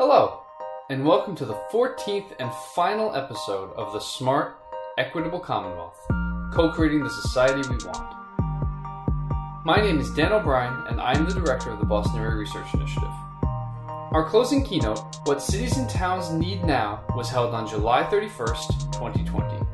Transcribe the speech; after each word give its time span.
Hello, 0.00 0.42
and 0.90 1.04
welcome 1.04 1.34
to 1.34 1.44
the 1.44 1.60
14th 1.72 2.30
and 2.38 2.54
final 2.72 3.16
episode 3.16 3.72
of 3.72 3.92
the 3.92 3.98
Smart, 3.98 4.56
Equitable 4.96 5.40
Commonwealth, 5.40 5.98
co 6.54 6.70
creating 6.72 7.02
the 7.02 7.10
society 7.10 7.68
we 7.68 7.84
want. 7.84 8.14
My 9.64 9.80
name 9.80 9.98
is 9.98 10.12
Dan 10.12 10.32
O'Brien, 10.32 10.86
and 10.86 11.00
I 11.00 11.14
am 11.16 11.24
the 11.24 11.34
director 11.34 11.72
of 11.72 11.80
the 11.80 11.84
Boston 11.84 12.20
Area 12.20 12.36
Research 12.36 12.72
Initiative. 12.74 13.10
Our 13.42 14.24
closing 14.30 14.64
keynote, 14.64 15.00
What 15.24 15.42
Cities 15.42 15.76
and 15.78 15.90
Towns 15.90 16.30
Need 16.30 16.62
Now, 16.64 17.02
was 17.16 17.28
held 17.28 17.52
on 17.52 17.66
July 17.66 18.04
31st, 18.04 18.92
2020. 18.92 19.66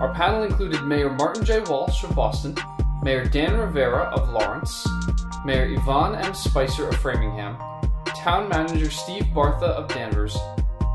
Our 0.00 0.14
panel 0.14 0.44
included 0.44 0.82
Mayor 0.82 1.10
Martin 1.10 1.44
J. 1.44 1.60
Walsh 1.60 2.04
of 2.04 2.16
Boston, 2.16 2.56
Mayor 3.02 3.26
Dan 3.26 3.58
Rivera 3.58 4.04
of 4.04 4.30
Lawrence, 4.30 4.88
Mayor 5.44 5.66
Yvonne 5.66 6.14
M. 6.14 6.32
Spicer 6.32 6.88
of 6.88 6.96
Framingham, 6.96 7.33
Town 8.24 8.48
Manager 8.48 8.90
Steve 8.90 9.24
Bartha 9.34 9.64
of 9.64 9.86
Danvers, 9.88 10.34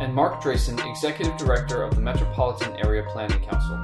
and 0.01 0.11
Marc 0.11 0.41
Draisen, 0.41 0.83
Executive 0.89 1.37
Director 1.37 1.83
of 1.83 1.93
the 1.93 2.01
Metropolitan 2.01 2.75
Area 2.77 3.03
Planning 3.07 3.39
Council. 3.41 3.77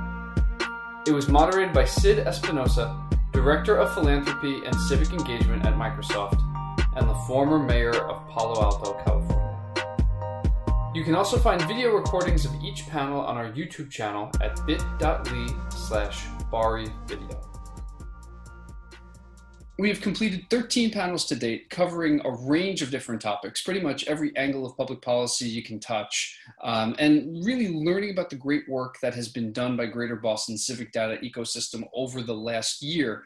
It 1.06 1.12
was 1.12 1.28
moderated 1.28 1.72
by 1.72 1.86
Sid 1.86 2.26
Espinosa, 2.26 3.00
Director 3.34 3.78
of 3.78 3.94
Philanthropy 3.94 4.66
and 4.66 4.74
Civic 4.74 5.12
Engagement 5.12 5.64
at 5.64 5.76
Microsoft, 5.76 6.42
and 6.96 7.08
the 7.08 7.14
former 7.28 7.60
mayor 7.60 7.94
of 7.94 8.28
Palo 8.30 8.64
Alto, 8.64 8.94
California. 9.06 10.92
You 10.96 11.04
can 11.04 11.14
also 11.14 11.38
find 11.38 11.62
video 11.68 11.92
recordings 11.92 12.46
of 12.46 12.64
each 12.64 12.90
panel 12.90 13.20
on 13.20 13.38
our 13.38 13.52
YouTube 13.52 13.92
channel 13.92 14.32
at 14.42 14.60
bit.ly 14.66 15.50
slash 15.70 16.26
bari 16.50 16.88
video. 17.06 17.55
We 19.78 19.90
have 19.90 20.00
completed 20.00 20.46
13 20.50 20.92
panels 20.92 21.26
to 21.26 21.36
date 21.36 21.70
covering 21.70 22.22
a 22.24 22.32
range 22.32 22.82
of 22.82 22.92
different 22.92 23.22
topics, 23.22 23.62
pretty 23.62 23.82
much 23.82 24.06
every 24.06 24.36
angle 24.38 24.66
of 24.66 24.78
public 24.78 25.02
policy 25.02 25.50
you 25.50 25.64
can 25.64 25.82
touch, 25.82 26.40
um, 26.64 26.96
and 26.98 27.44
really 27.46 27.68
learning 27.68 28.12
about 28.12 28.30
the 28.30 28.38
great 28.38 28.70
work 28.70 28.96
that 29.02 29.14
has 29.14 29.28
been 29.28 29.52
done 29.52 29.76
by 29.76 29.86
Greater 29.86 30.16
Boston 30.16 30.58
Civic 30.58 30.94
Data 30.94 31.18
Ecosystem 31.22 31.84
over 31.94 32.22
the 32.22 32.34
last 32.34 32.82
year. 32.82 33.24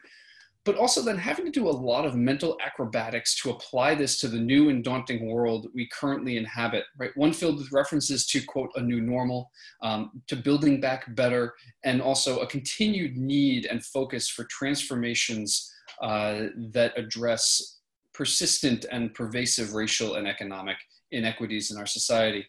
But 0.64 0.76
also 0.76 1.02
then 1.02 1.16
having 1.16 1.46
to 1.46 1.52
do 1.52 1.68
a 1.68 1.70
lot 1.70 2.04
of 2.04 2.16
mental 2.16 2.58
acrobatics 2.60 3.40
to 3.42 3.50
apply 3.50 3.94
this 3.94 4.18
to 4.18 4.28
the 4.28 4.40
new 4.40 4.70
and 4.70 4.82
daunting 4.82 5.30
world 5.30 5.68
we 5.72 5.88
currently 5.88 6.36
inhabit, 6.36 6.84
right? 6.98 7.16
One 7.16 7.32
filled 7.32 7.58
with 7.58 7.72
references 7.72 8.26
to, 8.26 8.44
quote, 8.44 8.70
a 8.74 8.82
new 8.82 9.00
normal, 9.00 9.52
um, 9.82 10.20
to 10.26 10.36
building 10.36 10.80
back 10.80 11.14
better, 11.14 11.54
and 11.84 12.02
also 12.02 12.40
a 12.40 12.46
continued 12.46 13.16
need 13.16 13.66
and 13.66 13.84
focus 13.84 14.28
for 14.28 14.44
transformations 14.50 15.72
uh, 16.00 16.46
that 16.72 16.96
address 16.96 17.78
persistent 18.14 18.86
and 18.90 19.14
pervasive 19.14 19.74
racial 19.74 20.16
and 20.16 20.26
economic 20.26 20.76
inequities 21.10 21.70
in 21.70 21.78
our 21.78 21.86
society. 21.86 22.46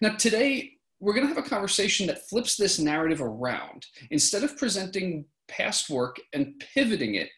Now, 0.00 0.16
today, 0.16 0.72
we're 1.00 1.14
going 1.14 1.26
to 1.26 1.34
have 1.34 1.44
a 1.44 1.48
conversation 1.48 2.06
that 2.06 2.28
flips 2.28 2.56
this 2.56 2.78
narrative 2.78 3.20
around. 3.20 3.86
Instead 4.10 4.44
of 4.44 4.56
presenting 4.56 5.24
past 5.48 5.90
work 5.90 6.16
and 6.32 6.62
pivoting 6.74 7.16
it, 7.16 7.28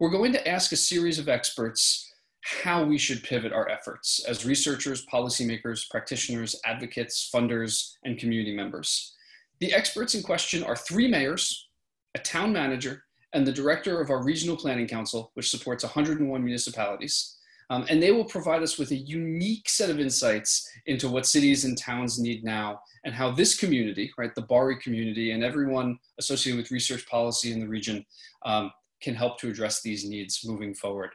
we're 0.00 0.10
going 0.10 0.32
to 0.32 0.48
ask 0.48 0.72
a 0.72 0.76
series 0.76 1.18
of 1.18 1.28
experts 1.28 2.10
how 2.42 2.84
we 2.84 2.98
should 2.98 3.22
pivot 3.22 3.52
our 3.52 3.68
efforts 3.70 4.24
as 4.28 4.44
researchers, 4.44 5.06
policymakers, 5.06 5.88
practitioners, 5.90 6.60
advocates, 6.66 7.30
funders, 7.34 7.92
and 8.04 8.18
community 8.18 8.54
members. 8.54 9.14
The 9.60 9.72
experts 9.72 10.14
in 10.14 10.22
question 10.22 10.62
are 10.62 10.76
three 10.76 11.08
mayors, 11.08 11.68
a 12.14 12.18
town 12.18 12.52
manager, 12.52 13.04
and 13.34 13.46
the 13.46 13.52
director 13.52 14.00
of 14.00 14.10
our 14.10 14.22
regional 14.22 14.56
planning 14.56 14.86
council, 14.86 15.30
which 15.34 15.50
supports 15.50 15.84
101 15.84 16.42
municipalities. 16.42 17.36
Um, 17.70 17.86
and 17.88 18.02
they 18.02 18.12
will 18.12 18.24
provide 18.24 18.62
us 18.62 18.78
with 18.78 18.90
a 18.90 18.96
unique 18.96 19.68
set 19.68 19.90
of 19.90 19.98
insights 19.98 20.68
into 20.86 21.08
what 21.08 21.26
cities 21.26 21.64
and 21.64 21.76
towns 21.76 22.18
need 22.18 22.44
now 22.44 22.80
and 23.04 23.14
how 23.14 23.30
this 23.30 23.58
community, 23.58 24.12
right, 24.18 24.34
the 24.34 24.42
BARI 24.42 24.78
community 24.80 25.32
and 25.32 25.42
everyone 25.42 25.98
associated 26.18 26.58
with 26.58 26.70
research 26.70 27.06
policy 27.06 27.52
in 27.52 27.60
the 27.60 27.66
region 27.66 28.04
um, 28.44 28.70
can 29.00 29.14
help 29.14 29.38
to 29.38 29.48
address 29.48 29.82
these 29.82 30.04
needs 30.04 30.42
moving 30.44 30.74
forward. 30.74 31.10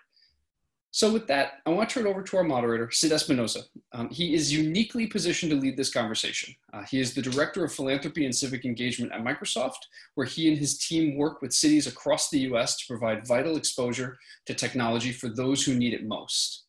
So 0.91 1.13
with 1.13 1.27
that, 1.27 1.61
I 1.67 1.69
want 1.69 1.87
to 1.87 1.93
turn 1.93 2.07
it 2.07 2.09
over 2.09 2.23
to 2.23 2.37
our 2.37 2.43
moderator, 2.43 2.89
Sid 2.89 3.11
Espinosa. 3.11 3.61
Um, 3.93 4.09
he 4.09 4.33
is 4.33 4.51
uniquely 4.51 5.05
positioned 5.05 5.51
to 5.51 5.57
lead 5.57 5.77
this 5.77 5.93
conversation. 5.93 6.55
Uh, 6.73 6.83
he 6.89 6.99
is 6.99 7.13
the 7.13 7.21
Director 7.21 7.63
of 7.63 7.71
Philanthropy 7.71 8.25
and 8.25 8.35
Civic 8.35 8.65
Engagement 8.65 9.11
at 9.11 9.23
Microsoft, 9.23 9.85
where 10.15 10.25
he 10.25 10.47
and 10.47 10.57
his 10.57 10.79
team 10.79 11.15
work 11.15 11.43
with 11.43 11.53
cities 11.53 11.85
across 11.85 12.29
the 12.29 12.39
US 12.51 12.75
to 12.77 12.87
provide 12.87 13.27
vital 13.27 13.55
exposure 13.55 14.17
to 14.47 14.55
technology 14.55 15.11
for 15.11 15.29
those 15.29 15.63
who 15.63 15.75
need 15.75 15.93
it 15.93 16.07
most. 16.07 16.65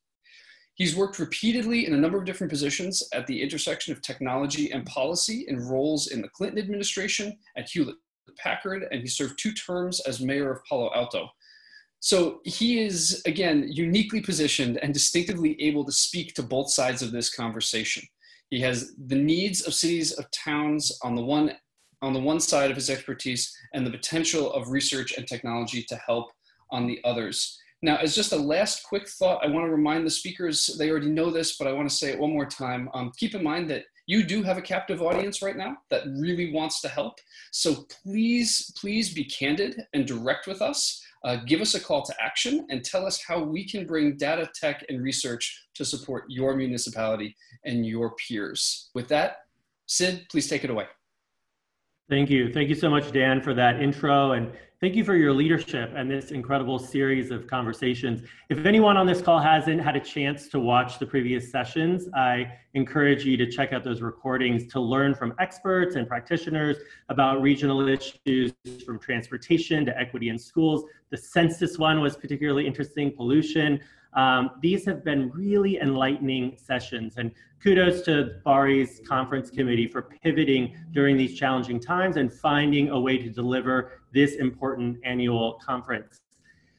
He's 0.75 0.97
worked 0.97 1.19
repeatedly 1.19 1.87
in 1.87 1.95
a 1.95 1.99
number 1.99 2.19
of 2.19 2.25
different 2.25 2.51
positions 2.51 3.03
at 3.15 3.27
the 3.27 3.43
intersection 3.43 3.93
of 3.93 4.03
technology 4.03 4.71
and 4.71 4.85
policy 4.87 5.47
in 5.49 5.67
roles 5.67 6.09
in 6.09 6.21
the 6.21 6.29
Clinton 6.29 6.59
administration 6.59 7.39
at 7.57 7.69
Hewlett 7.71 7.97
Packard, 8.39 8.87
and 8.91 9.01
he 9.01 9.07
served 9.07 9.39
two 9.39 9.53
terms 9.53 10.01
as 10.01 10.21
mayor 10.21 10.51
of 10.51 10.65
Palo 10.65 10.91
Alto. 10.95 11.29
So 12.00 12.41
he 12.44 12.81
is, 12.81 13.22
again, 13.27 13.69
uniquely 13.71 14.21
positioned 14.21 14.78
and 14.78 14.93
distinctively 14.93 15.61
able 15.61 15.84
to 15.84 15.93
speak 15.93 16.34
to 16.34 16.43
both 16.43 16.71
sides 16.71 17.03
of 17.03 17.12
this 17.12 17.34
conversation. 17.34 18.03
He 18.49 18.61
has 18.62 18.94
the 19.06 19.16
needs 19.16 19.66
of 19.66 19.75
cities 19.75 20.12
of 20.12 20.31
towns 20.31 20.99
on 21.03 21.15
the 21.15 21.22
one 21.22 21.53
on 22.03 22.15
the 22.15 22.21
one 22.21 22.41
side 22.41 22.71
of 22.71 22.77
his 22.77 22.89
expertise 22.89 23.55
and 23.75 23.87
the 23.87 23.91
potential 23.91 24.50
of 24.55 24.71
research 24.71 25.12
and 25.19 25.27
technology 25.27 25.83
to 25.83 25.97
help 25.97 26.31
on 26.71 26.87
the 26.87 26.99
others. 27.05 27.59
Now, 27.83 27.97
as 27.97 28.15
just 28.15 28.33
a 28.33 28.37
last 28.37 28.84
quick 28.84 29.06
thought, 29.06 29.44
I 29.44 29.49
want 29.49 29.66
to 29.66 29.71
remind 29.71 30.06
the 30.06 30.10
speakers, 30.10 30.77
they 30.78 30.91
already 30.91 31.10
know 31.10 31.31
this, 31.31 31.59
but 31.59 31.66
I 31.66 31.72
want 31.72 31.91
to 31.91 31.94
say 31.94 32.10
it 32.10 32.19
one 32.19 32.33
more 32.33 32.47
time. 32.47 32.89
Um, 32.94 33.12
keep 33.19 33.34
in 33.34 33.43
mind 33.43 33.71
that 33.71 33.84
you 34.06 34.22
do 34.25 34.43
have 34.43 34.59
a 34.59 34.62
captive 34.62 35.03
audience 35.03 35.43
right 35.43 35.56
now 35.56 35.77
that 35.91 36.06
really 36.06 36.53
wants 36.53 36.81
to 36.81 36.89
help. 36.89 37.19
So 37.53 37.87
please, 38.03 38.72
please 38.78 39.12
be 39.12 39.25
candid 39.25 39.87
and 39.93 40.06
direct 40.06 40.47
with 40.47 40.62
us 40.62 41.03
uh, 41.25 41.37
give 41.47 41.61
us 41.61 41.75
a 41.75 41.81
call 41.81 42.03
to 42.03 42.15
action 42.21 42.67
and 42.71 42.85
tell 42.85 43.07
us 43.07 43.23
how 43.23 43.43
we 43.43 43.69
can 43.69 43.87
bring 43.87 44.17
data, 44.17 44.49
tech, 44.55 44.85
and 44.89 45.03
research 45.03 45.67
to 45.75 45.85
support 45.85 46.25
your 46.29 46.57
municipality 46.57 47.37
and 47.65 47.87
your 47.87 48.15
peers. 48.17 48.91
With 48.95 49.09
that, 49.09 49.39
Sid, 49.87 50.27
please 50.31 50.49
take 50.49 50.65
it 50.65 50.71
away. 50.71 50.87
Thank 52.09 52.31
you. 52.31 52.53
Thank 52.53 52.69
you 52.69 52.75
so 52.75 52.91
much, 52.91 53.13
Dan, 53.13 53.41
for 53.41 53.55
that 53.55 53.81
intro. 53.81 54.33
And 54.33 54.51
Thank 54.81 54.95
you 54.95 55.05
for 55.05 55.15
your 55.15 55.35
leadership 55.35 55.93
and 55.95 56.11
this 56.11 56.31
incredible 56.31 56.79
series 56.79 57.31
of 57.31 57.47
conversations. 57.47 58.23
If 58.49 58.65
anyone 58.65 58.97
on 58.97 59.07
this 59.07 59.21
call 59.21 59.39
hasn't 59.39 59.83
had 59.83 59.95
a 59.95 60.01
chance 60.01 60.49
to 60.49 60.59
watch 60.59 60.99
the 60.99 61.05
previous 61.05 61.51
sessions, 61.51 62.09
I 62.15 62.51
encourage 62.73 63.27
you 63.27 63.37
to 63.37 63.47
check 63.47 63.75
out 63.75 63.85
those 63.85 64.01
recordings 64.01 64.67
to 64.73 64.81
learn 64.81 65.15
from 65.15 65.35
experts 65.39 65.97
and 65.97 66.09
practitioners 66.09 66.79
about 67.11 67.43
regional 67.43 67.87
issues 67.87 68.55
from 68.87 68.99
transportation 68.99 69.85
to 69.85 69.99
equity 70.01 70.31
in 70.31 70.39
schools. 70.39 70.85
The 71.11 71.19
census 71.19 71.77
one 71.77 72.01
was 72.01 72.17
particularly 72.17 72.67
interesting, 72.67 73.15
pollution. 73.15 73.81
Um, 74.15 74.53
these 74.63 74.87
have 74.87 75.05
been 75.05 75.31
really 75.31 75.79
enlightening 75.79 76.57
sessions 76.57 77.19
and 77.19 77.33
kudos 77.63 78.01
to 78.03 78.41
BARI's 78.47 79.03
conference 79.07 79.51
committee 79.51 79.87
for 79.87 80.03
pivoting 80.03 80.75
during 80.93 81.19
these 81.19 81.39
challenging 81.39 81.79
times 81.79 82.17
and 82.17 82.33
finding 82.33 82.89
a 82.89 82.99
way 82.99 83.19
to 83.19 83.29
deliver 83.29 84.00
this 84.12 84.34
important 84.37 84.98
annual 85.04 85.60
conference. 85.65 86.22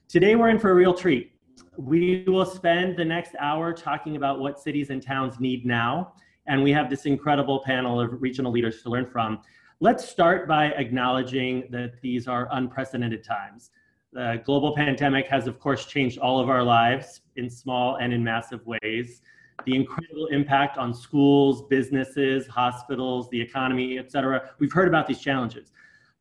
Today 0.07 0.35
we're 0.35 0.49
in 0.49 0.59
for 0.59 0.71
a 0.71 0.73
real 0.73 0.93
treat. 0.93 1.31
We 1.77 2.23
will 2.27 2.45
spend 2.45 2.97
the 2.97 3.05
next 3.05 3.33
hour 3.39 3.73
talking 3.73 4.17
about 4.17 4.39
what 4.39 4.59
cities 4.59 4.89
and 4.89 5.01
towns 5.01 5.39
need 5.39 5.65
now, 5.65 6.13
and 6.47 6.61
we 6.61 6.71
have 6.71 6.89
this 6.89 7.05
incredible 7.05 7.61
panel 7.63 7.99
of 7.99 8.21
regional 8.21 8.51
leaders 8.51 8.81
to 8.83 8.89
learn 8.89 9.05
from. 9.05 9.39
Let's 9.79 10.07
start 10.07 10.47
by 10.47 10.65
acknowledging 10.71 11.67
that 11.71 12.01
these 12.01 12.27
are 12.27 12.49
unprecedented 12.51 13.23
times. 13.23 13.71
The 14.13 14.41
global 14.45 14.75
pandemic 14.75 15.27
has, 15.27 15.47
of 15.47 15.59
course, 15.59 15.85
changed 15.85 16.17
all 16.17 16.39
of 16.39 16.49
our 16.49 16.63
lives 16.63 17.21
in 17.37 17.49
small 17.49 17.95
and 17.95 18.11
in 18.13 18.23
massive 18.23 18.59
ways. 18.67 19.21
The 19.65 19.75
incredible 19.75 20.27
impact 20.27 20.77
on 20.77 20.93
schools, 20.93 21.63
businesses, 21.69 22.47
hospitals, 22.47 23.29
the 23.29 23.39
economy, 23.39 23.97
et 23.97 24.11
cetera. 24.11 24.49
We've 24.59 24.73
heard 24.73 24.87
about 24.87 25.07
these 25.07 25.19
challenges. 25.19 25.71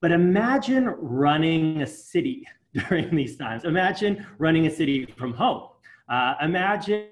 But 0.00 0.12
imagine 0.12 0.86
running 0.98 1.82
a 1.82 1.86
city 1.86 2.46
during 2.74 3.14
these 3.14 3.36
times. 3.36 3.64
Imagine 3.64 4.26
running 4.38 4.66
a 4.66 4.70
city 4.70 5.06
from 5.18 5.34
home. 5.34 5.68
Uh, 6.08 6.34
imagine 6.42 7.08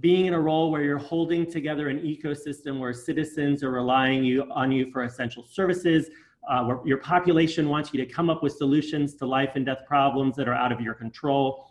being 0.00 0.26
in 0.26 0.34
a 0.34 0.40
role 0.40 0.70
where 0.70 0.82
you're 0.82 0.98
holding 0.98 1.50
together 1.50 1.88
an 1.88 1.98
ecosystem 2.00 2.80
where 2.80 2.92
citizens 2.92 3.62
are 3.62 3.70
relying 3.70 4.24
you, 4.24 4.44
on 4.50 4.72
you 4.72 4.90
for 4.90 5.04
essential 5.04 5.44
services, 5.44 6.08
uh, 6.48 6.64
where 6.64 6.80
your 6.84 6.98
population 6.98 7.68
wants 7.68 7.92
you 7.92 8.04
to 8.04 8.10
come 8.10 8.28
up 8.28 8.42
with 8.42 8.52
solutions 8.54 9.14
to 9.14 9.26
life 9.26 9.50
and 9.54 9.66
death 9.66 9.82
problems 9.86 10.34
that 10.36 10.48
are 10.48 10.54
out 10.54 10.72
of 10.72 10.80
your 10.80 10.94
control. 10.94 11.66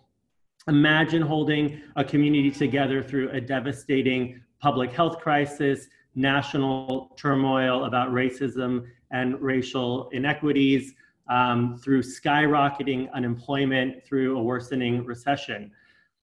Imagine 0.67 1.21
holding 1.21 1.81
a 1.95 2.03
community 2.03 2.51
together 2.51 3.03
through 3.03 3.29
a 3.31 3.41
devastating 3.41 4.39
public 4.61 4.91
health 4.91 5.17
crisis, 5.19 5.87
national 6.15 7.13
turmoil 7.17 7.85
about 7.85 8.09
racism 8.09 8.85
and 9.11 9.39
racial 9.41 10.09
inequities, 10.09 10.93
um, 11.29 11.77
through 11.77 12.01
skyrocketing 12.01 13.11
unemployment, 13.13 14.03
through 14.05 14.37
a 14.37 14.43
worsening 14.43 15.05
recession. 15.05 15.71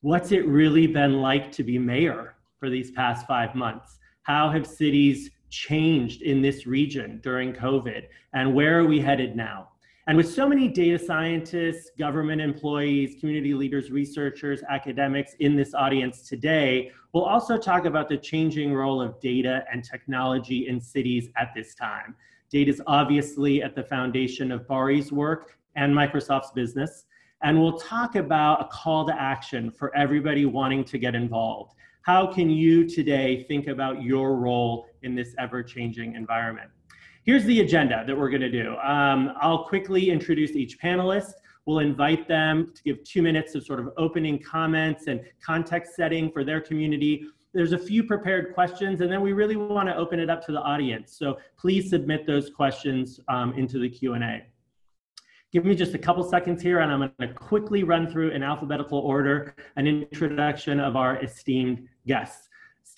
What's 0.01 0.33
it 0.33 0.47
really 0.47 0.87
been 0.87 1.21
like 1.21 1.51
to 1.53 1.63
be 1.63 1.79
mayor 1.79 2.37
for 2.59 2.71
these 2.71 2.91
past 2.91 3.27
five 3.27 3.55
months. 3.55 3.99
How 4.23 4.51
have 4.51 4.67
cities 4.67 5.31
changed 5.51 6.23
in 6.23 6.43
this 6.43 6.67
region 6.67 7.21
during 7.23 7.53
COVID? 7.53 8.05
And 8.33 8.55
where 8.55 8.79
are 8.79 8.85
we 8.85 9.01
headed 9.01 9.37
now? 9.37 9.69
And 10.09 10.17
with 10.17 10.33
so 10.33 10.49
many 10.49 10.69
data 10.69 10.99
scientists, 10.99 11.91
government 11.99 12.41
employees, 12.41 13.21
community 13.21 13.53
leaders, 13.53 13.91
researchers, 13.91 14.63
academics 14.71 15.35
in 15.41 15.55
this 15.55 15.75
audience 15.75 16.27
today, 16.27 16.91
we'll 17.13 17.27
also 17.27 17.59
talk 17.59 17.85
about 17.85 18.09
the 18.09 18.17
changing 18.17 18.73
role 18.73 19.03
of 19.03 19.21
data 19.21 19.65
and 19.71 19.85
technology 19.85 20.67
in 20.67 20.81
cities 20.81 21.29
at 21.37 21.51
this 21.55 21.75
time. 21.75 22.17
Data 22.49 22.71
is 22.71 22.81
obviously 22.87 23.63
at 23.63 23.75
the 23.75 23.83
foundation 23.83 24.51
of 24.51 24.67
BARI's 24.67 25.13
work 25.13 25.59
and 25.77 25.95
Microsoft's 25.95 26.53
business. 26.53 27.05
And 27.43 27.61
we'll 27.61 27.79
talk 27.79 28.17
about 28.17 28.63
a 28.63 28.69
call 28.69 29.07
to 29.09 29.21
action 29.21 29.71
for 29.71 29.95
everybody 29.95 30.47
wanting 30.47 30.85
to 30.85 30.97
get 30.97 31.15
involved. 31.15 31.75
How 32.01 32.33
can 32.33 32.49
you 32.49 32.89
today 32.89 33.45
think 33.47 33.67
about 33.67 34.03
your 34.03 34.37
role 34.37 34.87
in 35.03 35.15
this 35.15 35.35
ever 35.39 35.63
changing 35.63 36.15
environment? 36.15 36.71
Here's 37.29 37.45
the 37.45 37.61
agenda 37.61 38.05
that 38.07 38.17
we're 38.17 38.31
gonna 38.31 38.51
do. 38.51 38.75
Um, 38.79 39.35
I'll 39.39 39.65
quickly 39.65 40.09
introduce 40.09 40.53
each 40.53 40.81
panelist. 40.81 41.35
We'll 41.67 41.81
invite 41.81 42.27
them 42.27 42.73
to 42.75 42.83
give 42.83 43.05
two 43.05 43.21
minutes 43.21 43.55
of 43.55 43.67
sort 43.67 43.81
of 43.81 43.91
opening 43.99 44.39
comments 44.39 45.09
and 45.09 45.21
context 45.45 45.95
setting 45.95 46.33
for 46.33 46.43
their 46.43 46.63
community. 46.63 47.27
There's 47.53 47.73
a 47.73 47.79
few 47.79 48.03
prepared 48.03 48.55
questions, 48.55 49.03
and 49.03 49.13
then 49.13 49.21
we 49.21 49.35
really 49.35 49.57
want 49.57 49.91
to 49.91 49.95
open 49.95 50.21
it 50.21 50.31
up 50.31 50.43
to 50.47 50.53
the 50.53 50.63
audience. 50.63 51.19
So 51.19 51.37
please 51.59 51.91
submit 51.91 52.27
those 52.27 52.49
questions 52.49 53.21
um, 53.29 53.53
into 53.59 53.79
the 53.79 53.91
Q&A. 53.91 54.47
Give 55.53 55.67
me 55.67 55.75
just 55.75 55.93
a 55.93 55.99
couple 55.99 56.25
seconds 56.25 56.63
here, 56.63 56.79
and 56.79 56.91
I'm 56.91 57.01
going 57.01 57.13
to 57.21 57.35
quickly 57.35 57.83
run 57.83 58.11
through 58.11 58.31
in 58.31 58.43
alphabetical 58.43 59.01
order 59.01 59.55
an 59.77 59.87
introduction 59.87 60.81
of 60.81 60.97
our 60.97 61.23
esteemed 61.23 61.89
guests. 62.07 62.48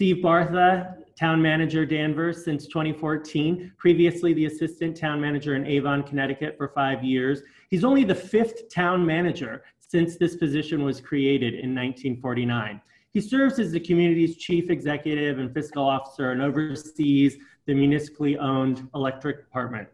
Steve 0.01 0.23
Bartha, 0.25 0.95
town 1.15 1.43
manager 1.43 1.85
Danvers 1.85 2.43
since 2.43 2.67
2014, 2.69 3.71
previously 3.77 4.33
the 4.33 4.47
assistant 4.47 4.97
town 4.97 5.21
manager 5.21 5.57
in 5.57 5.67
Avon, 5.67 6.03
Connecticut 6.03 6.57
for 6.57 6.69
five 6.69 7.05
years. 7.05 7.43
He's 7.69 7.85
only 7.85 8.05
the 8.05 8.15
fifth 8.15 8.73
town 8.73 9.05
manager 9.05 9.63
since 9.79 10.17
this 10.17 10.37
position 10.37 10.85
was 10.85 11.03
created 11.03 11.53
in 11.53 11.75
1949. 11.75 12.81
He 13.13 13.21
serves 13.21 13.59
as 13.59 13.73
the 13.73 13.81
community's 13.81 14.39
chief 14.39 14.71
executive 14.71 15.39
and 15.39 15.53
fiscal 15.53 15.87
officer 15.87 16.31
and 16.31 16.41
oversees 16.41 17.37
the 17.67 17.75
municipally 17.75 18.39
owned 18.39 18.89
electric 18.95 19.41
department. 19.41 19.87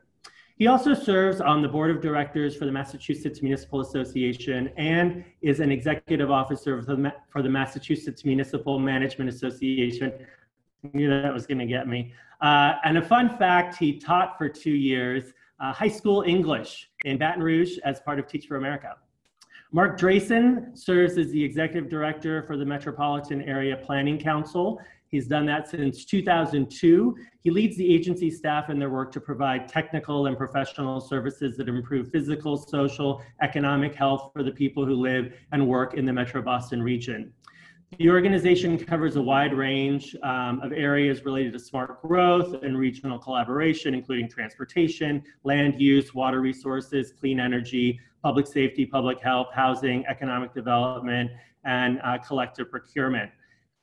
He 0.56 0.68
also 0.68 0.94
serves 0.94 1.42
on 1.42 1.60
the 1.60 1.68
board 1.68 1.90
of 1.90 2.00
directors 2.00 2.56
for 2.56 2.64
the 2.64 2.72
Massachusetts 2.72 3.42
Municipal 3.42 3.82
Association 3.82 4.70
and 4.78 5.22
is 5.42 5.60
an 5.60 5.70
executive 5.70 6.30
officer 6.30 6.80
for 6.82 6.96
the, 6.96 7.12
for 7.28 7.42
the 7.42 7.48
Massachusetts 7.50 8.24
Municipal 8.24 8.78
Management 8.78 9.28
Association. 9.28 10.14
I 10.82 10.88
knew 10.94 11.10
that 11.10 11.32
was 11.32 11.46
going 11.46 11.58
to 11.58 11.66
get 11.66 11.88
me. 11.88 12.14
Uh, 12.40 12.74
and 12.84 12.96
a 12.96 13.02
fun 13.02 13.36
fact 13.36 13.76
he 13.76 13.98
taught 13.98 14.38
for 14.38 14.48
two 14.48 14.70
years 14.70 15.34
uh, 15.60 15.74
high 15.74 15.88
school 15.88 16.22
English 16.22 16.90
in 17.04 17.18
Baton 17.18 17.42
Rouge 17.42 17.76
as 17.84 18.00
part 18.00 18.18
of 18.18 18.26
Teach 18.26 18.46
for 18.46 18.56
America. 18.56 18.96
Marc 19.72 19.98
Draisen 19.98 20.76
serves 20.78 21.18
as 21.18 21.30
the 21.32 21.42
executive 21.42 21.90
director 21.90 22.42
for 22.44 22.56
the 22.56 22.64
Metropolitan 22.64 23.42
Area 23.42 23.76
Planning 23.76 24.18
Council 24.18 24.80
He's 25.10 25.26
done 25.26 25.46
that 25.46 25.68
since 25.68 26.04
2002. 26.04 27.16
He 27.40 27.50
leads 27.50 27.76
the 27.76 27.94
agency 27.94 28.30
staff 28.30 28.70
in 28.70 28.78
their 28.78 28.90
work 28.90 29.12
to 29.12 29.20
provide 29.20 29.68
technical 29.68 30.26
and 30.26 30.36
professional 30.36 31.00
services 31.00 31.56
that 31.56 31.68
improve 31.68 32.10
physical, 32.10 32.56
social, 32.56 33.22
economic 33.40 33.94
health 33.94 34.30
for 34.32 34.42
the 34.42 34.50
people 34.50 34.84
who 34.84 34.94
live 34.94 35.32
and 35.52 35.66
work 35.66 35.94
in 35.94 36.04
the 36.04 36.12
Metro 36.12 36.42
Boston 36.42 36.82
region. 36.82 37.32
The 37.98 38.10
organization 38.10 38.76
covers 38.76 39.14
a 39.14 39.22
wide 39.22 39.54
range 39.54 40.16
um, 40.24 40.60
of 40.60 40.72
areas 40.72 41.24
related 41.24 41.52
to 41.52 41.60
smart 41.60 42.02
growth 42.02 42.62
and 42.64 42.76
regional 42.76 43.16
collaboration, 43.16 43.94
including 43.94 44.28
transportation, 44.28 45.22
land 45.44 45.80
use, 45.80 46.12
water 46.12 46.40
resources, 46.40 47.12
clean 47.12 47.38
energy, 47.38 48.00
public 48.24 48.48
safety, 48.48 48.84
public 48.84 49.20
health, 49.20 49.46
housing, 49.54 50.04
economic 50.06 50.52
development, 50.52 51.30
and 51.64 52.00
uh, 52.02 52.18
collective 52.18 52.70
procurement. 52.72 53.30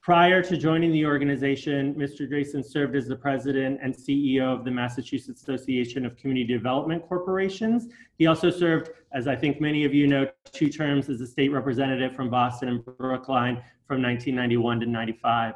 Prior 0.04 0.42
to 0.42 0.58
joining 0.58 0.92
the 0.92 1.06
organization, 1.06 1.94
Mr. 1.94 2.30
Draisen 2.30 2.62
served 2.62 2.94
as 2.94 3.06
the 3.08 3.16
president 3.16 3.80
and 3.82 3.94
CEO 3.94 4.42
of 4.42 4.62
the 4.62 4.70
Massachusetts 4.70 5.40
Association 5.40 6.04
of 6.04 6.14
Community 6.18 6.46
Development 6.46 7.02
Corporations. 7.08 7.88
He 8.18 8.26
also 8.26 8.50
served, 8.50 8.90
as 9.14 9.26
I 9.26 9.34
think 9.34 9.62
many 9.62 9.86
of 9.86 9.94
you 9.94 10.06
know, 10.06 10.28
two 10.52 10.68
terms 10.68 11.08
as 11.08 11.22
a 11.22 11.26
state 11.26 11.52
representative 11.52 12.14
from 12.14 12.28
Boston 12.28 12.68
and 12.68 12.84
Brookline 12.84 13.62
from 13.88 14.02
1991 14.02 14.80
to 14.80 14.86
95. 14.86 15.54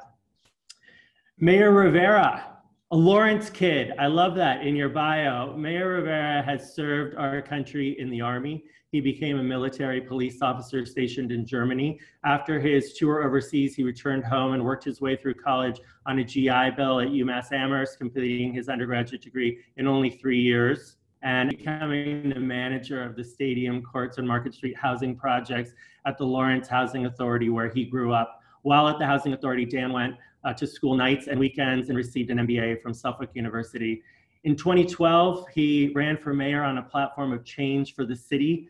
Mayor 1.38 1.70
Rivera, 1.70 2.56
a 2.90 2.96
Lawrence 2.96 3.50
kid. 3.50 3.92
I 3.98 4.06
love 4.06 4.34
that 4.36 4.66
in 4.66 4.74
your 4.74 4.88
bio. 4.88 5.54
Mayor 5.58 5.90
Rivera 5.90 6.40
has 6.40 6.74
served 6.74 7.16
our 7.16 7.42
country 7.42 8.00
in 8.00 8.08
the 8.08 8.22
Army. 8.22 8.64
He 8.90 9.02
became 9.02 9.38
a 9.38 9.42
military 9.42 10.00
police 10.00 10.40
officer 10.40 10.86
stationed 10.86 11.30
in 11.30 11.44
Germany. 11.44 12.00
After 12.24 12.58
his 12.58 12.94
tour 12.94 13.22
overseas, 13.22 13.74
he 13.74 13.82
returned 13.82 14.24
home 14.24 14.54
and 14.54 14.64
worked 14.64 14.84
his 14.84 14.98
way 14.98 15.14
through 15.14 15.34
college 15.34 15.78
on 16.06 16.18
a 16.20 16.24
GI 16.24 16.70
Bill 16.74 17.00
at 17.00 17.08
UMass 17.08 17.52
Amherst, 17.52 17.98
completing 17.98 18.54
his 18.54 18.70
undergraduate 18.70 19.20
degree 19.20 19.58
in 19.76 19.86
only 19.86 20.08
three 20.08 20.40
years 20.40 20.96
and 21.22 21.50
becoming 21.50 22.30
the 22.30 22.40
manager 22.40 23.02
of 23.02 23.14
the 23.14 23.24
stadium, 23.24 23.82
courts, 23.82 24.16
and 24.16 24.26
Market 24.26 24.54
Street 24.54 24.76
housing 24.78 25.14
projects 25.14 25.72
at 26.06 26.16
the 26.16 26.24
Lawrence 26.24 26.66
Housing 26.66 27.04
Authority, 27.04 27.50
where 27.50 27.68
he 27.68 27.84
grew 27.84 28.14
up. 28.14 28.40
While 28.62 28.88
at 28.88 28.98
the 28.98 29.04
Housing 29.04 29.34
Authority, 29.34 29.66
Dan 29.66 29.92
went 29.92 30.14
uh, 30.44 30.54
to 30.54 30.66
school 30.66 30.96
nights 30.96 31.26
and 31.26 31.38
weekends 31.38 31.90
and 31.90 31.98
received 31.98 32.30
an 32.30 32.38
MBA 32.38 32.80
from 32.80 32.94
Suffolk 32.94 33.30
University. 33.34 34.02
In 34.44 34.56
2012, 34.56 35.46
he 35.52 35.92
ran 35.94 36.16
for 36.16 36.32
mayor 36.32 36.62
on 36.62 36.78
a 36.78 36.82
platform 36.82 37.32
of 37.32 37.44
change 37.44 37.94
for 37.94 38.06
the 38.06 38.16
city, 38.16 38.68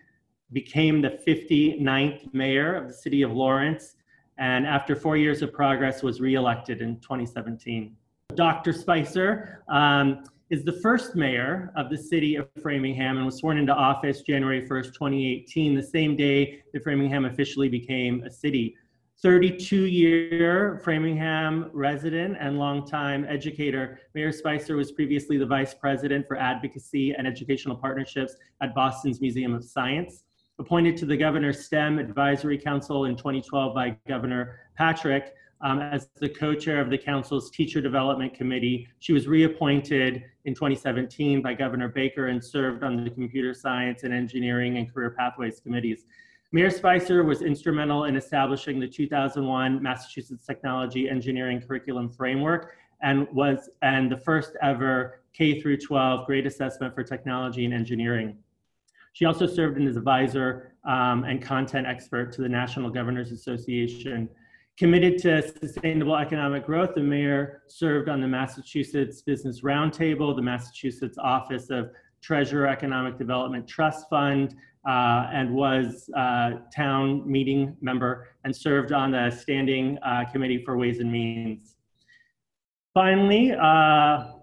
became 0.53 1.03
the 1.03 1.19
59th 1.27 2.33
mayor 2.33 2.75
of 2.75 2.89
the 2.89 2.95
city 2.95 3.23
of 3.23 3.33
Lawrence, 3.33 3.97
and 4.39 4.67
after 4.67 4.95
four 4.95 5.17
years 5.17 5.43
of 5.43 5.53
progress 5.53 6.03
was 6.03 6.21
reelected 6.21 6.81
in 6.81 7.01
2017. 7.01 7.97
Dr. 8.35 8.73
Spicer 8.73 9.63
um, 9.69 10.25
is 10.51 10.65
the 10.65 10.73
first 10.73 11.17
mayor 11.17 11.73
of 11.77 11.91
the 11.91 11.99
city 11.99 12.37
of 12.37 12.49
Framingham 12.63 13.17
and 13.17 13.27
was 13.27 13.39
sworn 13.39 13.59
into 13.59 13.73
office 13.73 14.23
January 14.23 14.67
1st, 14.67 14.93
2018, 14.95 15.75
the 15.75 15.83
same 15.83 16.17
day 16.17 16.63
that 16.73 16.83
Framingham 16.83 17.25
officially 17.25 17.69
became 17.69 18.23
a 18.25 18.31
city. 18.31 18.77
32 19.21 19.87
year 19.87 20.81
Framingham 20.85 21.71
resident 21.73 22.37
and 22.39 22.57
longtime 22.57 23.27
educator. 23.29 23.99
Mayor 24.15 24.31
Spicer 24.31 24.77
was 24.77 24.93
previously 24.93 25.37
the 25.37 25.47
vice 25.47 25.75
president 25.75 26.27
for 26.29 26.37
advocacy 26.37 27.13
and 27.13 27.27
educational 27.27 27.77
partnerships 27.77 28.37
at 28.63 28.75
Boston's 28.77 29.21
Museum 29.21 29.55
of 29.55 29.65
Science. 29.65 30.23
Appointed 30.61 30.97
to 30.97 31.07
the 31.07 31.17
Governor's 31.17 31.65
STEM 31.65 32.01
Advisory 32.01 32.59
Council 32.59 33.05
in 33.05 33.15
2012 33.17 33.75
by 33.75 33.97
Governor 34.09 34.59
Patrick 34.77 35.35
um, 35.61 35.79
as 35.79 36.09
the 36.17 36.29
co 36.29 36.55
chair 36.55 36.81
of 36.81 36.91
the 36.91 36.99
council's 36.99 37.51
Teacher 37.51 37.81
Development 37.81 38.35
Committee. 38.35 38.89
She 38.99 39.13
was 39.13 39.29
reappointed 39.29 40.25
in 40.47 40.55
2017 40.55 41.43
by 41.43 41.55
Governor 41.55 41.89
Baker 41.89 42.27
and 42.27 42.43
served 42.43 42.83
on 42.83 43.05
the 43.05 43.11
Computer 43.11 43.55
Science 43.55 44.03
and 44.03 44.13
Engineering 44.13 44.79
and 44.79 44.93
Career 44.93 45.15
Pathways 45.17 45.61
Committees. 45.61 46.07
Mayor 46.51 46.71
Spicer 46.71 47.23
was 47.23 47.43
instrumental 47.43 48.05
in 48.05 48.17
establishing 48.17 48.81
the 48.81 48.89
2001 48.89 49.83
Massachusetts 49.83 50.47
Technology 50.47 51.09
Engineering 51.09 51.61
Curriculum 51.61 52.11
Framework 52.11 52.73
and 53.03 53.29
was 53.33 53.71
and 53.83 54.11
the 54.11 54.17
first 54.17 54.57
ever 54.63 55.21
K 55.35 55.61
through 55.61 55.77
12 55.77 56.27
grade 56.27 56.47
assessment 56.47 56.95
for 56.95 57.05
technology 57.05 57.65
and 57.65 57.75
engineering. 57.75 58.37
She 59.19 59.25
also 59.25 59.49
served 59.49 59.83
as 59.83 59.97
advisor 59.97 60.75
um, 60.85 61.25
and 61.25 61.43
content 61.43 61.89
expert 61.89 62.31
to 62.35 62.41
the 62.41 62.49
National 62.49 62.89
Governors 62.89 63.33
Association. 63.33 64.29
Committed 64.77 65.19
to 65.23 65.43
sustainable 65.43 66.15
economic 66.15 66.65
growth, 66.65 66.95
the 66.95 67.01
mayor 67.01 67.63
served 67.67 68.09
on 68.09 68.21
the 68.21 68.29
Massachusetts 68.29 69.21
Business 69.23 69.63
Roundtable, 69.63 70.37
the 70.37 70.43
Massachusetts 70.43 71.19
Office 71.19 71.69
of 71.69 71.91
Treasurer 72.23 72.69
Economic 72.69 73.19
Development 73.19 73.67
Trust 73.67 74.09
Fund, 74.09 74.55
uh, 74.89 75.29
and 75.33 75.53
was 75.53 76.09
uh, 76.17 76.53
town 76.73 77.29
meeting 77.29 77.77
member 77.81 78.29
and 78.45 78.55
served 78.55 78.93
on 78.93 79.11
the 79.11 79.33
standing 79.33 79.99
uh, 80.07 80.27
committee 80.31 80.63
for 80.65 80.79
Ways 80.79 81.01
and 81.01 81.11
Means. 81.11 81.75
Finally, 82.95 83.51
uh, 83.51 84.35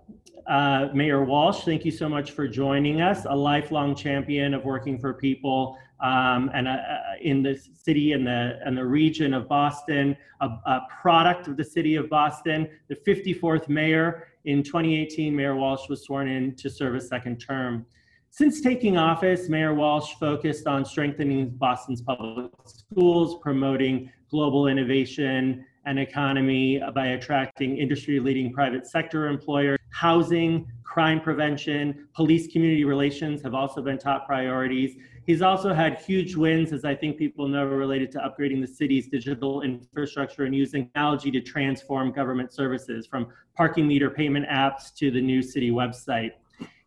uh, 0.47 0.89
Mayor 0.93 1.23
Walsh, 1.23 1.63
thank 1.63 1.85
you 1.85 1.91
so 1.91 2.07
much 2.07 2.31
for 2.31 2.47
joining 2.47 3.01
us, 3.01 3.25
a 3.27 3.35
lifelong 3.35 3.95
champion 3.95 4.53
of 4.53 4.63
working 4.63 4.99
for 4.99 5.13
people 5.13 5.77
um, 6.01 6.51
and 6.53 6.67
uh, 6.67 6.79
in 7.21 7.41
the 7.41 7.55
city 7.55 8.11
and 8.11 8.27
the, 8.27 8.59
and 8.63 8.77
the 8.77 8.85
region 8.85 9.33
of 9.33 9.47
Boston, 9.47 10.15
a, 10.41 10.47
a 10.47 10.81
product 11.01 11.47
of 11.47 11.57
the 11.57 11.63
city 11.63 11.95
of 11.95 12.09
Boston, 12.09 12.67
the 12.89 12.95
54th 12.95 13.69
mayor. 13.69 14.27
In 14.43 14.61
2018, 14.61 15.35
Mayor 15.35 15.55
Walsh 15.55 15.89
was 15.89 16.03
sworn 16.03 16.27
in 16.27 16.55
to 16.57 16.69
serve 16.69 16.95
a 16.95 17.01
second 17.01 17.37
term. 17.37 17.85
Since 18.29 18.61
taking 18.61 18.97
office, 18.97 19.47
Mayor 19.47 19.73
Walsh 19.73 20.13
focused 20.19 20.67
on 20.67 20.83
strengthening 20.85 21.49
Boston's 21.49 22.01
public 22.01 22.51
schools, 22.65 23.39
promoting 23.41 24.11
global 24.29 24.67
innovation 24.67 25.65
and 25.85 25.97
economy 25.97 26.81
by 26.93 27.07
attracting 27.07 27.77
industry 27.77 28.19
leading 28.19 28.51
private 28.51 28.85
sector 28.87 29.27
employers. 29.27 29.79
Housing, 29.95 30.69
crime 30.83 31.21
prevention, 31.21 32.09
police 32.13 32.51
community 32.51 32.83
relations 32.83 33.41
have 33.41 33.53
also 33.53 33.81
been 33.81 33.97
top 33.97 34.27
priorities. 34.27 34.97
He's 35.25 35.41
also 35.41 35.73
had 35.73 36.01
huge 36.01 36.35
wins, 36.35 36.73
as 36.73 36.83
I 36.83 36.93
think 36.93 37.17
people 37.17 37.47
know, 37.47 37.63
related 37.63 38.11
to 38.11 38.17
upgrading 38.17 38.59
the 38.59 38.67
city's 38.67 39.07
digital 39.07 39.61
infrastructure 39.61 40.43
and 40.43 40.53
using 40.53 40.87
technology 40.87 41.31
to 41.31 41.39
transform 41.39 42.11
government 42.11 42.51
services 42.51 43.07
from 43.07 43.27
parking 43.55 43.87
meter 43.87 44.09
payment 44.09 44.45
apps 44.49 44.93
to 44.95 45.11
the 45.11 45.21
new 45.21 45.41
city 45.41 45.71
website. 45.71 46.31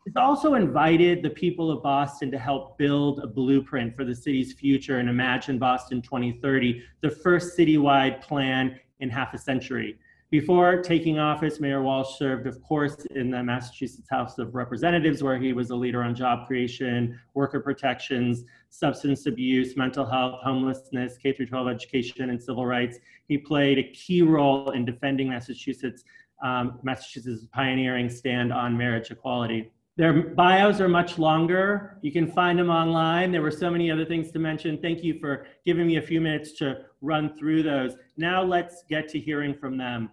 He's 0.05 0.17
also 0.17 0.53
invited 0.53 1.23
the 1.23 1.31
people 1.31 1.71
of 1.71 1.83
Boston 1.83 2.31
to 2.33 2.39
help 2.39 2.77
build 2.77 3.21
a 3.21 3.27
blueprint 3.27 3.97
for 3.97 4.05
the 4.05 4.15
city's 4.15 4.53
future 4.53 4.99
and 4.99 5.09
Imagine 5.09 5.59
Boston 5.59 6.03
2030, 6.03 6.83
the 7.01 7.11
first 7.11 7.57
citywide 7.57 8.21
plan 8.21 8.79
in 9.01 9.09
half 9.09 9.33
a 9.33 9.39
century. 9.39 9.99
Before 10.31 10.83
taking 10.83 11.19
office, 11.19 11.59
Mayor 11.59 11.81
Walsh 11.81 12.19
served, 12.19 12.47
of 12.47 12.63
course, 12.63 13.07
in 13.15 13.31
the 13.31 13.43
Massachusetts 13.43 14.09
House 14.11 14.37
of 14.37 14.55
Representatives, 14.55 15.23
where 15.23 15.39
he 15.39 15.55
was 15.55 15.71
a 15.71 15.75
leader 15.75 16.03
on 16.03 16.15
job 16.15 16.47
creation, 16.47 17.19
worker 17.33 17.61
protections, 17.61 18.45
substance 18.69 19.25
abuse, 19.25 19.75
mental 19.75 20.05
health, 20.05 20.41
homelessness, 20.43 21.17
K 21.17 21.33
12 21.33 21.69
education, 21.69 22.29
and 22.29 22.43
civil 22.43 22.67
rights. 22.67 22.99
He 23.27 23.39
played 23.39 23.79
a 23.79 23.91
key 23.93 24.21
role 24.21 24.73
in 24.73 24.85
defending 24.85 25.31
Massachusetts, 25.31 26.05
um, 26.45 26.79
Massachusetts' 26.83 27.47
pioneering 27.55 28.11
stand 28.11 28.53
on 28.53 28.77
marriage 28.77 29.11
equality. 29.11 29.73
Their 29.99 30.23
bios 30.23 30.81
are 30.81 30.89
much 30.89 31.19
longer. 31.19 31.99
You 32.01 32.13
can 32.13 32.31
find 32.33 32.59
them 32.59 32.71
online. 32.71 33.33
There 33.33 33.43
were 33.43 33.51
so 33.51 33.71
many 33.71 33.91
other 33.91 34.07
things 34.07 34.31
to 34.31 34.39
mention. 34.39 34.79
Thank 34.81 35.05
you 35.05 35.19
for 35.19 35.47
giving 35.67 35.87
me 35.87 35.97
a 35.97 36.03
few 36.03 36.21
minutes 36.21 36.53
to 36.61 36.87
run 37.03 37.37
through 37.37 37.65
those. 37.65 37.97
Now 38.17 38.43
let's 38.43 38.85
get 38.89 39.09
to 39.11 39.19
hearing 39.19 39.55
from 39.55 39.77
them 39.77 40.11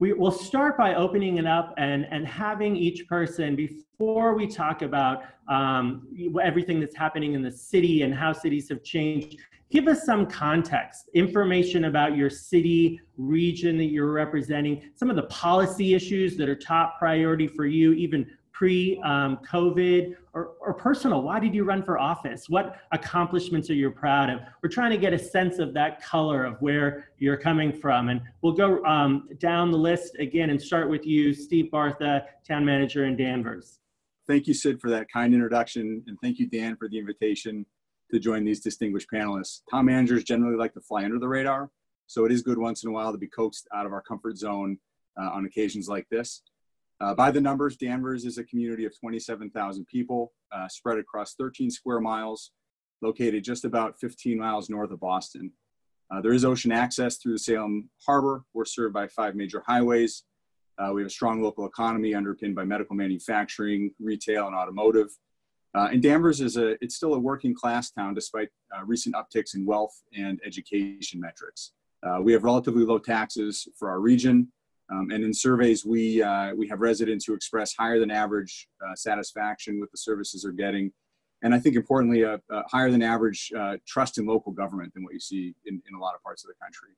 we 0.00 0.12
will 0.12 0.32
start 0.32 0.76
by 0.76 0.94
opening 0.94 1.38
it 1.38 1.46
up 1.46 1.72
and, 1.78 2.06
and 2.10 2.26
having 2.26 2.76
each 2.76 3.06
person, 3.06 3.54
before 3.54 4.34
we 4.34 4.46
talk 4.46 4.82
about 4.82 5.22
um, 5.48 6.06
everything 6.42 6.80
that's 6.80 6.96
happening 6.96 7.34
in 7.34 7.42
the 7.42 7.50
city 7.50 8.02
and 8.02 8.14
how 8.14 8.32
cities 8.32 8.68
have 8.68 8.82
changed, 8.82 9.38
give 9.70 9.86
us 9.86 10.04
some 10.04 10.26
context, 10.26 11.08
information 11.14 11.84
about 11.84 12.16
your 12.16 12.28
city, 12.28 13.00
region 13.16 13.78
that 13.78 13.86
you're 13.86 14.12
representing, 14.12 14.90
some 14.96 15.10
of 15.10 15.16
the 15.16 15.22
policy 15.24 15.94
issues 15.94 16.36
that 16.36 16.48
are 16.48 16.56
top 16.56 16.98
priority 16.98 17.46
for 17.46 17.64
you, 17.64 17.92
even 17.92 18.26
pre-COVID 18.54 20.06
um, 20.06 20.16
or, 20.32 20.52
or 20.60 20.72
personal? 20.72 21.22
Why 21.22 21.40
did 21.40 21.54
you 21.54 21.64
run 21.64 21.82
for 21.82 21.98
office? 21.98 22.48
What 22.48 22.76
accomplishments 22.92 23.68
are 23.68 23.74
you 23.74 23.90
proud 23.90 24.30
of? 24.30 24.40
We're 24.62 24.70
trying 24.70 24.92
to 24.92 24.96
get 24.96 25.12
a 25.12 25.18
sense 25.18 25.58
of 25.58 25.74
that 25.74 26.00
color 26.00 26.44
of 26.44 26.56
where 26.62 27.08
you're 27.18 27.36
coming 27.36 27.72
from. 27.72 28.08
And 28.08 28.22
we'll 28.42 28.52
go 28.52 28.82
um, 28.84 29.28
down 29.38 29.72
the 29.72 29.76
list 29.76 30.16
again 30.20 30.50
and 30.50 30.62
start 30.62 30.88
with 30.88 31.04
you, 31.04 31.34
Steve 31.34 31.68
Bartha, 31.72 32.22
Town 32.46 32.64
Manager 32.64 33.04
in 33.04 33.16
Danvers. 33.16 33.80
Thank 34.26 34.46
you, 34.46 34.54
Sid, 34.54 34.80
for 34.80 34.88
that 34.88 35.08
kind 35.12 35.34
introduction. 35.34 36.02
And 36.06 36.16
thank 36.22 36.38
you, 36.38 36.46
Dan, 36.46 36.76
for 36.76 36.88
the 36.88 36.98
invitation 36.98 37.66
to 38.12 38.20
join 38.20 38.44
these 38.44 38.60
distinguished 38.60 39.08
panelists. 39.12 39.62
Town 39.70 39.86
managers 39.86 40.22
generally 40.22 40.56
like 40.56 40.72
to 40.74 40.80
fly 40.80 41.04
under 41.04 41.18
the 41.18 41.28
radar. 41.28 41.70
So 42.06 42.24
it 42.24 42.30
is 42.30 42.42
good 42.42 42.58
once 42.58 42.84
in 42.84 42.90
a 42.90 42.92
while 42.92 43.10
to 43.10 43.18
be 43.18 43.26
coaxed 43.26 43.66
out 43.74 43.84
of 43.84 43.92
our 43.92 44.02
comfort 44.02 44.36
zone 44.38 44.78
uh, 45.20 45.30
on 45.30 45.44
occasions 45.44 45.88
like 45.88 46.08
this. 46.08 46.42
Uh, 47.00 47.14
by 47.14 47.30
the 47.30 47.40
numbers, 47.40 47.76
Danvers 47.76 48.24
is 48.24 48.38
a 48.38 48.44
community 48.44 48.84
of 48.84 48.98
27,000 48.98 49.86
people 49.86 50.32
uh, 50.52 50.68
spread 50.68 50.98
across 50.98 51.34
13 51.34 51.70
square 51.70 52.00
miles, 52.00 52.52
located 53.02 53.42
just 53.42 53.64
about 53.64 53.98
15 53.98 54.38
miles 54.38 54.70
north 54.70 54.90
of 54.90 55.00
Boston. 55.00 55.52
Uh, 56.10 56.20
there 56.20 56.32
is 56.32 56.44
ocean 56.44 56.70
access 56.70 57.16
through 57.16 57.32
the 57.32 57.38
Salem 57.38 57.90
Harbor. 58.06 58.44
We're 58.52 58.64
served 58.64 58.94
by 58.94 59.08
five 59.08 59.34
major 59.34 59.62
highways. 59.66 60.24
Uh, 60.78 60.92
we 60.92 61.00
have 61.02 61.08
a 61.08 61.10
strong 61.10 61.42
local 61.42 61.66
economy 61.66 62.14
underpinned 62.14 62.54
by 62.54 62.64
medical 62.64 62.94
manufacturing, 62.94 63.92
retail, 63.98 64.46
and 64.46 64.54
automotive. 64.54 65.08
Uh, 65.74 65.88
and 65.90 66.02
Danvers 66.02 66.40
is 66.40 66.56
a, 66.56 66.82
it's 66.82 66.94
still 66.94 67.14
a 67.14 67.18
working 67.18 67.54
class 67.54 67.90
town 67.90 68.14
despite 68.14 68.48
uh, 68.76 68.84
recent 68.84 69.16
upticks 69.16 69.56
in 69.56 69.66
wealth 69.66 70.00
and 70.16 70.40
education 70.44 71.20
metrics. 71.20 71.72
we 72.22 72.32
have 72.32 72.44
relatively 72.44 72.84
low 72.84 72.98
taxes 72.98 73.66
for 73.76 73.88
our 73.88 73.98
region. 73.98 74.52
Um, 74.90 75.10
and 75.10 75.24
in 75.24 75.32
surveys, 75.32 75.84
we, 75.84 76.22
uh, 76.22 76.54
we 76.54 76.68
have 76.68 76.80
residents 76.80 77.24
who 77.24 77.34
express 77.34 77.74
higher 77.74 77.98
than 77.98 78.10
average 78.10 78.68
uh, 78.86 78.94
satisfaction 78.94 79.80
with 79.80 79.90
the 79.90 79.96
services 79.96 80.42
they're 80.42 80.52
getting. 80.52 80.92
And 81.42 81.54
I 81.54 81.58
think 81.58 81.76
importantly, 81.76 82.22
a, 82.22 82.40
a 82.50 82.62
higher 82.68 82.90
than 82.90 83.02
average 83.02 83.50
uh, 83.58 83.76
trust 83.86 84.18
in 84.18 84.26
local 84.26 84.52
government 84.52 84.92
than 84.94 85.04
what 85.04 85.14
you 85.14 85.20
see 85.20 85.54
in, 85.66 85.82
in 85.88 85.94
a 85.94 85.98
lot 85.98 86.14
of 86.14 86.22
parts 86.22 86.44
of 86.44 86.48
the 86.48 86.54
country. 86.62 86.90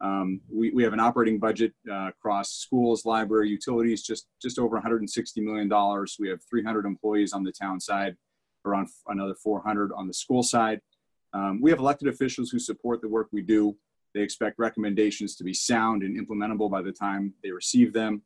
Um, 0.00 0.40
we, 0.52 0.70
we 0.70 0.82
have 0.82 0.92
an 0.92 1.00
operating 1.00 1.38
budget 1.38 1.72
uh, 1.90 2.08
across 2.08 2.52
schools, 2.52 3.04
library, 3.04 3.48
utilities, 3.48 4.02
just, 4.02 4.26
just 4.42 4.58
over 4.58 4.80
$160 4.80 5.06
million. 5.38 5.68
We 6.18 6.28
have 6.28 6.40
300 6.48 6.84
employees 6.84 7.32
on 7.32 7.42
the 7.42 7.52
town 7.52 7.80
side, 7.80 8.16
around 8.64 8.88
another 9.08 9.34
400 9.34 9.92
on 9.96 10.06
the 10.06 10.14
school 10.14 10.42
side. 10.42 10.80
Um, 11.32 11.60
we 11.60 11.70
have 11.70 11.80
elected 11.80 12.08
officials 12.08 12.50
who 12.50 12.58
support 12.58 13.00
the 13.00 13.08
work 13.08 13.28
we 13.32 13.42
do. 13.42 13.76
They 14.14 14.22
expect 14.22 14.58
recommendations 14.58 15.34
to 15.36 15.44
be 15.44 15.52
sound 15.52 16.02
and 16.02 16.16
implementable 16.16 16.70
by 16.70 16.82
the 16.82 16.92
time 16.92 17.34
they 17.42 17.50
receive 17.50 17.92
them. 17.92 18.22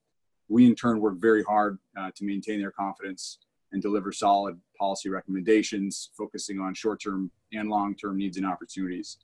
We, 0.49 0.67
in 0.67 0.75
turn, 0.75 1.01
work 1.01 1.15
very 1.19 1.43
hard 1.43 1.79
uh, 1.99 2.11
to 2.15 2.25
maintain 2.25 2.61
their 2.61 2.71
confidence 2.71 3.39
and 3.73 3.83
deliver 3.83 4.13
solid 4.13 4.59
policy 4.79 5.09
recommendations, 5.09 6.11
focusing 6.17 6.61
on 6.61 6.75
short 6.75 7.03
term 7.03 7.31
and 7.53 7.69
long 7.69 7.95
term 7.95 8.19
needs 8.19 8.37
and 8.37 8.47
opportunities. 8.47 9.19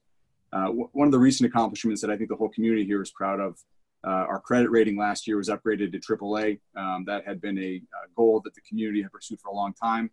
Uh, 0.52 0.68
one 0.68 1.08
of 1.08 1.12
the 1.12 1.18
recent 1.18 1.48
accomplishments 1.48 2.00
that 2.00 2.10
I 2.10 2.16
think 2.16 2.28
the 2.28 2.36
whole 2.36 2.48
community 2.48 2.84
here 2.84 3.02
is 3.02 3.10
proud 3.10 3.40
of 3.40 3.58
uh, 4.06 4.26
our 4.28 4.38
credit 4.38 4.70
rating 4.70 4.96
last 4.96 5.26
year 5.26 5.36
was 5.36 5.48
upgraded 5.48 5.92
to 5.92 5.98
AAA. 5.98 6.60
Um, 6.76 7.04
that 7.06 7.26
had 7.26 7.40
been 7.40 7.58
a, 7.58 7.76
a, 7.76 8.08
goal 8.14 8.40
that 8.44 8.54
the 8.54 8.60
community 8.60 9.02
had 9.02 9.10
pursued 9.10 9.40
for 9.40 9.48
a 9.48 9.54
long 9.54 9.72
time. 9.72 10.10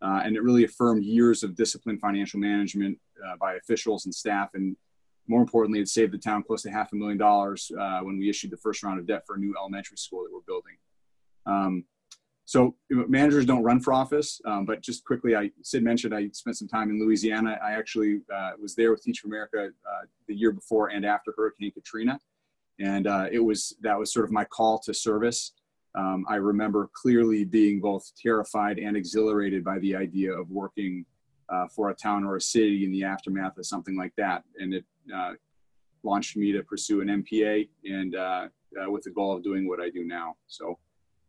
Uh, 0.00 0.22
and 0.24 0.36
it 0.36 0.42
really 0.42 0.64
affirmed 0.64 1.04
years 1.04 1.42
of 1.42 1.56
disciplined 1.56 2.00
financial 2.00 2.38
management 2.40 2.98
uh, 3.26 3.36
by 3.36 3.54
officials 3.54 4.04
and 4.04 4.14
staff 4.14 4.50
and 4.54 4.76
more 5.28 5.40
importantly, 5.40 5.80
it 5.80 5.88
saved 5.88 6.12
the 6.12 6.18
town 6.18 6.42
close 6.42 6.62
to 6.62 6.70
half 6.70 6.92
a 6.92 6.96
million 6.96 7.18
dollars 7.18 7.70
uh, 7.78 8.00
when 8.00 8.18
we 8.18 8.28
issued 8.28 8.50
the 8.50 8.56
first 8.56 8.82
round 8.82 8.98
of 8.98 9.06
debt 9.06 9.22
for 9.26 9.36
a 9.36 9.38
new 9.38 9.54
elementary 9.58 9.96
school 9.96 10.24
that 10.24 10.32
we're 10.32 10.40
building. 10.46 10.76
Um, 11.46 11.84
so 12.44 12.74
managers 12.90 13.46
don't 13.46 13.62
run 13.62 13.80
for 13.80 13.92
office, 13.92 14.40
um, 14.44 14.66
but 14.66 14.82
just 14.82 15.04
quickly, 15.04 15.36
I 15.36 15.50
Sid 15.62 15.82
mentioned 15.82 16.14
I 16.14 16.28
spent 16.32 16.58
some 16.58 16.68
time 16.68 16.90
in 16.90 17.00
Louisiana. 17.00 17.58
I 17.64 17.72
actually 17.72 18.20
uh, 18.34 18.50
was 18.60 18.74
there 18.74 18.90
with 18.90 19.02
Teach 19.02 19.20
for 19.20 19.28
America 19.28 19.70
uh, 19.88 20.06
the 20.28 20.34
year 20.34 20.52
before 20.52 20.88
and 20.88 21.06
after 21.06 21.32
Hurricane 21.36 21.70
Katrina, 21.70 22.18
and 22.80 23.06
uh, 23.06 23.26
it 23.30 23.38
was 23.38 23.76
that 23.80 23.98
was 23.98 24.12
sort 24.12 24.24
of 24.24 24.32
my 24.32 24.44
call 24.44 24.80
to 24.80 24.92
service. 24.92 25.52
Um, 25.94 26.24
I 26.28 26.36
remember 26.36 26.90
clearly 26.94 27.44
being 27.44 27.80
both 27.80 28.10
terrified 28.20 28.78
and 28.78 28.96
exhilarated 28.96 29.62
by 29.62 29.78
the 29.78 29.94
idea 29.94 30.32
of 30.32 30.50
working 30.50 31.04
uh, 31.48 31.68
for 31.68 31.90
a 31.90 31.94
town 31.94 32.24
or 32.24 32.36
a 32.36 32.40
city 32.40 32.84
in 32.84 32.92
the 32.92 33.04
aftermath 33.04 33.58
of 33.58 33.66
something 33.66 33.96
like 33.96 34.14
that. 34.16 34.42
And 34.58 34.74
it 34.74 34.84
uh, 35.14 35.32
launched 36.02 36.36
me 36.36 36.52
to 36.52 36.62
pursue 36.62 37.00
an 37.00 37.08
MPA 37.08 37.68
and 37.84 38.14
uh, 38.14 38.48
uh, 38.80 38.90
with 38.90 39.02
the 39.04 39.10
goal 39.10 39.36
of 39.36 39.42
doing 39.42 39.68
what 39.68 39.80
I 39.80 39.90
do 39.90 40.04
now. 40.04 40.34
So 40.46 40.78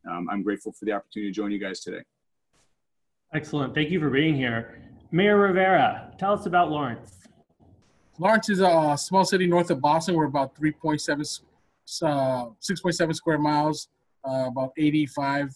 um, 0.09 0.27
I'm 0.31 0.43
grateful 0.43 0.71
for 0.71 0.85
the 0.85 0.91
opportunity 0.91 1.31
to 1.31 1.35
join 1.35 1.51
you 1.51 1.59
guys 1.59 1.79
today. 1.81 2.01
Excellent. 3.33 3.73
Thank 3.73 3.89
you 3.89 3.99
for 3.99 4.09
being 4.09 4.35
here. 4.35 4.81
Mayor 5.11 5.37
Rivera, 5.37 6.13
tell 6.17 6.33
us 6.33 6.45
about 6.45 6.71
Lawrence. 6.71 7.19
Lawrence 8.19 8.49
is 8.49 8.59
a 8.59 8.95
small 8.97 9.25
city 9.25 9.47
north 9.47 9.71
of 9.71 9.81
Boston. 9.81 10.15
We're 10.15 10.25
about 10.25 10.55
3.7, 10.55 11.41
uh, 12.03 12.45
6.7 12.61 13.15
square 13.15 13.39
miles, 13.39 13.87
uh, 14.27 14.45
about 14.47 14.71
85, 14.77 15.49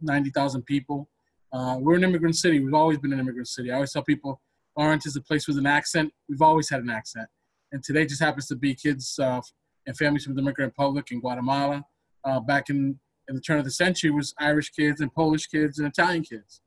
90,000 0.00 0.62
people. 0.62 1.08
Uh, 1.52 1.76
we're 1.80 1.96
an 1.96 2.04
immigrant 2.04 2.36
city. 2.36 2.60
We've 2.60 2.74
always 2.74 2.98
been 2.98 3.12
an 3.12 3.20
immigrant 3.20 3.48
city. 3.48 3.70
I 3.70 3.74
always 3.74 3.92
tell 3.92 4.02
people 4.02 4.40
Lawrence 4.76 5.06
is 5.06 5.16
a 5.16 5.20
place 5.20 5.46
with 5.46 5.58
an 5.58 5.66
accent. 5.66 6.12
We've 6.28 6.42
always 6.42 6.68
had 6.68 6.80
an 6.80 6.90
accent. 6.90 7.28
And 7.72 7.82
today 7.82 8.06
just 8.06 8.22
happens 8.22 8.46
to 8.48 8.56
be 8.56 8.74
kids 8.74 9.18
uh, 9.18 9.40
and 9.86 9.96
families 9.96 10.24
from 10.24 10.34
the 10.34 10.40
Dominican 10.40 10.66
Republic 10.66 11.10
and 11.10 11.20
Guatemala. 11.20 11.84
Uh, 12.24 12.40
back 12.40 12.70
in, 12.70 12.98
in 13.28 13.34
the 13.34 13.40
turn 13.40 13.58
of 13.58 13.64
the 13.64 13.70
century 13.70 14.10
was 14.10 14.34
Irish 14.38 14.70
kids 14.70 15.00
and 15.00 15.12
Polish 15.12 15.46
kids 15.46 15.78
and 15.78 15.88
Italian 15.88 16.22
kids. 16.22 16.60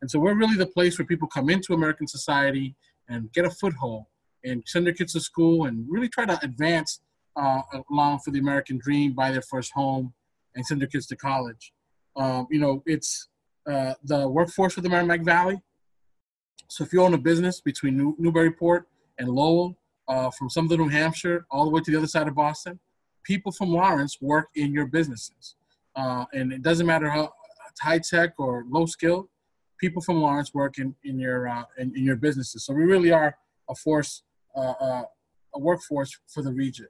And 0.00 0.10
so 0.10 0.18
we're 0.18 0.34
really 0.34 0.56
the 0.56 0.66
place 0.66 0.98
where 0.98 1.06
people 1.06 1.28
come 1.28 1.48
into 1.50 1.74
American 1.74 2.06
society 2.06 2.74
and 3.08 3.32
get 3.32 3.44
a 3.44 3.50
foothold 3.50 4.04
and 4.44 4.62
send 4.66 4.86
their 4.86 4.94
kids 4.94 5.12
to 5.12 5.20
school 5.20 5.66
and 5.66 5.86
really 5.88 6.08
try 6.08 6.24
to 6.24 6.38
advance 6.42 7.00
uh, 7.36 7.62
along 7.90 8.20
for 8.20 8.30
the 8.30 8.38
American 8.38 8.78
dream, 8.78 9.12
buy 9.12 9.30
their 9.30 9.42
first 9.42 9.72
home, 9.72 10.12
and 10.54 10.66
send 10.66 10.80
their 10.80 10.88
kids 10.88 11.06
to 11.06 11.16
college. 11.16 11.72
Um, 12.16 12.46
you 12.50 12.58
know, 12.58 12.82
it's 12.86 13.28
uh, 13.70 13.94
the 14.04 14.28
workforce 14.28 14.74
for 14.74 14.80
the 14.80 14.88
Merrimack 14.88 15.22
Valley. 15.22 15.62
So 16.68 16.84
if 16.84 16.92
you 16.92 17.02
own 17.02 17.14
a 17.14 17.18
business 17.18 17.60
between 17.60 17.96
New- 17.96 18.16
Newburyport 18.18 18.88
and 19.18 19.28
Lowell, 19.28 19.76
uh, 20.12 20.30
from 20.30 20.50
Somerville, 20.50 20.78
New 20.78 20.88
Hampshire, 20.88 21.46
all 21.50 21.64
the 21.64 21.70
way 21.70 21.80
to 21.80 21.90
the 21.90 21.96
other 21.96 22.06
side 22.06 22.28
of 22.28 22.34
Boston, 22.34 22.78
people 23.22 23.50
from 23.50 23.70
Lawrence 23.70 24.20
work 24.20 24.48
in 24.54 24.72
your 24.72 24.86
businesses. 24.86 25.56
Uh, 25.96 26.24
and 26.34 26.52
it 26.52 26.62
doesn't 26.62 26.86
matter 26.86 27.08
how 27.08 27.32
high 27.80 27.98
tech 27.98 28.34
or 28.38 28.64
low 28.68 28.84
skill, 28.86 29.28
people 29.78 30.02
from 30.02 30.20
Lawrence 30.20 30.52
work 30.52 30.78
in, 30.78 30.94
in 31.04 31.18
your 31.18 31.48
uh, 31.48 31.64
in, 31.78 31.96
in, 31.96 32.04
your 32.04 32.16
businesses. 32.16 32.64
So 32.64 32.74
we 32.74 32.84
really 32.84 33.10
are 33.10 33.34
a 33.70 33.74
force, 33.74 34.22
uh, 34.54 34.74
uh, 34.80 35.04
a 35.54 35.58
workforce 35.58 36.18
for 36.28 36.42
the 36.42 36.52
region. 36.52 36.88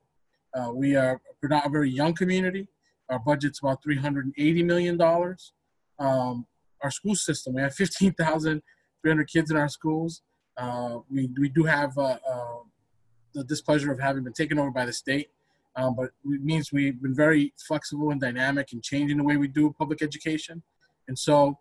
we 0.75 0.97
are 0.97 1.21
not 1.45 1.67
a 1.67 1.71
very 1.71 1.91
young 1.91 2.15
community. 2.15 2.67
Our 3.09 3.21
budget's 3.21 3.61
about 3.61 3.79
$380 3.85 4.65
million. 4.65 5.01
Um, 5.99 6.47
our 6.83 6.91
school 6.91 7.15
system, 7.15 7.55
we 7.55 7.63
have 7.63 7.75
15,300 7.75 9.29
kids 9.29 9.51
in 9.51 9.57
our 9.57 9.69
schools. 9.69 10.23
Uh, 10.57 10.99
we, 11.11 11.29
we 11.39 11.49
do 11.49 11.65
have 11.65 11.97
uh, 11.97 12.19
uh, 12.29 12.59
the 13.35 13.45
displeasure 13.45 13.93
of 13.93 14.01
having 14.01 14.25
been 14.25 14.33
taken 14.33 14.59
over 14.59 14.71
by 14.71 14.85
the 14.85 14.93
state, 14.93 15.31
um, 15.77 15.95
but 15.97 16.07
it 16.07 16.43
means 16.43 16.73
we've 16.73 17.01
been 17.01 17.15
very 17.15 17.53
flexible 17.67 18.11
and 18.11 18.21
dynamic 18.21 18.73
and 18.73 18.83
changing 18.83 19.17
the 19.17 19.25
way 19.25 19.37
we 19.37 19.49
do 19.49 19.75
public 19.79 20.03
education. 20.03 20.63
And 21.09 21.19
so 21.19 21.59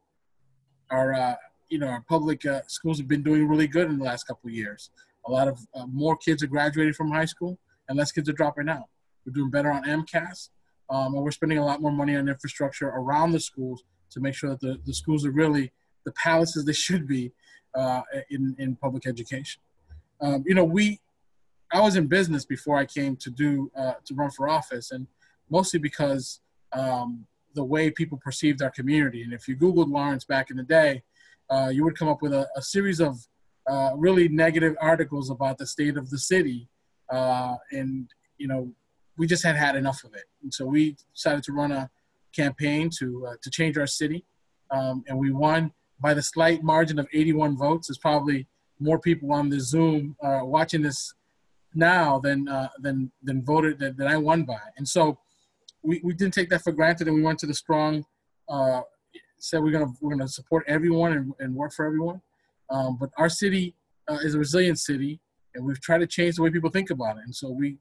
our, 0.89 1.13
uh, 1.13 1.35
you 1.69 1.79
know, 1.79 1.87
our 1.87 2.03
public 2.07 2.45
uh, 2.45 2.61
schools 2.67 2.97
have 2.97 3.07
been 3.07 3.23
doing 3.23 3.47
really 3.47 3.67
good 3.67 3.89
in 3.89 3.97
the 3.97 4.05
last 4.05 4.25
couple 4.25 4.49
of 4.49 4.53
years. 4.53 4.89
A 5.25 5.31
lot 5.31 5.47
of 5.47 5.59
uh, 5.73 5.85
more 5.87 6.17
kids 6.17 6.43
are 6.43 6.47
graduating 6.47 6.93
from 6.93 7.11
high 7.11 7.25
school 7.25 7.57
and 7.87 7.97
less 7.97 8.11
kids 8.11 8.27
are 8.27 8.33
dropping 8.33 8.69
out. 8.69 8.85
We're 9.25 9.33
doing 9.33 9.51
better 9.51 9.71
on 9.71 9.83
MCAS, 9.83 10.49
um, 10.89 11.13
and 11.13 11.23
we're 11.23 11.31
spending 11.31 11.59
a 11.59 11.65
lot 11.65 11.81
more 11.81 11.91
money 11.91 12.15
on 12.15 12.27
infrastructure 12.27 12.87
around 12.87 13.31
the 13.31 13.39
schools 13.39 13.83
to 14.11 14.19
make 14.19 14.33
sure 14.33 14.49
that 14.51 14.59
the, 14.59 14.79
the 14.85 14.93
schools 14.93 15.25
are 15.25 15.31
really 15.31 15.71
the 16.05 16.11
palaces 16.13 16.65
they 16.65 16.73
should 16.87 17.07
be 17.07 17.31
uh, 17.75 18.01
in, 18.29 18.55
in 18.59 18.75
public 18.75 19.07
education. 19.07 19.61
Um, 20.19 20.43
you 20.45 20.55
know, 20.55 20.63
we, 20.63 20.99
I 21.73 21.79
was 21.79 21.95
in 21.95 22.07
business 22.07 22.45
before 22.45 22.77
I 22.77 22.85
came 22.85 23.15
to 23.17 23.29
do, 23.29 23.71
uh, 23.75 23.93
to 24.05 24.13
run 24.13 24.31
for 24.31 24.49
office 24.49 24.91
and 24.91 25.07
mostly 25.49 25.79
because 25.79 26.41
um, 26.73 27.25
the 27.55 27.63
way 27.63 27.89
people 27.89 28.17
perceived 28.17 28.61
our 28.61 28.71
community. 28.71 29.23
And 29.23 29.33
if 29.33 29.47
you 29.47 29.55
Googled 29.55 29.91
Lawrence 29.91 30.25
back 30.25 30.49
in 30.49 30.57
the 30.57 30.63
day, 30.63 31.03
uh, 31.49 31.69
you 31.71 31.83
would 31.83 31.97
come 31.97 32.07
up 32.07 32.21
with 32.21 32.33
a, 32.33 32.47
a 32.55 32.61
series 32.61 32.99
of 32.99 33.17
uh, 33.67 33.91
really 33.95 34.27
negative 34.27 34.75
articles 34.81 35.29
about 35.29 35.57
the 35.57 35.67
state 35.67 35.97
of 35.97 36.09
the 36.09 36.17
city. 36.17 36.67
Uh, 37.09 37.55
and, 37.71 38.09
you 38.37 38.47
know, 38.47 38.71
we 39.17 39.27
just 39.27 39.43
had 39.43 39.55
had 39.55 39.75
enough 39.75 40.03
of 40.03 40.13
it. 40.13 40.23
And 40.41 40.53
so 40.53 40.65
we 40.65 40.95
decided 41.13 41.43
to 41.43 41.53
run 41.53 41.71
a 41.71 41.89
campaign 42.33 42.89
to, 42.99 43.27
uh, 43.27 43.33
to 43.41 43.49
change 43.49 43.77
our 43.77 43.87
city. 43.87 44.25
Um, 44.71 45.03
and 45.07 45.17
we 45.17 45.31
won 45.31 45.73
by 45.99 46.13
the 46.13 46.21
slight 46.21 46.63
margin 46.63 46.97
of 46.97 47.07
81 47.13 47.57
votes. 47.57 47.87
There's 47.87 47.97
probably 47.97 48.47
more 48.79 48.99
people 48.99 49.31
on 49.31 49.49
the 49.49 49.59
Zoom 49.59 50.15
uh, 50.23 50.39
watching 50.43 50.81
this 50.81 51.13
now 51.73 52.19
than, 52.19 52.47
uh, 52.47 52.69
than, 52.79 53.11
than 53.23 53.43
voted 53.43 53.79
that, 53.79 53.97
that 53.97 54.07
I 54.07 54.17
won 54.17 54.43
by. 54.43 54.59
And 54.77 54.87
so 54.87 55.17
we, 55.83 56.01
we 56.03 56.13
didn't 56.13 56.33
take 56.33 56.49
that 56.49 56.63
for 56.63 56.71
granted 56.71 57.07
and 57.07 57.15
we 57.15 57.21
went 57.21 57.39
to 57.39 57.47
the 57.47 57.53
strong, 57.53 58.05
uh, 58.49 58.81
said 59.39 59.63
we're 59.63 59.71
gonna, 59.71 59.91
we're 60.01 60.11
gonna 60.11 60.27
support 60.27 60.63
everyone 60.67 61.13
and, 61.13 61.33
and 61.39 61.55
work 61.55 61.73
for 61.73 61.85
everyone. 61.85 62.21
Um, 62.69 62.97
but 62.99 63.09
our 63.17 63.29
city 63.29 63.75
uh, 64.07 64.19
is 64.21 64.35
a 64.35 64.39
resilient 64.39 64.79
city 64.79 65.19
and 65.55 65.65
we've 65.65 65.81
tried 65.81 65.99
to 65.99 66.07
change 66.07 66.35
the 66.35 66.43
way 66.43 66.49
people 66.49 66.69
think 66.69 66.89
about 66.89 67.17
it. 67.17 67.23
And 67.25 67.35
so 67.35 67.49
we, 67.49 67.77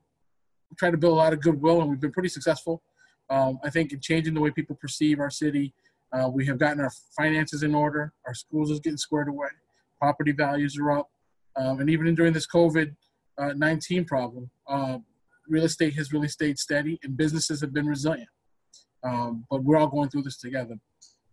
try 0.78 0.90
to 0.90 0.97
build 0.97 1.12
a 1.12 1.16
lot 1.16 1.32
of 1.32 1.40
goodwill 1.40 1.80
and 1.80 1.90
we've 1.90 2.00
been 2.00 2.12
pretty 2.12 2.28
successful. 2.28 2.82
Um, 3.28 3.59
I 3.64 3.70
think 3.70 3.92
in 3.92 4.00
changing 4.00 4.35
the 4.35 4.40
way 4.40 4.50
people 4.50 4.76
perceive 4.76 5.20
our 5.20 5.30
city, 5.30 5.75
uh, 6.12 6.28
we 6.28 6.47
have 6.47 6.59
gotten 6.59 6.80
our 6.80 6.90
finances 7.16 7.62
in 7.62 7.75
order. 7.75 8.12
Our 8.26 8.35
schools 8.35 8.70
are 8.73 8.80
getting 8.80 8.97
squared 8.97 9.28
away. 9.28 9.49
Property 10.00 10.32
values 10.32 10.76
are 10.78 10.99
up. 10.99 11.11
Um, 11.56 11.80
and 11.80 11.90
even 11.90 12.14
during 12.14 12.32
this 12.32 12.47
COVID 12.47 12.94
uh, 13.40 13.52
19 13.56 14.04
problem, 14.04 14.50
uh, 14.68 14.99
real 15.49 15.64
estate 15.64 15.94
has 15.94 16.12
really 16.12 16.28
stayed 16.28 16.59
steady 16.59 16.99
and 17.02 17.16
businesses 17.16 17.61
have 17.61 17.73
been 17.73 17.87
resilient. 17.87 18.28
Um, 19.02 19.44
but 19.50 19.64
we're 19.64 19.78
all 19.78 19.88
going 19.88 20.11
through 20.11 20.23
this 20.23 20.37
together. 20.37 20.76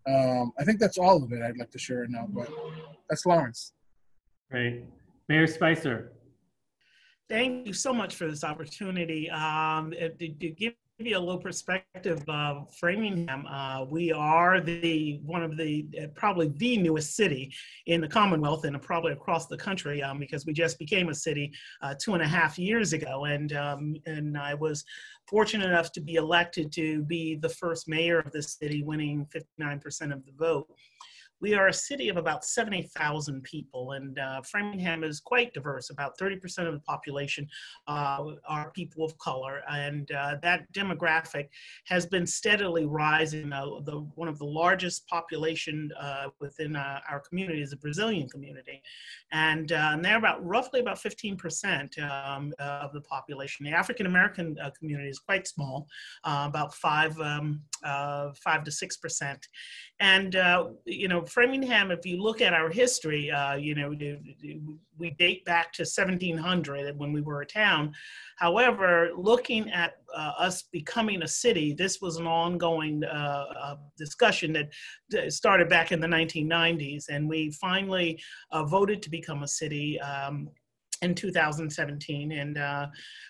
Um, 0.07 0.53
I 0.57 0.63
think 0.63 0.79
that's 0.79 0.97
all 0.97 1.21
of 1.21 1.31
it 1.33 1.41
I'd 1.41 1.57
like 1.57 1.71
to 1.71 1.79
share 1.79 2.05
now, 2.07 2.27
but 2.29 2.49
that's 3.09 3.25
Lawrence. 3.25 3.73
Great. 4.49 4.85
Mayor 5.27 5.47
Spicer. 5.47 6.13
Thank 7.29 7.67
you 7.67 7.74
so 7.74 7.93
much 7.93 8.15
for 8.15 8.27
this 8.27 8.46
opportunity. 8.46 9.29
Um, 9.29 9.91
to, 9.91 10.09
to 10.09 10.50
give 10.50 10.74
give 10.98 11.07
you 11.07 11.18
a 11.18 11.20
little 11.20 11.40
perspective 11.40 12.24
of 12.27 12.74
Framingham. 12.79 13.46
Uh, 13.46 13.86
we 13.88 14.12
are 14.12 14.60
the 14.60 15.20
one 15.24 15.44
of 15.44 15.55
the 15.55 15.86
uh, 16.01 16.07
probably 16.16 16.51
the 16.57 16.75
newest 16.77 17.16
city 17.16 17.53
in 17.86 18.01
the 18.01 18.07
Commonwealth 18.07 18.66
and 18.66 18.81
probably 18.81 19.12
across 19.12 19.46
the 19.46 19.57
country 19.57 20.01
um, 20.01 20.18
because 20.18 20.48
we 20.48 20.53
just 20.53 20.79
became 20.79 21.10
a 21.10 21.14
city 21.14 21.53
uh, 21.83 21.94
two 22.01 22.16
and 22.16 22.24
a 22.24 22.27
half 22.27 22.57
years 22.57 22.94
ago, 22.94 23.25
and 23.25 23.53
um, 23.53 23.96
and 24.07 24.36
I 24.38 24.55
was 24.55 24.83
fortunate 25.27 25.68
enough 25.68 25.92
to 25.92 26.01
be 26.01 26.16
elected 26.16 26.72
to 26.74 27.03
be 27.03 27.36
the 27.36 27.50
first 27.50 27.88
mayor 27.88 28.20
of 28.20 28.31
the 28.31 28.42
city, 28.42 28.81
winning 28.81 29.27
59% 29.62 30.14
of 30.14 30.25
the 30.25 30.31
vote 30.36 30.68
we 31.39 31.53
are 31.53 31.67
a 31.67 31.73
city 31.73 32.09
of 32.09 32.17
about 32.17 32.43
70,000 32.43 33.43
people, 33.43 33.91
and 33.91 34.17
uh, 34.17 34.41
Framingham 34.41 35.03
is 35.03 35.19
quite 35.19 35.53
diverse. 35.53 35.89
About 35.89 36.17
30% 36.17 36.67
of 36.67 36.73
the 36.73 36.79
population 36.79 37.47
uh, 37.87 38.23
are 38.47 38.71
people 38.71 39.05
of 39.05 39.17
color, 39.19 39.61
and 39.69 40.11
uh, 40.11 40.35
that 40.41 40.71
demographic 40.73 41.47
has 41.85 42.05
been 42.05 42.25
steadily 42.25 42.85
rising. 42.85 43.53
Uh, 43.53 43.65
the, 43.83 44.00
one 44.15 44.27
of 44.27 44.39
the 44.39 44.45
largest 44.45 45.07
population 45.07 45.91
uh, 46.00 46.27
within 46.39 46.75
uh, 46.75 47.00
our 47.09 47.19
community 47.19 47.61
is 47.61 47.69
the 47.69 47.77
Brazilian 47.77 48.27
community, 48.29 48.81
and, 49.31 49.71
and 49.71 50.03
they're 50.03 50.17
about 50.17 50.43
roughly 50.43 50.79
about 50.79 50.97
15% 50.97 52.00
um, 52.00 52.53
of 52.59 52.93
the 52.93 53.01
population. 53.01 53.65
The 53.65 53.73
African 53.73 54.07
American 54.07 54.57
community 54.77 55.09
is 55.09 55.19
quite 55.19 55.47
small, 55.47 55.87
about 56.23 56.73
five, 56.73 57.19
um, 57.19 57.61
five 57.83 58.63
to 58.63 58.71
six 58.71 58.97
percent, 58.97 59.47
and 60.00 60.33
you 60.85 61.07
know 61.07 61.26
Framingham, 61.27 61.92
if 61.92 62.05
you 62.05 62.22
look 62.22 62.42
at 62.42 62.53
our 62.53 62.70
history, 62.70 63.31
uh, 63.31 63.55
you 63.55 63.75
know, 63.75 63.94
we 64.98 65.11
date 65.11 65.46
back 65.46 65.72
to 65.74 65.83
1700 65.83 66.98
when 66.98 67.13
we 67.13 67.22
were 67.22 67.42
a 67.42 67.46
town. 67.46 67.94
However, 68.37 69.09
looking 69.16 69.70
at 69.72 69.98
uh, 70.16 70.33
us 70.37 70.63
becoming 70.63 71.22
a 71.24 71.27
city, 71.27 71.74
this 71.74 72.01
was 72.01 72.18
an 72.18 72.27
ongoing 72.27 73.03
uh, 73.03 73.46
uh 73.59 73.75
discussion 73.98 74.53
that 75.09 75.31
started 75.31 75.70
back 75.70 75.92
in 75.92 76.00
the 76.00 76.07
1990s, 76.07 77.05
and 77.09 77.29
we 77.29 77.51
finally 77.51 78.20
uh, 78.51 78.63
voted 78.63 79.01
to 79.01 79.09
become 79.09 79.44
a 79.44 79.48
city. 79.48 80.00
Um, 80.00 80.50
in 81.01 81.14
2017 81.14 82.31
and 82.31 82.57
uh, 82.57 82.88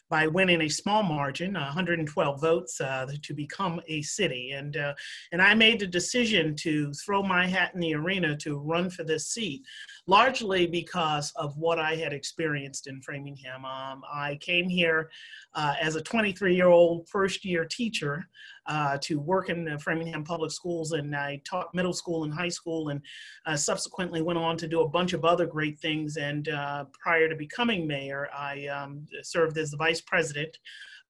by 0.09 0.27
winning 0.27 0.61
a 0.61 0.69
small 0.69 1.03
margin 1.03 1.53
112 1.53 2.41
votes 2.41 2.79
uh, 2.79 3.05
to 3.21 3.33
become 3.33 3.81
a 3.87 4.01
city. 4.01 4.51
And 4.51 4.77
uh, 4.77 4.93
and 5.31 5.41
I 5.41 5.53
made 5.53 5.79
the 5.79 5.87
decision 5.87 6.55
to 6.57 6.93
throw 6.93 7.21
my 7.21 7.47
hat 7.47 7.71
in 7.73 7.79
the 7.79 7.95
arena 7.95 8.35
to 8.37 8.57
run 8.57 8.89
for 8.89 9.03
this 9.03 9.27
seat 9.27 9.63
largely 10.07 10.67
because 10.67 11.31
of 11.35 11.57
what 11.57 11.79
I 11.79 11.95
had 11.95 12.13
experienced 12.13 12.87
in 12.87 13.01
Framingham. 13.01 13.65
Um, 13.65 14.03
I 14.11 14.37
came 14.41 14.69
here 14.69 15.09
uh, 15.53 15.75
as 15.81 15.95
a 15.95 16.01
23 16.01 16.55
year 16.55 16.67
old 16.67 17.07
first 17.09 17.43
year 17.43 17.65
teacher 17.65 18.27
uh, 18.67 18.97
to 19.01 19.19
work 19.19 19.49
in 19.49 19.65
the 19.65 19.79
Framingham 19.79 20.23
Public 20.23 20.51
Schools, 20.51 20.91
and 20.91 21.15
I 21.15 21.41
taught 21.45 21.73
middle 21.73 21.93
school 21.93 22.23
and 22.23 22.33
high 22.33 22.49
school, 22.49 22.89
and 22.89 23.01
uh, 23.45 23.55
subsequently 23.55 24.21
went 24.21 24.39
on 24.39 24.57
to 24.57 24.67
do 24.67 24.81
a 24.81 24.89
bunch 24.89 25.13
of 25.13 25.25
other 25.25 25.45
great 25.45 25.79
things. 25.79 26.17
And 26.17 26.49
uh, 26.49 26.85
prior 26.91 27.29
to 27.29 27.35
becoming 27.35 27.87
mayor, 27.87 28.29
I 28.35 28.67
um, 28.67 29.07
served 29.23 29.57
as 29.57 29.71
the 29.71 29.77
vice 29.77 30.01
president 30.01 30.57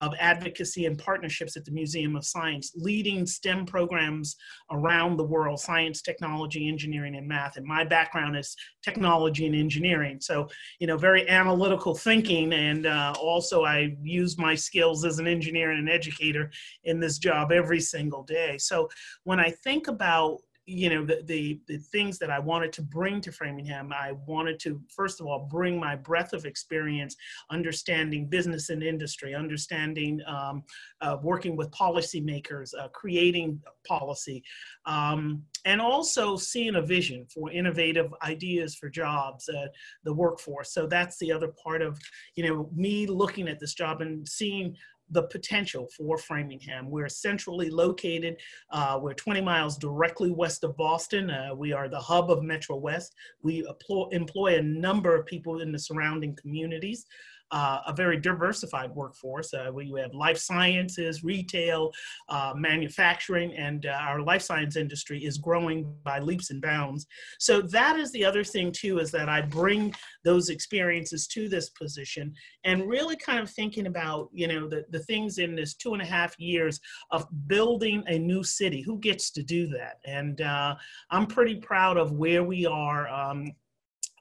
of 0.01 0.13
advocacy 0.19 0.85
and 0.85 0.97
partnerships 0.97 1.57
at 1.57 1.65
the 1.65 1.71
Museum 1.71 2.15
of 2.15 2.25
Science, 2.25 2.71
leading 2.75 3.25
STEM 3.25 3.65
programs 3.65 4.35
around 4.71 5.17
the 5.17 5.23
world 5.23 5.59
science, 5.59 6.01
technology, 6.01 6.67
engineering, 6.67 7.15
and 7.15 7.27
math. 7.27 7.57
And 7.57 7.65
my 7.65 7.83
background 7.83 8.37
is 8.37 8.55
technology 8.83 9.45
and 9.45 9.55
engineering. 9.55 10.19
So, 10.21 10.47
you 10.79 10.87
know, 10.87 10.97
very 10.97 11.27
analytical 11.29 11.95
thinking. 11.95 12.53
And 12.53 12.85
uh, 12.85 13.13
also, 13.19 13.63
I 13.63 13.95
use 14.01 14.37
my 14.37 14.55
skills 14.55 15.03
as 15.05 15.19
an 15.19 15.27
engineer 15.27 15.71
and 15.71 15.79
an 15.79 15.93
educator 15.93 16.51
in 16.83 16.99
this 16.99 17.17
job 17.17 17.51
every 17.51 17.81
single 17.81 18.23
day. 18.23 18.57
So, 18.57 18.89
when 19.23 19.39
I 19.39 19.51
think 19.63 19.87
about 19.87 20.39
you 20.69 20.89
know 20.89 21.05
the, 21.05 21.21
the, 21.25 21.59
the 21.67 21.77
things 21.77 22.19
that 22.19 22.29
i 22.29 22.37
wanted 22.37 22.73
to 22.73 22.81
bring 22.81 23.21
to 23.21 23.31
framingham 23.31 23.91
i 23.93 24.11
wanted 24.27 24.59
to 24.59 24.81
first 24.93 25.21
of 25.21 25.25
all 25.25 25.47
bring 25.49 25.79
my 25.79 25.95
breadth 25.95 26.33
of 26.33 26.45
experience 26.45 27.15
understanding 27.49 28.27
business 28.27 28.69
and 28.69 28.83
industry 28.83 29.33
understanding 29.33 30.19
um, 30.27 30.61
uh, 31.01 31.17
working 31.23 31.55
with 31.55 31.71
policymakers 31.71 32.71
uh, 32.77 32.89
creating 32.89 33.59
policy 33.87 34.43
um, 34.85 35.41
and 35.65 35.81
also 35.81 36.35
seeing 36.35 36.75
a 36.75 36.81
vision 36.81 37.25
for 37.33 37.51
innovative 37.51 38.13
ideas 38.23 38.75
for 38.75 38.89
jobs 38.89 39.49
uh, 39.49 39.67
the 40.03 40.13
workforce. 40.13 40.71
So 40.73 40.87
that's 40.87 41.17
the 41.19 41.31
other 41.31 41.49
part 41.63 41.81
of 41.81 41.99
you 42.35 42.47
know 42.47 42.69
me 42.73 43.05
looking 43.05 43.47
at 43.47 43.59
this 43.59 43.73
job 43.73 44.01
and 44.01 44.27
seeing 44.27 44.75
the 45.11 45.23
potential 45.23 45.87
for 45.95 46.17
Framingham. 46.17 46.89
We're 46.89 47.09
centrally 47.09 47.69
located. 47.69 48.37
Uh, 48.71 48.99
we're 49.01 49.13
20 49.13 49.41
miles 49.41 49.77
directly 49.77 50.31
west 50.31 50.63
of 50.63 50.75
Boston. 50.77 51.29
Uh, 51.29 51.49
we 51.55 51.73
are 51.73 51.87
the 51.87 51.99
hub 51.99 52.29
of 52.29 52.43
Metro 52.43 52.75
West. 52.75 53.15
We 53.41 53.65
employ, 53.67 54.07
employ, 54.11 54.57
a 54.57 54.61
number 54.61 55.15
of 55.15 55.25
people 55.25 55.61
in 55.61 55.71
the 55.71 55.79
surrounding 55.79 56.35
communities. 56.35 57.05
Uh, 57.51 57.79
a 57.87 57.93
very 57.93 58.17
diversified 58.17 58.91
workforce. 58.91 59.53
Uh, 59.53 59.69
we 59.73 59.91
have 59.99 60.13
life 60.13 60.37
sciences, 60.37 61.23
retail, 61.23 61.91
uh, 62.29 62.53
manufacturing, 62.55 63.53
and 63.53 63.85
uh, 63.85 63.97
our 64.01 64.21
life 64.21 64.41
science 64.41 64.75
industry 64.75 65.23
is 65.23 65.37
growing 65.37 65.93
by 66.03 66.19
leaps 66.19 66.51
and 66.51 66.61
bounds. 66.61 67.07
So 67.39 67.61
that 67.61 67.97
is 67.97 68.11
the 68.11 68.25
other 68.25 68.43
thing 68.43 68.71
too, 68.71 68.99
is 68.99 69.11
that 69.11 69.29
I 69.29 69.41
bring 69.41 69.93
those 70.23 70.49
experiences 70.49 71.27
to 71.27 71.47
this 71.47 71.69
position 71.69 72.33
and 72.63 72.87
really 72.87 73.15
kind 73.15 73.39
of 73.39 73.49
thinking 73.49 73.87
about, 73.87 74.29
you 74.33 74.47
know, 74.47 74.67
the, 74.67 74.85
the 74.89 74.99
things 74.99 75.37
in 75.37 75.55
this 75.55 75.73
two 75.73 75.93
and 75.93 76.01
a 76.01 76.05
half 76.05 76.37
years 76.39 76.79
of 77.11 77.27
building 77.47 78.03
a 78.07 78.19
new 78.19 78.43
city. 78.43 78.81
Who 78.81 78.99
gets 78.99 79.31
to 79.31 79.43
do 79.43 79.67
that? 79.67 79.97
And 80.05 80.41
uh, 80.41 80.75
I'm 81.11 81.27
pretty 81.27 81.55
proud 81.55 81.97
of 81.97 82.11
where 82.11 82.43
we 82.43 82.65
are. 82.65 83.07
Um, 83.07 83.51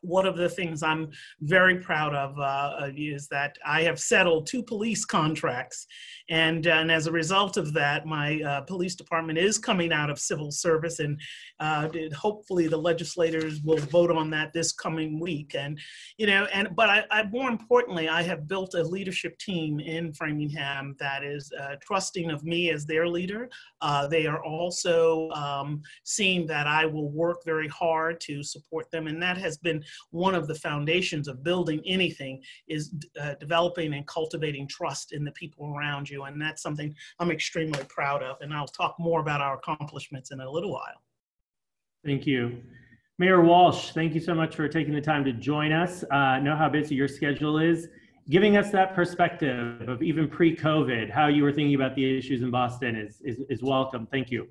one 0.07 0.27
of 0.27 0.37
the 0.37 0.49
things 0.49 0.83
I'm 0.83 1.11
very 1.41 1.79
proud 1.79 2.15
of 2.15 2.39
uh, 2.39 2.91
is 2.97 3.27
that 3.29 3.59
I 3.67 3.83
have 3.83 3.99
settled 3.99 4.47
two 4.47 4.63
police 4.63 5.05
contracts. 5.05 5.87
And, 6.31 6.67
uh, 6.67 6.71
and 6.71 6.91
as 6.91 7.07
a 7.07 7.13
result 7.13 7.57
of 7.57 7.73
that, 7.75 8.07
my 8.07 8.41
uh, 8.43 8.61
police 8.63 8.95
department 8.95 9.39
is 9.39 9.59
coming 9.59 9.93
out 9.93 10.11
of 10.11 10.19
civil 10.19 10.51
service. 10.51 11.01
And 11.01 11.21
uh, 11.61 11.89
hopefully 12.17 12.69
the 12.69 12.77
legislators 12.77 13.61
will 13.63 13.79
vote 13.79 14.11
on 14.11 14.31
that 14.31 14.53
this 14.53 14.73
coming 14.73 15.19
week. 15.19 15.55
And, 15.57 15.79
you 16.19 16.27
know, 16.27 16.47
and 16.53 16.69
but 16.75 16.89
I, 16.89 17.05
I 17.11 17.25
more 17.25 17.51
importantly, 17.51 18.09
I 18.09 18.23
have 18.23 18.49
built 18.49 18.75
a 18.75 18.83
leadership 18.83 19.39
team 19.39 19.81
in 19.81 20.13
Framingham 20.13 20.97
that 20.99 21.25
is 21.25 21.53
uh, 21.61 21.77
trusting 21.81 22.31
of 22.31 22.45
me 22.45 22.71
as 22.71 22.87
their 22.87 23.09
leader. 23.09 23.49
Uh, 23.81 24.07
they 24.07 24.27
are 24.27 24.43
also 24.45 25.31
um, 25.31 25.83
seeing 26.05 26.47
that 26.47 26.67
I 26.67 26.87
will 26.87 27.11
work 27.11 27.45
very 27.45 27.69
hard 27.69 28.21
to 28.23 28.43
support 28.43 28.91
them. 28.91 29.07
And 29.07 29.23
that 29.23 29.39
has 29.39 29.59
been 29.59 29.83
one 30.11 30.35
of 30.35 30.47
the 30.47 30.55
foundations 30.55 31.29
of 31.29 31.43
building 31.43 31.81
anything 31.87 32.43
is 32.69 32.95
uh, 33.21 33.35
developing 33.41 33.95
and 33.95 34.07
cultivating 34.07 34.69
trust 34.69 35.13
in 35.13 35.25
the 35.25 35.33
people 35.33 35.75
around 35.77 36.09
you. 36.09 36.25
And 36.25 36.41
that's 36.41 36.63
something 36.63 36.95
I'm 37.19 37.31
extremely 37.31 37.85
proud 37.89 38.23
of. 38.23 38.37
And 38.41 38.53
I'll 38.53 38.67
talk 38.67 38.97
more 38.99 39.21
about 39.21 39.41
our 39.41 39.57
accomplishments 39.57 40.31
in 40.31 40.41
a 40.41 40.51
little 40.51 40.73
while. 40.73 41.03
Thank 42.05 42.27
you. 42.27 42.63
Mayor 43.19 43.43
Walsh, 43.43 43.93
thank 43.93 44.15
you 44.15 44.21
so 44.21 44.35
much 44.35 44.55
for 44.55 44.69
taking 44.69 44.95
the 44.95 45.01
time 45.01 45.25
to 45.25 45.33
join 45.33 45.73
us. 45.73 46.05
Uh, 46.11 46.39
know 46.39 46.55
how 46.55 46.69
busy 46.69 46.95
your 46.95 47.09
schedule 47.09 47.59
is. 47.59 47.89
Giving 48.29 48.57
us 48.57 48.71
that 48.73 48.95
perspective 48.95 49.89
of 49.89 50.03
even 50.03 50.29
pre-COVID, 50.29 51.11
how 51.11 51.29
you 51.29 51.43
were 51.43 51.53
thinking 51.53 51.77
about 51.77 51.95
the 51.95 52.19
issues 52.19 52.43
in 52.43 52.51
Boston 52.51 52.97
is, 52.97 53.21
is, 53.25 53.41
is 53.49 53.63
welcome. 53.63 54.07
Thank 54.11 54.31
you 54.31 54.49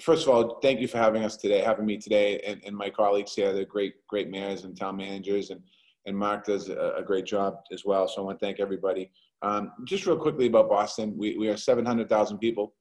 first 0.00 0.26
of 0.26 0.34
all, 0.34 0.58
thank 0.60 0.80
you 0.80 0.88
for 0.88 0.98
having 0.98 1.24
us 1.24 1.36
today, 1.36 1.60
having 1.60 1.86
me 1.86 1.98
today, 1.98 2.40
and, 2.46 2.62
and 2.64 2.76
my 2.76 2.90
colleagues 2.90 3.34
here. 3.34 3.52
They're 3.52 3.64
great, 3.64 3.94
great 4.08 4.30
mayors 4.30 4.64
and 4.64 4.76
town 4.76 4.96
managers, 4.96 5.50
and 5.50 5.60
and 6.06 6.16
Marc 6.16 6.44
does 6.44 6.68
a, 6.68 6.94
a 6.98 7.02
great 7.02 7.24
job 7.24 7.56
as 7.72 7.84
well. 7.84 8.06
So 8.08 8.20
I 8.20 8.24
want 8.24 8.38
to 8.38 8.44
thank 8.44 8.60
everybody. 8.60 9.10
Um, 9.42 9.72
just 9.84 10.06
real 10.06 10.16
quickly 10.16 10.46
about 10.46 10.68
Boston, 10.68 11.14
we, 11.16 11.36
we 11.36 11.48
are 11.48 11.56
700,000 11.56 12.38
people. 12.38 12.74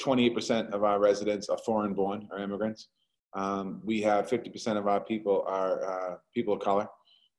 28% 0.00 0.70
of 0.72 0.84
our 0.84 0.98
residents 0.98 1.48
are 1.48 1.58
foreign 1.58 1.94
born 1.94 2.28
or 2.30 2.38
immigrants. 2.38 2.88
Um, 3.34 3.80
we 3.84 4.00
have 4.02 4.28
50% 4.28 4.78
of 4.78 4.86
our 4.86 5.00
people 5.00 5.44
are 5.46 5.84
uh, 5.84 6.16
people 6.34 6.54
of 6.54 6.60
color. 6.60 6.86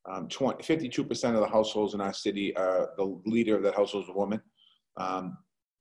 Um, 0.10 0.28
20, 0.28 0.64
52% 0.64 1.34
of 1.34 1.42
the 1.42 1.48
households 1.48 1.94
in 1.94 2.02
our 2.02 2.14
city 2.14 2.56
are 2.56 2.92
the 2.98 3.20
leader 3.26 3.56
of 3.56 3.64
that 3.64 3.76
household 3.76 4.06
is 4.06 4.10
a 4.10 4.14
woman. 4.14 4.42
Um, 4.98 5.38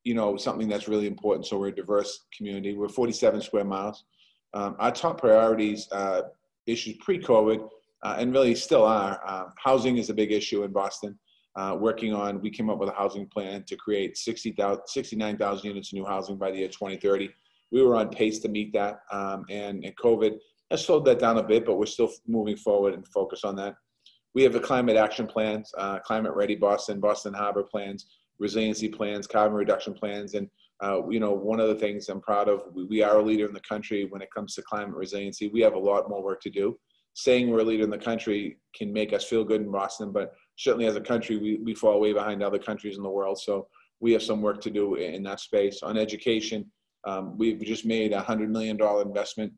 you 0.06 0.14
know, 0.14 0.36
something 0.36 0.68
that's 0.68 0.86
really 0.86 1.08
important. 1.08 1.44
So 1.46 1.58
we're 1.58 1.68
a 1.68 1.74
diverse 1.74 2.26
community. 2.36 2.74
We're 2.74 2.88
47 2.88 3.40
square 3.40 3.64
miles. 3.64 4.04
Um, 4.54 4.76
our 4.78 4.92
top 4.92 5.20
priorities, 5.20 5.88
uh, 5.90 6.22
issues 6.66 6.94
pre-COVID, 7.00 7.68
uh, 8.04 8.16
and 8.16 8.32
really 8.32 8.54
still 8.54 8.84
are, 8.84 9.20
uh, 9.26 9.46
housing 9.58 9.98
is 9.98 10.08
a 10.08 10.14
big 10.14 10.30
issue 10.30 10.62
in 10.62 10.70
Boston. 10.70 11.18
Uh, 11.56 11.76
working 11.80 12.14
on, 12.14 12.40
we 12.40 12.50
came 12.50 12.70
up 12.70 12.78
with 12.78 12.88
a 12.88 12.92
housing 12.92 13.26
plan 13.26 13.64
to 13.64 13.74
create 13.74 14.16
69,000 14.16 15.66
units 15.66 15.88
of 15.88 15.94
new 15.94 16.04
housing 16.04 16.36
by 16.36 16.52
the 16.52 16.58
year 16.58 16.68
2030. 16.68 17.28
We 17.72 17.82
were 17.82 17.96
on 17.96 18.08
pace 18.08 18.38
to 18.40 18.48
meet 18.48 18.72
that, 18.74 19.00
um, 19.10 19.44
and, 19.50 19.84
and 19.84 19.96
COVID 19.96 20.36
has 20.70 20.84
slowed 20.84 21.04
that 21.06 21.18
down 21.18 21.38
a 21.38 21.42
bit, 21.42 21.66
but 21.66 21.78
we're 21.78 21.86
still 21.86 22.12
moving 22.28 22.56
forward 22.56 22.94
and 22.94 23.04
focus 23.08 23.42
on 23.42 23.56
that. 23.56 23.74
We 24.36 24.44
have 24.44 24.52
the 24.52 24.60
climate 24.60 24.96
action 24.96 25.26
plans, 25.26 25.72
uh, 25.76 25.98
climate 25.98 26.34
ready 26.36 26.54
Boston, 26.54 27.00
Boston 27.00 27.34
Harbor 27.34 27.64
plans, 27.64 28.06
resiliency 28.38 28.88
plans, 28.88 29.26
carbon 29.26 29.56
reduction 29.56 29.94
plans. 29.94 30.34
And, 30.34 30.48
uh, 30.82 31.08
you 31.08 31.20
know, 31.20 31.32
one 31.32 31.60
of 31.60 31.68
the 31.68 31.74
things 31.74 32.08
I'm 32.08 32.20
proud 32.20 32.48
of, 32.48 32.62
we, 32.72 32.84
we, 32.84 33.02
are 33.02 33.18
a 33.18 33.22
leader 33.22 33.46
in 33.46 33.54
the 33.54 33.60
country 33.60 34.06
when 34.08 34.22
it 34.22 34.28
comes 34.34 34.54
to 34.54 34.62
climate 34.62 34.94
resiliency. 34.94 35.48
We 35.48 35.60
have 35.60 35.74
a 35.74 35.78
lot 35.78 36.08
more 36.08 36.22
work 36.22 36.40
to 36.42 36.50
do. 36.50 36.78
Saying 37.14 37.50
we're 37.50 37.60
a 37.60 37.64
leader 37.64 37.84
in 37.84 37.90
the 37.90 37.98
country 37.98 38.58
can 38.74 38.92
make 38.92 39.14
us 39.14 39.24
feel 39.24 39.42
good 39.42 39.62
in 39.62 39.72
Boston, 39.72 40.12
but 40.12 40.34
certainly 40.58 40.86
as 40.86 40.96
a 40.96 41.00
country, 41.00 41.38
we, 41.38 41.56
we 41.64 41.74
fall 41.74 41.98
way 41.98 42.12
behind 42.12 42.42
other 42.42 42.58
countries 42.58 42.98
in 42.98 43.02
the 43.02 43.08
world. 43.08 43.38
So 43.38 43.68
we 44.00 44.12
have 44.12 44.22
some 44.22 44.42
work 44.42 44.60
to 44.62 44.70
do 44.70 44.96
in 44.96 45.22
that 45.22 45.40
space. 45.40 45.82
On 45.82 45.96
education, 45.96 46.70
um, 47.06 47.38
we've 47.38 47.60
just 47.60 47.86
made 47.86 48.12
a 48.12 48.20
$100 48.20 48.48
million 48.48 48.78
investment 48.80 49.52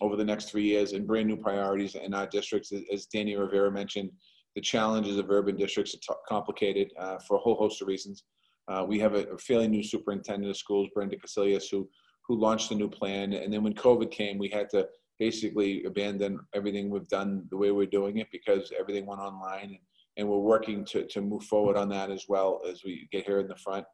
over 0.00 0.16
the 0.16 0.24
next 0.24 0.50
three 0.50 0.64
years 0.64 0.92
in 0.92 1.06
brand 1.06 1.28
new 1.28 1.36
priorities 1.36 1.94
in 1.94 2.14
our 2.14 2.26
districts. 2.26 2.72
As 2.92 3.06
Danny 3.06 3.36
Rivera 3.36 3.70
mentioned, 3.70 4.10
the 4.54 4.60
challenges 4.60 5.16
of 5.18 5.30
urban 5.30 5.56
districts 5.56 5.96
are 6.08 6.16
complicated 6.28 6.92
uh, 6.98 7.18
for 7.26 7.36
a 7.36 7.40
whole 7.40 7.54
host 7.54 7.80
of 7.82 7.88
reasons. 7.88 8.24
Uh, 8.68 8.84
we 8.86 8.98
have 8.98 9.14
a, 9.14 9.24
a, 9.24 9.38
fairly 9.38 9.66
new 9.66 9.82
superintendent 9.82 10.50
of 10.50 10.56
schools, 10.56 10.88
Brenda 10.94 11.16
Cassellius, 11.16 11.64
who 11.70 11.88
who 12.26 12.36
launched 12.38 12.70
a 12.70 12.74
new 12.74 12.88
plan. 12.88 13.32
And 13.32 13.52
then 13.52 13.62
when 13.62 13.74
COVID 13.74 14.10
came, 14.10 14.38
we 14.38 14.48
had 14.48 14.70
to 14.70 14.88
basically 15.18 15.84
abandon 15.84 16.40
everything 16.54 16.90
we've 16.90 17.08
done 17.08 17.46
the 17.50 17.56
way 17.56 17.70
we're 17.70 17.86
doing 17.86 18.18
it 18.18 18.28
because 18.32 18.72
everything 18.78 19.06
went 19.06 19.20
online. 19.20 19.64
And, 19.64 19.78
and 20.16 20.28
we're 20.28 20.38
working 20.38 20.84
to, 20.86 21.06
to 21.06 21.20
move 21.20 21.42
forward 21.44 21.76
on 21.76 21.88
that 21.88 22.10
as 22.10 22.26
well 22.28 22.60
as 22.68 22.84
we 22.84 23.08
get 23.10 23.26
here 23.26 23.40
in 23.40 23.48
the 23.48 23.56
front. 23.56 23.84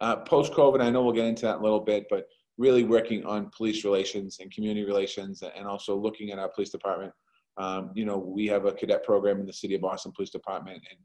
Uh, 0.00 0.16
Post 0.16 0.52
COVID, 0.52 0.80
I 0.80 0.90
know 0.90 1.02
we'll 1.02 1.14
get 1.14 1.26
into 1.26 1.46
that 1.46 1.56
in 1.56 1.60
a 1.60 1.62
little 1.62 1.80
bit, 1.80 2.06
but 2.10 2.26
really 2.56 2.84
working 2.84 3.24
on 3.24 3.50
police 3.56 3.84
relations 3.84 4.38
and 4.40 4.50
community 4.50 4.84
relations 4.84 5.42
and 5.42 5.66
also 5.66 5.96
looking 5.96 6.30
at 6.30 6.38
our 6.38 6.48
police 6.48 6.70
department 6.70 7.12
um, 7.58 7.90
you 7.94 8.04
know, 8.04 8.16
we 8.16 8.46
have 8.46 8.64
a 8.64 8.72
cadet 8.72 9.04
program 9.04 9.40
in 9.40 9.46
the 9.46 9.52
City 9.52 9.74
of 9.74 9.80
Boston 9.80 10.12
Police 10.14 10.30
Department, 10.30 10.82
and 10.90 10.98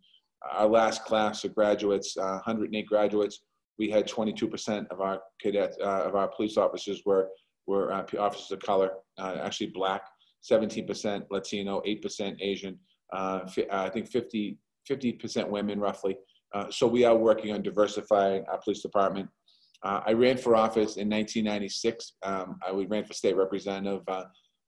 our 0.52 0.68
last 0.68 1.06
class 1.06 1.44
of 1.44 1.56
graduates, 1.56 2.18
uh, 2.18 2.40
108 2.46 2.86
graduates, 2.86 3.40
we 3.80 3.90
had 3.90 4.08
22% 4.08 4.88
of 4.92 5.02
our 5.02 5.22
cadets, 5.42 5.78
uh, 5.82 6.04
of 6.06 6.16
our 6.16 6.28
police 6.28 6.58
officers 6.58 7.02
were 7.06 7.30
were 7.66 7.94
uh, 7.94 8.06
officers 8.20 8.52
of 8.52 8.60
color, 8.60 8.92
uh, 9.18 9.38
actually 9.42 9.68
black, 9.68 10.02
17% 10.52 11.24
Latino, 11.32 11.82
8% 11.88 12.36
Asian, 12.42 12.78
uh, 13.14 13.40
I 13.72 13.90
think 13.90 14.08
50 14.10 14.58
50% 14.90 15.48
women 15.48 15.80
roughly. 15.80 16.18
Uh, 16.54 16.70
so 16.70 16.86
we 16.86 17.06
are 17.06 17.16
working 17.16 17.54
on 17.54 17.62
diversifying 17.62 18.44
our 18.52 18.60
police 18.60 18.82
department. 18.82 19.30
I 19.82 20.12
ran 20.14 20.38
for 20.38 20.56
office 20.56 20.98
in 20.98 21.10
1996. 21.10 22.14
Um, 22.24 22.58
I 22.66 22.72
ran 22.72 23.06
for 23.06 23.14
state 23.14 23.36
representative 23.36 24.02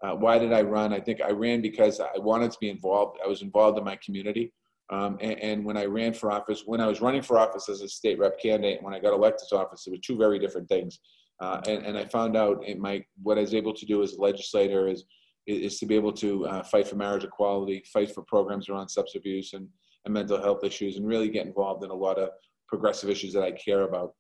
uh, 0.06 0.16
why 0.16 0.38
did 0.38 0.54
I 0.54 0.62
run? 0.62 0.94
I 0.94 1.00
think 1.00 1.20
I 1.22 1.32
ran 1.32 1.62
because 1.62 2.00
I 2.00 2.18
wanted 2.18 2.52
to 2.52 2.58
be 2.60 2.70
involved. 2.70 3.18
I 3.24 3.28
was 3.28 3.42
involved 3.42 3.80
in 3.80 3.84
my 3.84 3.98
community. 4.06 4.54
Um, 4.92 5.18
and, 5.20 5.40
and, 5.40 5.66
when 5.66 5.78
I 5.78 5.86
ran 5.86 6.14
for 6.14 6.32
office, 6.32 6.62
when 6.68 6.80
I 6.80 6.86
was 6.86 7.02
running 7.02 7.24
for 7.24 7.40
office 7.40 7.70
as 7.70 7.82
a 7.82 7.90
state 7.90 8.20
rep 8.20 8.40
candidate, 8.40 8.84
when 8.84 8.94
I 8.94 9.00
got 9.00 9.14
elected 9.14 9.48
to 9.50 9.58
office, 9.58 9.88
it 9.88 9.90
were 9.90 9.98
two 9.98 10.16
very 10.16 10.38
different 10.38 10.70
things. 10.70 11.00
Uh, 11.40 11.60
and, 11.68 11.84
and, 11.88 11.98
I 11.98 12.06
found 12.06 12.38
out 12.38 12.64
my 12.78 13.04
what 13.24 13.40
I 13.40 13.42
was 13.42 13.56
able 13.56 13.74
to 13.74 13.86
do 13.86 14.04
as 14.04 14.14
a 14.14 14.22
legislator 14.22 14.88
is 14.88 15.06
is 15.48 15.80
to 15.80 15.88
be 15.88 15.96
able 15.96 16.14
to 16.14 16.46
uh, 16.46 16.64
fight 16.64 16.88
for 16.88 16.98
marriage 16.98 17.24
equality, 17.24 17.84
fight 17.92 18.14
for 18.14 18.22
programs 18.22 18.70
around 18.70 18.88
substance 18.88 19.20
abuse 19.20 19.54
and, 19.54 19.68
and 20.06 20.14
mental 20.14 20.42
health 20.42 20.64
issues, 20.64 20.98
and 20.98 21.08
really 21.08 21.30
get 21.30 21.48
involved 21.48 21.84
in 21.84 21.90
a 21.90 21.96
lot 21.96 22.20
of 22.20 22.30
progressive 22.68 23.10
issues 23.10 23.34
that 23.34 23.44
I 23.44 23.52
care 23.52 23.82
about. 23.82 24.14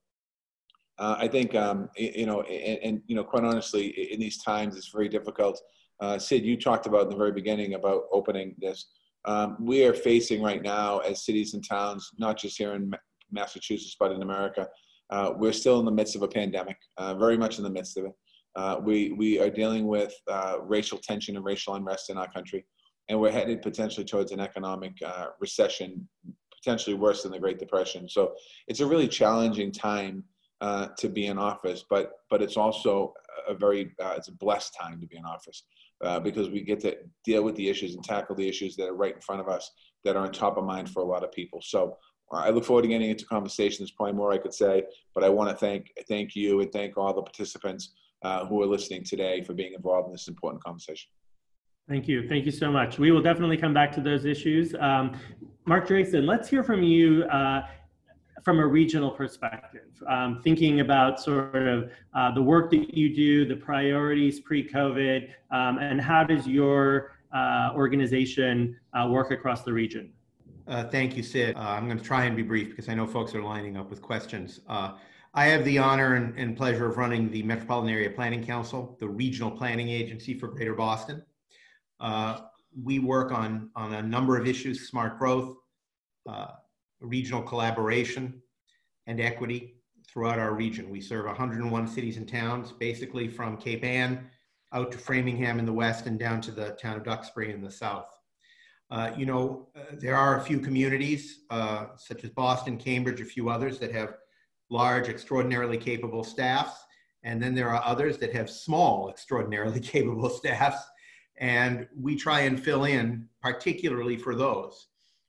Uh, 0.98 1.16
I 1.20 1.28
think, 1.28 1.56
um, 1.56 1.90
you 1.98 2.26
know, 2.26 2.42
and, 2.44 2.80
and, 2.84 3.02
you 3.08 3.16
know, 3.16 3.24
quite 3.24 3.44
honestly, 3.44 3.88
in 4.14 4.20
these 4.20 4.38
times, 4.42 4.78
it's 4.78 4.90
very 4.90 5.10
difficult. 5.10 5.62
Uh, 6.00 6.18
Sid, 6.18 6.46
you 6.46 6.58
talked 6.58 6.86
about 6.88 7.04
in 7.04 7.10
the 7.10 7.16
very 7.18 7.32
beginning 7.32 7.74
about 7.74 8.04
opening 8.12 8.56
this. 8.58 8.88
Um, 9.26 9.58
we 9.60 9.86
are 9.86 9.94
facing 9.94 10.42
right 10.42 10.62
now 10.62 11.00
as 11.00 11.26
cities 11.26 11.54
and 11.54 11.68
towns, 11.68 12.12
not 12.18 12.38
just 12.38 12.58
here 12.58 12.74
in 12.74 12.92
Massachusetts, 13.32 13.96
but 14.00 14.12
in 14.12 14.22
America, 14.22 14.68
uh, 15.10 15.34
we're 15.36 15.54
still 15.54 15.80
in 15.80 15.86
the 15.86 15.92
midst 15.92 16.16
of 16.16 16.22
a 16.22 16.28
pandemic, 16.28 16.78
uh, 16.98 17.14
very 17.16 17.38
much 17.38 17.58
in 17.58 17.64
the 17.64 17.70
midst 17.70 17.98
of 17.98 18.06
it. 18.06 18.12
Uh, 18.56 18.80
we, 18.82 19.12
we 19.12 19.40
are 19.40 19.50
dealing 19.50 19.88
with 19.88 20.14
uh, 20.30 20.58
racial 20.62 20.98
tension 20.98 21.36
and 21.36 21.44
racial 21.44 21.76
unrest 21.76 22.10
in 22.10 22.18
our 22.18 22.32
country, 22.32 22.66
and 23.10 23.20
we're 23.20 23.32
headed 23.32 23.62
potentially 23.62 24.06
towards 24.06 24.32
an 24.32 24.40
economic 24.40 24.94
recession, 25.40 26.08
potentially 26.56 26.96
worse 26.96 27.24
than 27.24 27.32
the 27.32 27.40
Great 27.40 27.60
Depression. 27.60 28.08
So 28.08 28.34
it's 28.68 28.80
a 28.80 28.86
really 28.86 29.08
challenging 29.08 29.72
time 29.72 30.24
uh, 30.62 30.88
to 30.98 31.10
be 31.10 31.28
in 31.28 31.38
office, 31.38 31.84
but 31.90 32.12
but 32.30 32.42
it's 32.42 32.58
also 32.58 33.14
a 33.48 33.54
very 33.54 33.94
uh, 34.02 34.14
it's 34.18 34.30
a 34.30 34.34
blessed 34.34 34.76
time 34.80 35.00
to 35.02 35.08
be 35.08 35.18
in 35.18 35.26
office 35.26 35.64
uh, 36.04 36.20
because 36.20 36.50
we 36.50 36.62
get 36.62 36.80
to 36.82 36.96
deal 37.24 37.44
with 37.44 37.56
the 37.56 37.70
issues 37.70 37.96
and 37.96 38.04
tackle 38.04 38.36
the 38.36 38.48
issues 38.48 38.76
that 38.76 38.88
are 38.88 38.96
right 38.96 39.16
in 39.16 39.22
front 39.22 39.42
of 39.42 39.50
us 39.50 39.72
that 40.04 40.16
are 40.16 40.26
on 40.26 40.32
top 40.32 40.58
of 40.58 40.64
mind 40.64 40.90
for 40.90 41.02
a 41.02 41.06
lot 41.06 41.24
of 41.24 41.32
people. 41.32 41.60
So 41.62 41.98
uh, 42.32 42.38
I 42.38 42.50
look 42.50 42.66
forward 42.66 42.84
to 42.84 42.88
getting 42.88 43.10
into 43.10 43.26
conversation. 43.26 43.84
There's 43.84 43.92
probably 43.92 44.14
more 44.14 44.32
I 44.32 44.38
could 44.38 44.54
say, 44.54 44.84
but 45.14 45.24
I 45.24 45.30
want 45.30 45.50
to 45.50 45.56
thank 45.56 45.92
thank 46.08 46.36
you 46.36 46.62
and 46.62 46.72
thank 46.72 46.98
all 46.98 47.14
the 47.14 47.22
participants 47.22 47.94
uh, 48.24 48.46
who 48.46 48.62
are 48.62 48.68
listening 48.68 49.04
today 49.04 49.42
for 49.42 49.54
being 49.54 49.74
involved 49.74 50.08
in 50.08 50.14
this 50.14 50.28
important 50.28 50.64
conversation. 50.64 51.10
Thank 51.88 52.08
you. 52.08 52.28
Thank 52.28 52.46
you 52.46 52.52
so 52.52 52.72
much. 52.72 52.98
We 52.98 53.12
will 53.12 53.22
definitely 53.22 53.58
come 53.58 53.74
back 53.74 53.92
to 53.92 54.02
those 54.02 54.26
issues. 54.26 54.74
Um, 54.80 55.16
Marc 55.68 55.88
Draisen, 55.88 56.26
let's 56.26 56.50
hear 56.50 56.64
from 56.64 56.82
you 56.82 57.24
uh, 57.26 57.68
from 58.44 58.60
a 58.60 58.68
regional 58.68 59.12
perspective, 59.12 60.04
um, 60.08 60.42
thinking 60.44 60.82
about 60.82 61.20
sort 61.20 61.56
of 61.56 61.92
uh, 62.14 62.32
the 62.34 62.42
work 62.42 62.70
that 62.72 62.96
you 62.96 63.14
do, 63.16 63.48
the 63.48 63.56
priorities 63.56 64.40
pre-COVID, 64.40 65.30
um, 65.52 65.78
and 65.78 66.02
how 66.02 66.24
does 66.24 66.48
your 66.48 67.18
uh, 67.34 67.72
organization 67.76 68.78
uh, 68.94 69.08
work 69.10 69.32
across 69.32 69.64
the 69.64 69.72
region? 69.72 70.12
Uh, 70.68 70.84
thank 70.84 71.16
you, 71.16 71.24
Sid. 71.24 71.56
Uh, 71.56 71.60
I'm 71.60 71.86
going 71.86 71.98
to 71.98 72.04
try 72.04 72.26
and 72.26 72.36
be 72.36 72.44
brief 72.44 72.70
because 72.70 72.90
I 72.90 72.96
know 72.96 73.06
folks 73.08 73.36
are 73.36 73.44
lining 73.44 73.78
up 73.78 73.90
with 73.90 74.02
questions. 74.02 74.62
I 75.38 75.48
have 75.48 75.66
the 75.66 75.78
honor 75.78 76.16
and, 76.16 76.38
and, 76.40 76.56
pleasure 76.56 76.86
of 76.86 76.96
running 76.96 77.30
the 77.30 77.44
Metropolitan 77.44 77.92
Area 77.92 78.10
Planning 78.10 78.46
Council, 78.46 78.96
the 79.02 79.08
regional 79.10 79.52
planning 79.52 79.90
agency 79.90 80.34
for 80.34 80.48
Greater 80.48 80.74
Boston. 80.74 81.22
we 82.82 83.00
work 83.00 83.34
on, 83.34 83.70
on 83.76 83.94
a 83.96 84.02
number 84.02 84.38
of 84.38 84.48
issues, 84.48 84.88
smart 84.88 85.20
growth, 85.20 85.58
regional 87.06 87.42
collaboration 87.42 88.42
and 89.08 89.20
equity 89.20 89.76
throughout 90.08 90.40
our 90.40 90.54
region. 90.54 90.90
We 90.90 91.02
serve 91.02 91.26
101 91.26 91.88
cities 91.88 92.18
and 92.18 92.28
towns, 92.28 92.72
basically 92.72 93.28
from 93.28 93.58
Cape 93.58 93.84
Ann 93.84 94.30
out 94.74 94.92
to 94.92 94.98
Framingham 94.98 95.60
in 95.60 95.66
the 95.66 95.74
west 95.74 96.06
and 96.06 96.20
down 96.20 96.42
to 96.42 96.52
the 96.52 96.72
town 96.72 96.98
of 96.98 97.04
Duxbury 97.04 97.54
in 97.54 97.62
the 97.62 97.72
south. 97.72 98.10
Uh, 98.92 99.12
you 99.18 99.26
know, 99.26 99.68
uh, 99.76 99.96
there 100.00 100.16
are 100.16 100.38
a 100.38 100.42
few 100.42 100.60
communities, 100.60 101.42
uh, 101.50 101.88
such 101.98 102.24
as 102.24 102.30
Boston, 102.32 102.78
Cambridge, 102.78 103.22
a 103.22 103.26
few 103.26 103.50
others 103.50 103.80
that 103.80 103.92
have 103.92 104.16
large, 104.70 105.10
extraordinarily 105.10 105.78
capable 105.78 106.24
staffs. 106.24 106.84
And 107.24 107.42
then 107.42 107.56
there 107.56 107.70
are 107.70 107.84
others 107.84 108.18
that 108.20 108.34
have 108.34 108.50
small, 108.50 109.10
extraordinarily 109.14 109.80
capable 109.80 110.30
staffs. 110.30 110.84
And 111.38 111.88
we 111.96 112.16
try 112.16 112.42
and 112.42 112.62
fill 112.62 112.86
in, 112.86 113.28
particularly 113.42 114.18
for 114.18 114.36
those 114.36 114.88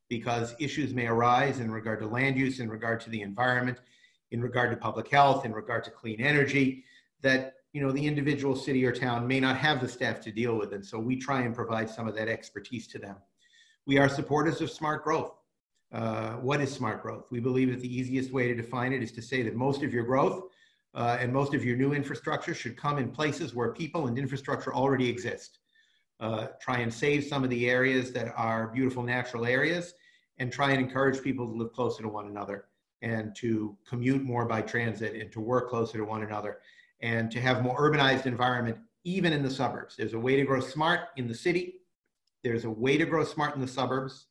because 0.08 0.54
issues 0.58 0.94
may 0.94 1.06
arise 1.06 1.60
in 1.60 1.70
regard 1.70 2.00
to 2.00 2.06
land 2.06 2.36
use, 2.36 2.60
in 2.60 2.68
regard 2.68 3.00
to 3.00 3.10
the 3.10 3.22
environment, 3.22 3.78
in 4.30 4.40
regard 4.40 4.70
to 4.70 4.76
public 4.76 5.08
health, 5.08 5.44
in 5.44 5.52
regard 5.52 5.84
to 5.84 5.90
clean 5.90 6.20
energy, 6.20 6.84
that 7.22 7.54
you 7.72 7.82
know 7.82 7.92
the 7.92 8.06
individual 8.06 8.56
city 8.56 8.84
or 8.84 8.92
town 8.92 9.26
may 9.26 9.40
not 9.40 9.56
have 9.56 9.80
the 9.80 9.88
staff 9.88 10.20
to 10.22 10.32
deal 10.32 10.56
with. 10.56 10.72
And 10.72 10.84
so 10.84 10.98
we 10.98 11.16
try 11.16 11.42
and 11.42 11.54
provide 11.54 11.90
some 11.90 12.08
of 12.08 12.14
that 12.14 12.28
expertise 12.28 12.86
to 12.88 12.98
them. 12.98 13.16
We 13.86 13.98
are 13.98 14.08
supporters 14.08 14.60
of 14.60 14.70
smart 14.70 15.04
growth. 15.04 15.32
Uh, 15.92 16.32
what 16.34 16.60
is 16.60 16.72
smart 16.72 17.02
growth? 17.02 17.26
We 17.30 17.40
believe 17.40 17.70
that 17.70 17.80
the 17.80 17.94
easiest 17.94 18.32
way 18.32 18.48
to 18.48 18.54
define 18.54 18.92
it 18.92 19.02
is 19.02 19.12
to 19.12 19.22
say 19.22 19.42
that 19.42 19.54
most 19.54 19.82
of 19.82 19.92
your 19.92 20.04
growth 20.04 20.44
uh, 20.94 21.18
and 21.20 21.32
most 21.32 21.54
of 21.54 21.64
your 21.64 21.76
new 21.76 21.92
infrastructure 21.92 22.54
should 22.54 22.76
come 22.76 22.98
in 22.98 23.10
places 23.10 23.54
where 23.54 23.72
people 23.72 24.08
and 24.08 24.18
infrastructure 24.18 24.74
already 24.74 25.08
exist 25.08 25.60
uh, 26.20 26.48
try 26.61 26.79
and 26.79 26.92
save 26.92 27.24
some 27.24 27.44
of 27.44 27.50
the 27.50 27.68
areas 27.68 28.12
that 28.12 28.33
are 28.37 28.68
beautiful 28.68 29.02
natural 29.02 29.46
areas, 29.46 29.94
and 30.38 30.52
try 30.52 30.70
and 30.70 30.81
encourage 30.81 31.22
people 31.22 31.46
to 31.46 31.52
live 31.52 31.72
closer 31.72 32.02
to 32.02 32.09
one 32.09 32.26
another 32.26 32.66
and 33.02 33.35
to 33.37 33.76
commute 33.88 34.22
more 34.22 34.46
by 34.46 34.61
transit 34.61 35.14
and 35.14 35.31
to 35.33 35.40
work 35.40 35.68
closer 35.68 35.98
to 35.98 36.05
one 36.05 36.22
another 36.22 36.59
and 37.00 37.31
to 37.31 37.40
have 37.40 37.62
more 37.62 37.79
urbanized 37.79 38.26
environment 38.26 38.76
even 39.05 39.33
in 39.33 39.42
the 39.42 39.50
suburbs. 39.50 39.96
There's 39.96 40.14
a 40.14 40.18
way 40.18 40.37
to 40.37 40.44
grow 40.44 40.61
smart 40.61 41.09
in 41.16 41.29
the 41.29 41.35
city. 41.35 41.81
There's 42.42 42.64
a 42.64 42.70
way 42.70 42.96
to 42.96 43.05
grow 43.05 43.24
smart 43.24 43.55
in 43.55 43.61
the 43.61 43.68
suburbs. 43.68 44.26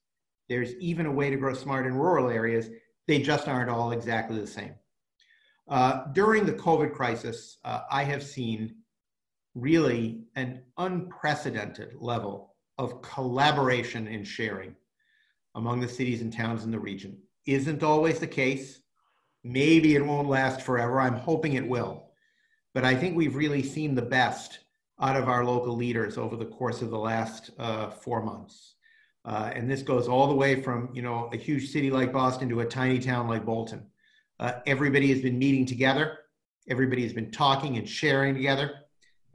There's 0.50 0.74
even 0.76 1.06
a 1.06 1.12
way 1.12 1.30
to 1.30 1.38
grow 1.38 1.54
smart 1.54 1.86
in 1.86 1.96
rural 1.96 2.30
areas. 2.30 2.70
They 3.08 3.20
just 3.20 3.48
aren't 3.48 3.70
all 3.70 3.92
exactly 3.92 4.40
the 4.40 4.48
same. 4.48 4.74
Uh, 5.68 6.06
during 6.14 6.46
the 6.46 6.54
COVID 6.54 6.94
crisis, 6.94 7.58
uh, 7.64 7.82
I 7.90 8.04
have 8.04 8.24
seen 8.24 8.76
really 9.56 10.26
an 10.36 10.62
unprecedented 10.78 11.96
level 12.00 12.54
of 12.78 13.02
collaboration 13.02 14.08
and 14.08 14.28
sharing 14.28 14.76
among 15.56 15.80
the 15.80 15.88
cities 15.88 16.22
and 16.22 16.32
towns 16.32 16.66
in 16.66 16.72
the 16.72 16.80
region. 16.80 17.18
Isn't 17.48 17.82
always 17.82 18.20
the 18.20 18.28
case. 18.28 18.82
Maybe 19.44 19.96
it 19.96 20.06
won't 20.06 20.28
last 20.28 20.62
forever. 20.62 21.00
I'm 21.00 21.16
hoping 21.16 21.54
it 21.54 21.68
will. 21.68 22.10
But 22.74 22.84
I 22.84 22.96
think 22.96 23.16
we've 23.16 23.36
really 23.36 23.64
seen 23.64 23.96
the 23.96 24.02
best 24.02 24.60
out 25.00 25.16
of 25.16 25.30
our 25.30 25.46
local 25.46 25.76
leaders 25.76 26.18
over 26.18 26.36
the 26.36 26.46
course 26.46 26.82
of 26.82 26.90
the 26.90 26.98
last 26.98 27.52
uh, 27.58 27.90
four 27.90 28.22
months. 28.22 28.76
Uh, 29.24 29.52
and 29.54 29.70
this 29.70 29.82
goes 29.82 30.08
all 30.08 30.28
the 30.28 30.36
way 30.36 30.62
from 30.62 30.90
you 30.94 31.02
know 31.02 31.30
a 31.34 31.38
huge 31.38 31.70
city 31.70 31.90
like 31.90 32.14
Boston 32.14 32.50
to 32.50 32.60
a 32.60 32.66
tiny 32.66 33.00
town 33.00 33.28
like 33.28 33.46
Bolton. 33.46 33.86
Uh, 34.40 34.54
everybody 34.68 35.10
has 35.12 35.22
been 35.22 35.40
meeting 35.40 35.66
together. 35.66 36.20
Everybody 36.70 37.04
has 37.04 37.14
been 37.14 37.32
talking 37.32 37.78
and 37.78 37.88
sharing 37.88 38.36
together. 38.36 38.85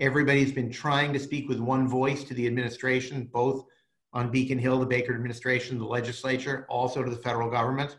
Everybody's 0.00 0.50
been 0.50 0.70
trying 0.70 1.12
to 1.12 1.18
speak 1.18 1.46
with 1.46 1.60
one 1.60 1.86
voice 1.86 2.24
to 2.24 2.32
the 2.32 2.46
administration, 2.46 3.28
both 3.30 3.66
on 4.14 4.30
Beacon 4.30 4.58
Hill, 4.58 4.80
the 4.80 4.86
Baker 4.86 5.14
administration, 5.14 5.78
the 5.78 5.84
legislature, 5.84 6.66
also 6.70 7.02
to 7.02 7.10
the 7.10 7.16
federal 7.16 7.50
government, 7.50 7.98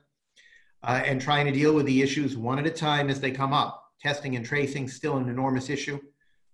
uh, 0.84 1.04
and 1.06 1.22
trying 1.22 1.46
to 1.46 1.52
deal 1.52 1.76
with 1.76 1.86
the 1.86 2.02
issues 2.02 2.36
one 2.36 2.58
at 2.58 2.66
a 2.66 2.72
time 2.72 3.12
as 3.12 3.20
they 3.20 3.30
come 3.30 3.54
up. 3.54 3.92
Testing 4.02 4.36
and 4.36 4.44
tracing, 4.44 4.88
still 4.88 5.18
an 5.18 5.30
enormous 5.30 5.70
issue. 5.70 6.00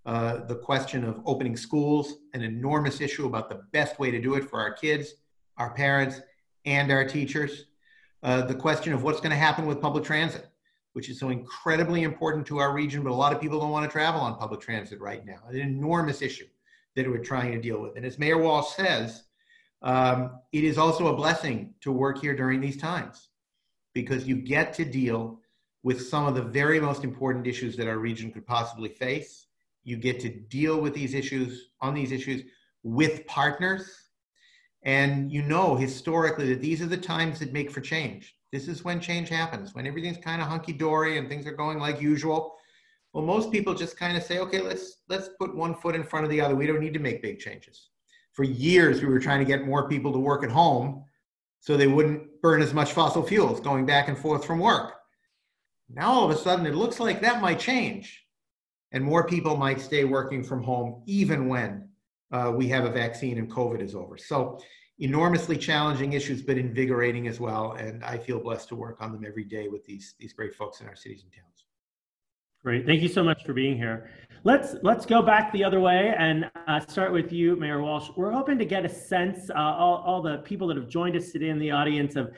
Uh, 0.06 0.46
the 0.48 0.56
question 0.56 1.06
of 1.06 1.22
opening 1.26 1.56
schools, 1.56 2.16
an 2.34 2.42
enormous 2.42 3.00
issue 3.00 3.26
about 3.26 3.48
the 3.48 3.62
best 3.72 4.00
way 4.00 4.12
to 4.12 4.20
do 4.20 4.36
it 4.36 4.50
for 4.50 4.60
our 4.60 4.74
kids, 4.74 5.14
our 5.56 5.74
parents, 5.74 6.20
and 6.66 6.92
our 6.92 7.08
teachers. 7.08 7.68
Uh, 8.22 8.42
the 8.42 8.54
question 8.54 8.92
of 8.92 9.02
what's 9.02 9.22
going 9.22 9.32
to 9.32 9.38
happen 9.38 9.66
with 9.66 9.80
public 9.80 10.04
transit 10.04 10.50
which 10.98 11.10
is 11.10 11.20
so 11.20 11.30
incredibly 11.30 12.02
important 12.02 12.44
to 12.44 12.58
our 12.58 12.74
region, 12.74 13.04
but 13.04 13.12
a 13.12 13.14
lot 13.14 13.32
of 13.32 13.40
people 13.40 13.60
don't 13.60 13.70
want 13.70 13.86
to 13.86 13.92
travel 13.92 14.20
on 14.20 14.36
public 14.36 14.60
transit 14.60 15.00
right 15.00 15.24
now. 15.28 15.38
An 15.48 15.60
enormous 15.60 16.24
issue 16.24 16.48
that 16.96 17.08
we're 17.08 17.20
trying 17.20 17.52
to 17.52 17.62
deal 17.62 17.80
with. 17.80 17.96
And 17.96 18.04
as 18.04 18.18
Mayor 18.18 18.40
Walsh 18.40 18.76
says, 18.76 19.22
um, 19.84 20.40
it 20.52 20.64
is 20.64 20.80
also 20.80 21.14
a 21.14 21.16
blessing 21.16 21.76
to 21.82 21.92
work 21.92 22.20
here 22.20 22.36
during 22.36 22.60
these 22.60 22.78
times 22.78 23.30
because 23.94 24.28
you 24.28 24.38
get 24.38 24.74
to 24.74 24.86
deal 24.86 25.40
with 25.84 26.02
some 26.02 26.26
of 26.26 26.34
the 26.34 26.42
very 26.42 26.80
most 26.80 27.04
important 27.04 27.46
issues 27.46 27.78
that 27.78 27.88
our 27.88 28.00
region 28.00 28.32
could 28.32 28.48
possibly 28.48 28.90
face. 28.90 29.46
You 29.84 29.98
get 29.98 30.20
to 30.22 30.30
deal 30.30 30.82
with 30.82 30.96
these 30.96 31.14
issues, 31.14 31.70
on 31.80 31.94
these 31.94 32.12
issues, 32.12 32.42
with 32.82 33.28
partners. 33.28 33.88
And 34.82 35.32
you 35.32 35.44
know 35.44 35.76
historically 35.76 36.50
that 36.50 36.62
these 36.62 36.82
are 36.82 36.88
the 36.88 36.98
times 36.98 37.38
that 37.38 37.54
make 37.54 37.70
for 37.70 37.82
change. 37.82 38.37
This 38.52 38.68
is 38.68 38.84
when 38.84 39.02
change 39.02 39.30
happens, 39.30 39.74
when 39.74 39.86
everything's 39.86 40.18
kind 40.18 40.42
of 40.42 40.48
hunky 40.48 40.74
dory 40.74 41.18
and 41.18 41.28
things 41.28 41.46
are 41.46 41.52
going 41.52 41.80
like 41.80 42.02
usual. 42.02 42.56
Well, 43.14 43.26
most 43.26 43.52
people 43.52 43.74
just 43.74 43.98
kind 43.98 44.16
of 44.16 44.24
say, 44.24 44.40
okay, 44.40 44.62
let's 44.62 44.98
let's 45.10 45.30
put 45.40 45.56
one 45.56 45.76
foot 45.76 45.96
in 45.96 46.04
front 46.04 46.24
of 46.24 46.30
the 46.30 46.40
other. 46.40 46.56
We 46.56 46.68
don't 46.68 46.80
need 46.80 46.94
to 46.94 47.00
make 47.00 47.22
big 47.22 47.40
changes. 47.40 47.90
For 48.34 48.44
years, 48.44 49.02
we 49.02 49.08
were 49.08 49.20
trying 49.20 49.40
to 49.40 49.46
get 49.46 49.66
more 49.66 49.90
people 49.90 50.14
to 50.14 50.20
work 50.20 50.44
at 50.44 50.52
home 50.52 51.04
so 51.60 51.76
they 51.76 51.88
wouldn't 51.88 52.42
burn 52.42 52.62
as 52.62 52.74
much 52.74 52.94
fossil 52.94 53.24
fuels 53.24 53.60
going 53.60 53.86
back 53.86 54.08
and 54.08 54.18
forth 54.18 54.46
from 54.46 54.60
work. 54.60 54.94
Now, 55.90 56.12
all 56.12 56.30
of 56.30 56.38
a 56.38 56.40
sudden, 56.40 56.66
it 56.66 56.76
looks 56.76 57.00
like 57.00 57.22
that 57.22 57.42
might 57.42 57.60
change, 57.60 58.24
and 58.92 59.04
more 59.04 59.26
people 59.26 59.58
might 59.58 59.82
stay 59.82 60.04
working 60.04 60.44
from 60.44 60.62
home 60.62 61.02
even 61.08 61.48
when 61.48 61.90
uh, 62.32 62.54
we 62.56 62.68
have 62.68 62.86
a 62.86 62.92
vaccine 62.92 63.38
and 63.38 63.50
COVID 63.50 63.82
is 63.82 63.96
over. 63.96 64.18
So 64.18 64.60
enormously 65.00 65.58
challenging 65.58 66.14
issues, 66.14 66.42
but 66.42 66.58
invigorating 66.58 67.28
as 67.28 67.40
well. 67.40 67.74
And 67.74 68.04
I 68.04 68.18
feel 68.18 68.40
blessed 68.40 68.70
to 68.70 68.76
work 68.76 68.98
on 69.00 69.12
them 69.12 69.24
every 69.26 69.44
day 69.44 69.68
with 69.68 69.86
these, 69.86 70.16
these 70.20 70.34
great 70.34 70.56
folks 70.56 70.82
in 70.82 70.88
our 70.88 70.96
cities 70.96 71.24
and 71.24 71.32
towns. 71.32 71.66
Great. 72.64 72.86
Thank 72.86 73.02
you 73.02 73.08
so 73.08 73.24
much 73.24 73.46
for 73.46 73.54
being 73.54 73.78
here. 73.78 74.10
Let's 74.44 74.76
let's 74.82 75.06
go 75.06 75.22
back 75.22 75.52
the 75.54 75.64
other 75.64 75.80
way 75.80 76.14
and 76.18 76.50
uh, 76.68 76.80
start 76.80 77.14
with 77.14 77.32
you, 77.32 77.56
Mayor 77.56 77.82
Walsh. 77.82 78.10
We're 78.18 78.32
hoping 78.32 78.58
to 78.58 78.66
get 78.66 78.84
a 78.84 78.90
sense, 78.90 79.50
uh, 79.50 79.54
all, 79.54 80.04
all 80.06 80.22
the 80.22 80.40
people 80.40 80.68
that 80.68 80.78
have 80.78 80.90
joined 80.90 81.16
us 81.16 81.32
today 81.32 81.50
in 81.50 81.60
the 81.60 81.72
audience, 81.72 82.16
of 82.16 82.32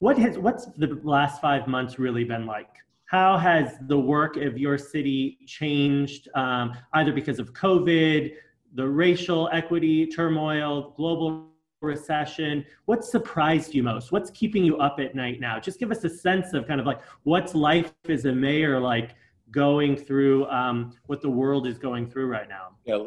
what 0.00 0.18
has 0.18 0.36
what's 0.36 0.66
the 0.76 1.00
last 1.04 1.40
five 1.40 1.68
months 1.68 1.98
really 1.98 2.24
been 2.24 2.44
like. 2.44 2.68
How 3.06 3.38
has 3.38 3.76
the 3.82 3.98
work 3.98 4.36
of 4.36 4.58
your 4.58 4.76
city 4.76 5.38
changed, 5.46 6.28
um, 6.34 6.72
either 6.94 7.12
because 7.12 7.38
of 7.38 7.52
COVID, 7.52 8.32
the 8.74 8.88
racial 8.88 9.48
equity 9.52 10.06
turmoil, 10.06 10.92
global 10.96 11.51
recession 11.82 12.64
what 12.86 13.04
surprised 13.04 13.74
you 13.74 13.82
most? 13.82 14.12
What's 14.12 14.30
keeping 14.30 14.64
you 14.64 14.78
up 14.78 14.98
at 15.00 15.14
night 15.14 15.40
now? 15.40 15.58
Just 15.58 15.78
give 15.78 15.90
us 15.90 16.04
a 16.04 16.10
sense 16.10 16.52
of 16.52 16.66
kind 16.66 16.80
of 16.80 16.86
like 16.86 17.00
what's 17.24 17.54
life 17.54 17.92
as 18.08 18.24
a 18.24 18.32
mayor 18.32 18.80
like 18.80 19.14
going 19.50 19.96
through 19.96 20.46
um, 20.46 20.92
what 21.06 21.20
the 21.20 21.28
world 21.28 21.66
is 21.66 21.78
going 21.78 22.08
through 22.08 22.26
right 22.26 22.48
now. 22.48 22.68
Yeah 22.84 23.02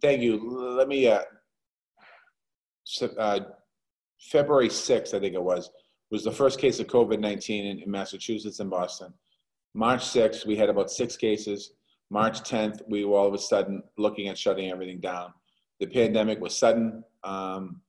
thank 0.00 0.22
you. 0.22 0.38
Let 0.76 0.88
me 0.88 1.08
uh, 1.08 1.22
uh, 3.18 3.40
february 4.30 4.68
6th 4.68 5.14
i 5.14 5.20
think 5.20 5.34
it 5.34 5.42
was 5.42 5.70
was 6.10 6.24
the 6.24 6.30
first 6.30 6.58
case 6.60 6.78
of 6.78 6.86
covid-19 6.86 7.70
in, 7.70 7.78
in 7.80 7.90
massachusetts 7.90 8.60
and 8.60 8.70
boston. 8.70 9.12
March 9.74 10.02
6th 10.02 10.46
we 10.46 10.56
had 10.56 10.68
about 10.68 10.90
six 10.90 11.16
cases. 11.16 11.72
March 12.10 12.40
10th 12.42 12.82
we 12.88 13.04
were 13.04 13.16
all 13.16 13.26
of 13.26 13.34
a 13.34 13.38
sudden 13.38 13.82
looking 13.96 14.28
at 14.28 14.36
shutting 14.36 14.70
everything 14.70 15.00
down. 15.00 15.32
The 15.80 15.86
pandemic 15.86 16.40
was 16.40 16.56
sudden 16.56 17.02
um, 17.24 17.80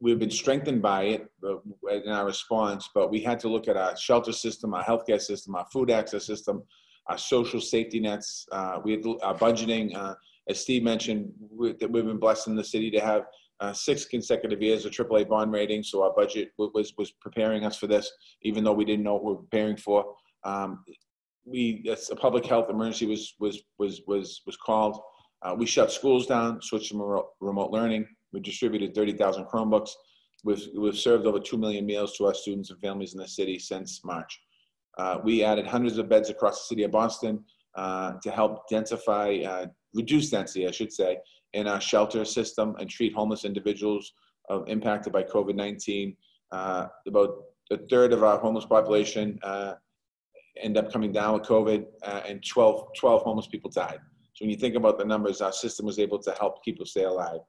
we've 0.00 0.18
been 0.18 0.30
strengthened 0.30 0.82
by 0.82 1.04
it 1.04 1.30
in 1.42 2.12
our 2.12 2.26
response, 2.26 2.88
but 2.94 3.10
we 3.10 3.20
had 3.20 3.40
to 3.40 3.48
look 3.48 3.68
at 3.68 3.76
our 3.76 3.96
shelter 3.96 4.32
system, 4.32 4.74
our 4.74 4.84
healthcare 4.84 5.20
system, 5.20 5.54
our 5.54 5.66
food 5.72 5.90
access 5.90 6.26
system, 6.26 6.62
our 7.06 7.18
social 7.18 7.60
safety 7.60 8.00
nets. 8.00 8.46
Uh, 8.52 8.78
we 8.84 8.92
had 8.92 9.04
our 9.22 9.36
budgeting. 9.36 9.94
Uh, 9.96 10.14
as 10.48 10.60
Steve 10.60 10.82
mentioned, 10.82 11.32
we, 11.50 11.72
that 11.74 11.90
we've 11.90 12.06
been 12.06 12.18
blessed 12.18 12.48
in 12.48 12.56
the 12.56 12.64
city 12.64 12.90
to 12.90 13.00
have 13.00 13.24
uh, 13.60 13.72
six 13.72 14.06
consecutive 14.06 14.62
years 14.62 14.84
of 14.84 14.92
AAA 14.92 15.28
bond 15.28 15.52
rating. 15.52 15.82
So 15.82 16.02
our 16.02 16.12
budget 16.14 16.50
was 16.58 16.94
was 16.96 17.10
preparing 17.20 17.64
us 17.64 17.76
for 17.76 17.86
this, 17.86 18.10
even 18.42 18.64
though 18.64 18.72
we 18.72 18.84
didn't 18.84 19.04
know 19.04 19.14
what 19.14 19.24
we 19.24 19.32
were 19.32 19.42
preparing 19.42 19.76
for. 19.76 20.14
Um, 20.44 20.84
we 21.44 21.84
a 22.10 22.16
public 22.16 22.46
health 22.46 22.70
emergency 22.70 23.06
was 23.06 23.34
was 23.38 23.62
was 23.78 24.02
was 24.06 24.42
was 24.46 24.56
called. 24.56 25.00
Uh, 25.42 25.54
we 25.56 25.66
shut 25.66 25.90
schools 25.90 26.26
down, 26.26 26.60
switched 26.60 26.90
to 26.90 26.98
remote, 26.98 27.28
remote 27.40 27.70
learning. 27.70 28.06
We 28.32 28.40
distributed 28.40 28.94
30,000 28.94 29.44
Chromebooks. 29.46 29.90
We've, 30.44 30.62
we've 30.76 30.96
served 30.96 31.26
over 31.26 31.38
2 31.38 31.58
million 31.58 31.84
meals 31.84 32.16
to 32.16 32.26
our 32.26 32.34
students 32.34 32.70
and 32.70 32.80
families 32.80 33.12
in 33.14 33.20
the 33.20 33.28
city 33.28 33.58
since 33.58 34.04
March. 34.04 34.40
Uh, 34.98 35.18
we 35.22 35.44
added 35.44 35.66
hundreds 35.66 35.98
of 35.98 36.08
beds 36.08 36.30
across 36.30 36.60
the 36.60 36.74
city 36.74 36.82
of 36.84 36.90
Boston 36.90 37.44
uh, 37.74 38.14
to 38.22 38.30
help 38.30 38.68
densify, 38.70 39.46
uh, 39.46 39.66
reduce 39.94 40.30
density, 40.30 40.66
I 40.66 40.70
should 40.70 40.92
say, 40.92 41.18
in 41.52 41.66
our 41.66 41.80
shelter 41.80 42.24
system 42.24 42.76
and 42.78 42.88
treat 42.88 43.14
homeless 43.14 43.44
individuals 43.44 44.12
uh, 44.50 44.62
impacted 44.64 45.12
by 45.12 45.22
COVID 45.22 45.54
19. 45.54 46.16
Uh, 46.52 46.88
about 47.06 47.30
a 47.70 47.78
third 47.88 48.12
of 48.12 48.24
our 48.24 48.38
homeless 48.38 48.64
population 48.64 49.38
uh, 49.42 49.74
end 50.60 50.76
up 50.76 50.92
coming 50.92 51.12
down 51.12 51.34
with 51.34 51.44
COVID, 51.44 51.84
and 52.26 52.44
12, 52.44 52.88
12 52.98 53.22
homeless 53.22 53.46
people 53.46 53.70
died. 53.70 54.00
So 54.34 54.44
when 54.44 54.50
you 54.50 54.56
think 54.56 54.74
about 54.74 54.98
the 54.98 55.04
numbers, 55.04 55.40
our 55.40 55.52
system 55.52 55.86
was 55.86 55.98
able 55.98 56.18
to 56.18 56.32
help 56.32 56.64
people 56.64 56.84
stay 56.84 57.04
alive. 57.04 57.40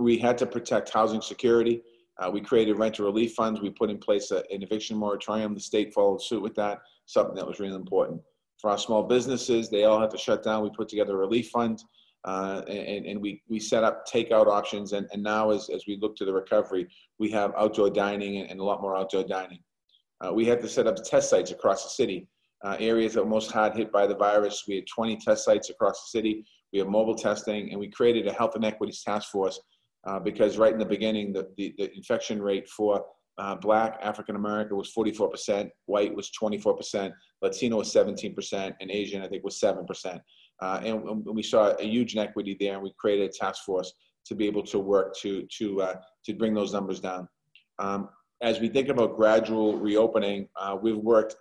We 0.00 0.18
had 0.18 0.38
to 0.38 0.46
protect 0.46 0.90
housing 0.90 1.20
security. 1.20 1.82
Uh, 2.18 2.30
we 2.30 2.40
created 2.40 2.78
rental 2.78 3.04
relief 3.06 3.34
funds. 3.34 3.60
We 3.60 3.70
put 3.70 3.90
in 3.90 3.98
place 3.98 4.30
a, 4.30 4.38
an 4.50 4.62
eviction 4.62 4.96
moratorium. 4.96 5.54
The 5.54 5.60
state 5.60 5.92
followed 5.94 6.22
suit 6.22 6.42
with 6.42 6.54
that, 6.56 6.80
something 7.06 7.34
that 7.36 7.46
was 7.46 7.60
really 7.60 7.74
important. 7.74 8.20
For 8.58 8.70
our 8.70 8.78
small 8.78 9.02
businesses, 9.02 9.70
they 9.70 9.84
all 9.84 10.00
had 10.00 10.10
to 10.10 10.18
shut 10.18 10.42
down. 10.42 10.62
We 10.62 10.70
put 10.70 10.88
together 10.88 11.14
a 11.14 11.18
relief 11.18 11.50
fund 11.50 11.82
uh, 12.24 12.62
and, 12.68 13.06
and 13.06 13.20
we, 13.20 13.42
we 13.48 13.58
set 13.58 13.84
up 13.84 14.06
takeout 14.06 14.46
options. 14.46 14.92
And, 14.92 15.06
and 15.12 15.22
now, 15.22 15.50
as, 15.50 15.70
as 15.70 15.84
we 15.86 15.98
look 16.00 16.16
to 16.16 16.24
the 16.24 16.32
recovery, 16.32 16.88
we 17.18 17.30
have 17.30 17.52
outdoor 17.56 17.90
dining 17.90 18.38
and, 18.38 18.50
and 18.50 18.60
a 18.60 18.64
lot 18.64 18.82
more 18.82 18.96
outdoor 18.96 19.24
dining. 19.24 19.60
Uh, 20.20 20.32
we 20.32 20.44
had 20.44 20.60
to 20.60 20.68
set 20.68 20.86
up 20.86 20.96
test 21.02 21.30
sites 21.30 21.50
across 21.50 21.84
the 21.84 21.90
city, 21.90 22.28
uh, 22.62 22.76
areas 22.78 23.14
that 23.14 23.24
were 23.24 23.30
most 23.30 23.50
hard 23.50 23.74
hit 23.74 23.90
by 23.90 24.06
the 24.06 24.14
virus. 24.14 24.64
We 24.68 24.76
had 24.76 24.86
20 24.86 25.16
test 25.16 25.44
sites 25.44 25.70
across 25.70 26.02
the 26.02 26.18
city. 26.18 26.44
We 26.74 26.78
have 26.80 26.88
mobile 26.88 27.16
testing, 27.16 27.70
and 27.70 27.80
we 27.80 27.88
created 27.88 28.26
a 28.26 28.32
health 28.32 28.54
inequities 28.54 29.02
task 29.02 29.30
force 29.30 29.58
uh, 30.04 30.18
because 30.18 30.58
right 30.58 30.72
in 30.72 30.78
the 30.78 30.84
beginning, 30.84 31.32
the, 31.32 31.48
the, 31.56 31.74
the 31.78 31.94
infection 31.94 32.42
rate 32.42 32.68
for 32.68 33.04
uh, 33.38 33.54
Black 33.54 33.98
African 34.02 34.36
American 34.36 34.76
was 34.76 34.92
44%, 34.92 35.70
white 35.86 36.14
was 36.14 36.30
24%, 36.40 37.12
Latino 37.42 37.76
was 37.78 37.92
17%, 37.92 38.74
and 38.80 38.90
Asian, 38.90 39.22
I 39.22 39.28
think, 39.28 39.44
was 39.44 39.58
7%. 39.58 40.20
Uh, 40.62 40.80
and, 40.84 41.08
and, 41.08 41.24
we 41.24 41.42
saw 41.42 41.74
a 41.78 41.84
huge 41.84 42.14
inequity 42.14 42.56
there, 42.60 42.74
and 42.74 42.82
we 42.82 42.92
created 42.98 43.30
a 43.30 43.32
task 43.32 43.64
force 43.64 43.92
to 44.26 44.34
be 44.34 44.46
able 44.46 44.62
to 44.62 44.78
work 44.78 45.16
to, 45.16 45.46
to, 45.58 45.80
uh, 45.80 45.94
to 46.26 46.34
bring 46.34 46.52
those 46.52 46.74
numbers 46.74 47.00
down. 47.00 47.26
Um, 47.78 48.10
as 48.42 48.60
we 48.60 48.68
think 48.68 48.88
about 48.88 49.16
gradual 49.16 49.78
reopening, 49.78 50.48
uh, 50.56 50.76
we've 50.80 50.96
worked 50.96 51.36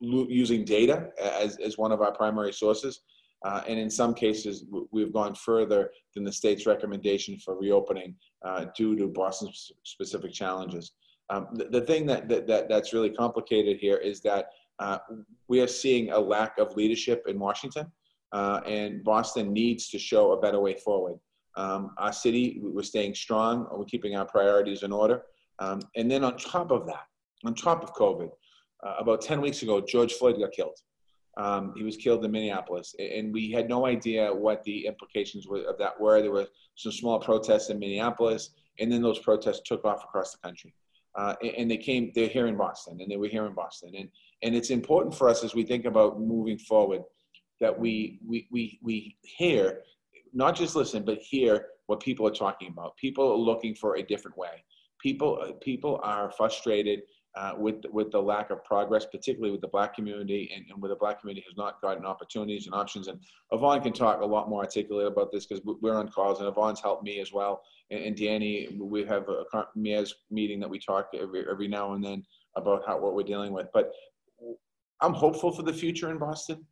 using 0.00 0.64
data 0.64 1.10
as, 1.20 1.56
as 1.58 1.76
one 1.76 1.92
of 1.92 2.00
our 2.00 2.12
primary 2.12 2.52
sources. 2.52 3.00
Uh, 3.44 3.62
and 3.68 3.78
in 3.78 3.88
some 3.88 4.14
cases, 4.14 4.64
we've 4.90 5.12
gone 5.12 5.34
further 5.34 5.90
than 6.14 6.24
the 6.24 6.32
state's 6.32 6.66
recommendation 6.66 7.38
for 7.38 7.56
reopening 7.56 8.14
uh, 8.44 8.66
due 8.76 8.96
to 8.96 9.06
Boston's 9.06 9.70
specific 9.84 10.32
challenges. 10.32 10.92
Um, 11.30 11.48
the, 11.52 11.66
the, 11.66 11.80
thing 11.82 12.06
that, 12.06 12.28
that, 12.28 12.46
that, 12.46 12.68
that's 12.68 12.92
really 12.92 13.10
complicated 13.10 13.78
here 13.78 13.96
is 13.96 14.20
that 14.22 14.50
uh, 14.78 14.98
we 15.46 15.60
are 15.60 15.66
seeing 15.66 16.10
a 16.10 16.18
lack 16.18 16.58
of 16.58 16.74
leadership 16.76 17.24
in 17.28 17.38
Washington, 17.38 17.86
uh, 18.32 18.60
and 18.66 19.04
Boston 19.04 19.52
needs 19.52 19.88
to 19.90 19.98
show 19.98 20.32
a 20.32 20.40
better 20.40 20.60
way 20.60 20.74
forward. 20.74 21.18
Um, 21.56 21.90
our 21.98 22.12
city, 22.12 22.60
we're 22.62 22.82
staying 22.82 23.14
strong, 23.14 23.66
we're 23.72 23.84
keeping 23.84 24.16
our 24.16 24.24
priorities 24.24 24.82
in 24.82 24.92
order. 24.92 25.22
Um, 25.58 25.80
and 25.96 26.10
then 26.10 26.24
on 26.24 26.36
top 26.36 26.70
of 26.70 26.86
that, 26.86 27.04
on 27.44 27.54
top 27.54 27.82
of 27.82 27.94
COVID, 27.94 28.30
uh, 28.84 28.94
about 28.98 29.20
10 29.20 29.40
weeks 29.40 29.62
ago, 29.62 29.80
George 29.80 30.12
Floyd 30.14 30.38
got 30.38 30.52
killed. 30.52 30.78
Um, 31.38 31.72
he 31.76 31.84
was 31.84 31.96
killed 31.96 32.24
in 32.24 32.32
Minneapolis, 32.32 32.96
and 32.98 33.32
we 33.32 33.50
had 33.52 33.68
no 33.68 33.86
idea 33.86 34.34
what 34.34 34.64
the 34.64 34.86
implications 34.86 35.46
of 35.46 35.78
that 35.78 35.98
were. 36.00 36.20
There 36.20 36.32
were 36.32 36.48
some 36.74 36.90
small 36.90 37.20
protests 37.20 37.70
in 37.70 37.78
Minneapolis, 37.78 38.50
and 38.80 38.90
then 38.90 39.02
those 39.02 39.20
protests 39.20 39.60
took 39.64 39.84
off 39.84 40.02
across 40.02 40.32
the 40.32 40.38
country. 40.38 40.74
Uh, 41.14 41.34
and 41.56 41.70
they 41.70 41.76
came, 41.76 42.10
they're 42.14 42.28
here 42.28 42.48
in 42.48 42.56
Boston, 42.56 42.98
and 43.00 43.10
they 43.10 43.16
were 43.16 43.28
here 43.28 43.46
in 43.46 43.54
Boston. 43.54 43.92
And, 43.96 44.08
and 44.42 44.54
it's 44.54 44.70
important 44.70 45.14
for 45.14 45.28
us 45.28 45.44
as 45.44 45.54
we 45.54 45.62
think 45.62 45.84
about 45.84 46.20
moving 46.20 46.58
forward 46.58 47.02
that 47.60 47.76
we, 47.76 48.20
we, 48.26 48.48
we, 48.50 48.78
we 48.82 49.16
hear, 49.22 49.82
not 50.32 50.56
just 50.56 50.74
listen, 50.74 51.04
but 51.04 51.18
hear 51.18 51.66
what 51.86 52.00
people 52.00 52.26
are 52.26 52.34
talking 52.34 52.68
about. 52.68 52.96
People 52.96 53.32
are 53.32 53.36
looking 53.36 53.74
for 53.74 53.96
a 53.96 54.02
different 54.02 54.36
way. 54.36 54.64
People, 55.00 55.56
people 55.60 56.00
are 56.02 56.30
frustrated 56.32 57.02
uh, 57.36 57.52
with 57.56 57.84
with 57.92 58.10
the 58.10 58.20
lack 58.20 58.50
of 58.50 58.64
progress, 58.64 59.06
particularly 59.06 59.52
with 59.52 59.60
the 59.60 59.68
black 59.68 59.94
community 59.94 60.50
and, 60.54 60.64
and 60.70 60.80
where 60.80 60.88
the 60.88 60.96
black 60.96 61.20
community 61.20 61.44
has 61.46 61.56
not 61.56 61.80
gotten 61.80 62.04
opportunities 62.04 62.66
and 62.66 62.74
options. 62.74 63.08
And 63.08 63.20
Yvonne 63.52 63.80
can 63.82 63.92
talk 63.92 64.20
a 64.20 64.26
lot 64.26 64.48
more 64.48 64.62
articulate 64.62 65.06
about 65.06 65.30
this 65.30 65.46
because 65.46 65.62
we're 65.64 65.94
on 65.94 66.08
calls, 66.08 66.40
and 66.40 66.48
Yvonne's 66.48 66.80
helped 66.80 67.04
me 67.04 67.20
as 67.20 67.32
well. 67.32 67.62
And, 67.90 68.02
and 68.02 68.16
Danny, 68.16 68.76
we 68.80 69.04
have 69.04 69.28
a 69.28 69.44
mayor's 69.76 70.14
meeting 70.30 70.58
that 70.60 70.70
we 70.70 70.78
talk 70.78 71.10
every 71.14 71.44
every 71.48 71.68
now 71.68 71.92
and 71.94 72.04
then 72.04 72.24
about 72.56 72.82
how 72.86 72.98
what 72.98 73.14
we're 73.14 73.22
dealing 73.22 73.52
with. 73.52 73.68
But 73.72 73.92
I'm 75.00 75.14
hopeful 75.14 75.52
for 75.52 75.62
the 75.62 75.72
future 75.72 76.10
in 76.10 76.18
Boston, 76.18 76.66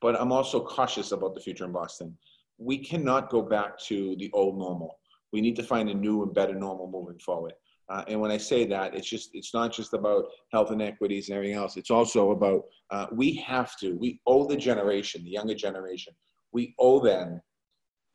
but 0.00 0.20
I'm 0.20 0.32
also 0.32 0.62
cautious 0.62 1.12
about 1.12 1.34
the 1.34 1.40
future 1.40 1.64
in 1.64 1.72
Boston. 1.72 2.16
We 2.58 2.78
cannot 2.78 3.30
go 3.30 3.42
back 3.42 3.78
to 3.86 4.16
the 4.16 4.30
old 4.32 4.58
normal. 4.58 4.98
We 5.32 5.40
need 5.40 5.56
to 5.56 5.62
find 5.62 5.88
a 5.88 5.94
new 5.94 6.22
and 6.22 6.34
better 6.34 6.54
normal 6.54 6.90
moving 6.90 7.18
forward. 7.18 7.54
Uh, 7.92 8.02
and 8.08 8.18
when 8.18 8.30
I 8.30 8.38
say 8.38 8.64
that, 8.64 8.94
it's 8.94 9.06
just 9.06 9.30
it's 9.34 9.52
not 9.52 9.70
just 9.70 9.92
about 9.92 10.24
health 10.50 10.70
inequities 10.72 11.28
and 11.28 11.36
everything 11.36 11.56
else. 11.56 11.76
It's 11.76 11.90
also 11.90 12.30
about 12.30 12.62
uh, 12.90 13.06
we 13.12 13.34
have 13.34 13.76
to 13.80 13.98
we 13.98 14.18
owe 14.26 14.46
the 14.46 14.56
generation, 14.56 15.22
the 15.22 15.30
younger 15.30 15.54
generation, 15.54 16.14
we 16.52 16.74
owe 16.78 17.00
them 17.00 17.42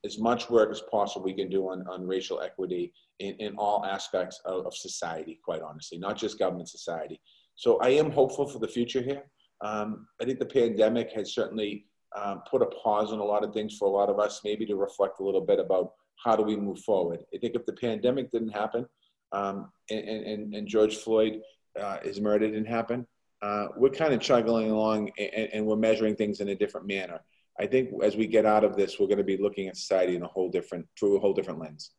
as 0.04 0.18
much 0.18 0.50
work 0.50 0.72
as 0.72 0.82
possible 0.90 1.26
we 1.26 1.34
can 1.34 1.50
do 1.50 1.70
on, 1.70 1.86
on 1.88 2.08
racial 2.08 2.42
equity 2.42 2.92
in, 3.20 3.36
in 3.36 3.56
all 3.58 3.86
aspects 3.86 4.42
of, 4.46 4.66
of 4.66 4.76
society, 4.76 5.40
quite 5.44 5.62
honestly, 5.62 6.00
not 6.00 6.18
just 6.18 6.40
government 6.40 6.70
society. 6.70 7.20
So 7.56 7.78
I 7.80 7.90
am 7.90 8.10
hopeful 8.12 8.48
for 8.48 8.60
the 8.60 8.68
future 8.68 9.02
here. 9.02 9.24
Um, 9.62 10.08
I 10.22 10.26
think 10.26 10.40
the 10.40 10.46
pandemic 10.46 11.12
has 11.14 11.34
certainly 11.34 11.86
um, 12.16 12.42
put 12.50 12.62
a 12.62 12.68
pause 12.68 13.12
on 13.12 13.20
a 13.20 13.24
lot 13.24 13.44
of 13.44 13.54
things 13.54 13.76
for 13.78 13.88
a 13.88 13.92
lot 13.92 14.10
of 14.10 14.20
us, 14.20 14.42
maybe 14.44 14.66
to 14.68 14.76
reflect 14.76 15.20
a 15.20 15.24
little 15.24 15.42
bit 15.42 15.60
about 15.60 15.94
how 16.24 16.36
do 16.36 16.44
we 16.44 16.56
move 16.56 16.80
forward. 16.80 17.20
I 17.34 17.38
think 17.38 17.56
if 17.56 17.66
the 17.66 17.74
pandemic 17.74 18.32
didn't 18.32 18.50
happen, 18.50 18.86
um, 19.32 19.72
and, 19.90 20.08
and, 20.08 20.54
and, 20.54 20.68
George 20.68 20.98
Floyd, 20.98 21.42
uh, 21.80 21.98
his 22.02 22.22
murder 22.22 22.48
didn't 22.48 22.66
happen, 22.66 23.06
uh, 23.42 23.68
we're 23.76 23.90
kind 23.90 24.14
of 24.14 24.22
chugging 24.22 24.72
along 24.72 25.12
and, 25.18 25.50
and, 25.54 25.66
we're 25.66 25.76
measuring 25.76 26.16
things 26.16 26.40
in 26.40 26.50
a 26.50 26.56
different 26.56 26.88
manner. 26.88 27.20
I 27.60 27.66
think 27.68 27.92
as 28.04 28.16
we 28.16 28.28
get 28.28 28.46
out 28.46 28.64
of 28.64 28.76
this, 28.76 29.00
we're 29.00 29.08
going 29.08 29.18
to 29.18 29.24
be 29.24 29.38
looking 29.38 29.68
at 29.68 29.76
society 29.76 30.16
in 30.16 30.24
a 30.24 30.28
whole 30.28 30.50
different, 30.50 30.88
through 30.98 31.18
a 31.18 31.20
whole 31.20 31.34
different 31.34 31.60
lens. 31.60 31.92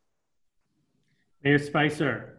Mayor 1.45 1.59
Spicer. 1.59 2.38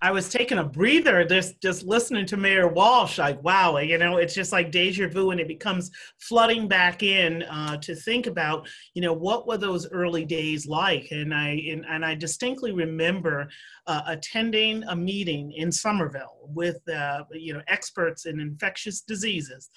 I 0.00 0.12
was 0.12 0.28
taking 0.28 0.58
a 0.58 0.64
breather 0.64 1.24
just 1.24 1.60
just 1.60 1.82
listening 1.84 2.24
to 2.26 2.36
Mayor 2.36 2.68
Walsh. 2.68 3.18
Like, 3.18 3.42
wow, 3.42 3.78
you 3.78 3.98
know, 3.98 4.18
it's 4.18 4.34
just 4.34 4.52
like 4.52 4.70
deja 4.70 5.08
vu, 5.08 5.30
and 5.30 5.40
it 5.40 5.48
becomes 5.48 5.90
flooding 6.20 6.68
back 6.68 7.02
in 7.02 7.42
uh, 7.42 7.78
to 7.78 7.96
think 7.96 8.28
about, 8.28 8.68
you 8.94 9.02
know, 9.02 9.12
what 9.12 9.48
were 9.48 9.58
those 9.58 9.90
early 9.90 10.24
days 10.24 10.66
like? 10.66 11.08
And 11.10 11.34
I 11.34 11.60
and, 11.70 11.84
and 11.88 12.04
I 12.04 12.14
distinctly 12.14 12.72
remember 12.72 13.48
uh, 13.88 14.02
attending 14.06 14.84
a 14.84 14.94
meeting 14.94 15.52
in 15.52 15.72
Somerville 15.72 16.48
with 16.54 16.86
uh, 16.88 17.24
you 17.32 17.52
know 17.52 17.62
experts 17.66 18.26
in 18.26 18.38
infectious 18.38 19.00
diseases, 19.00 19.70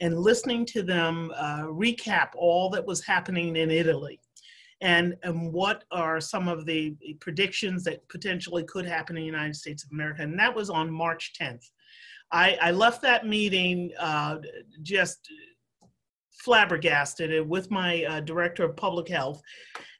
and 0.00 0.18
listening 0.18 0.64
to 0.66 0.82
them 0.82 1.30
uh, 1.36 1.64
recap 1.64 2.30
all 2.34 2.70
that 2.70 2.86
was 2.86 3.04
happening 3.04 3.56
in 3.56 3.70
Italy 3.70 4.20
and, 4.80 5.16
and 5.22 5.52
what 5.52 5.84
are 5.90 6.20
some 6.20 6.48
of 6.48 6.66
the 6.66 6.96
predictions 7.20 7.84
that 7.84 8.06
potentially 8.08 8.64
could 8.64 8.86
happen 8.86 9.16
in 9.16 9.22
the 9.22 9.26
United 9.26 9.56
States 9.56 9.84
of 9.84 9.90
America. 9.92 10.22
And 10.22 10.38
that 10.38 10.54
was 10.54 10.70
on 10.70 10.90
March 10.90 11.32
10th. 11.40 11.64
I, 12.32 12.58
I 12.60 12.70
left 12.72 13.02
that 13.02 13.26
meeting 13.26 13.92
uh, 13.98 14.38
just 14.82 15.28
flabbergasted 16.44 17.48
with 17.48 17.70
my 17.70 18.04
uh, 18.04 18.20
director 18.20 18.64
of 18.64 18.76
public 18.76 19.08
health. 19.08 19.40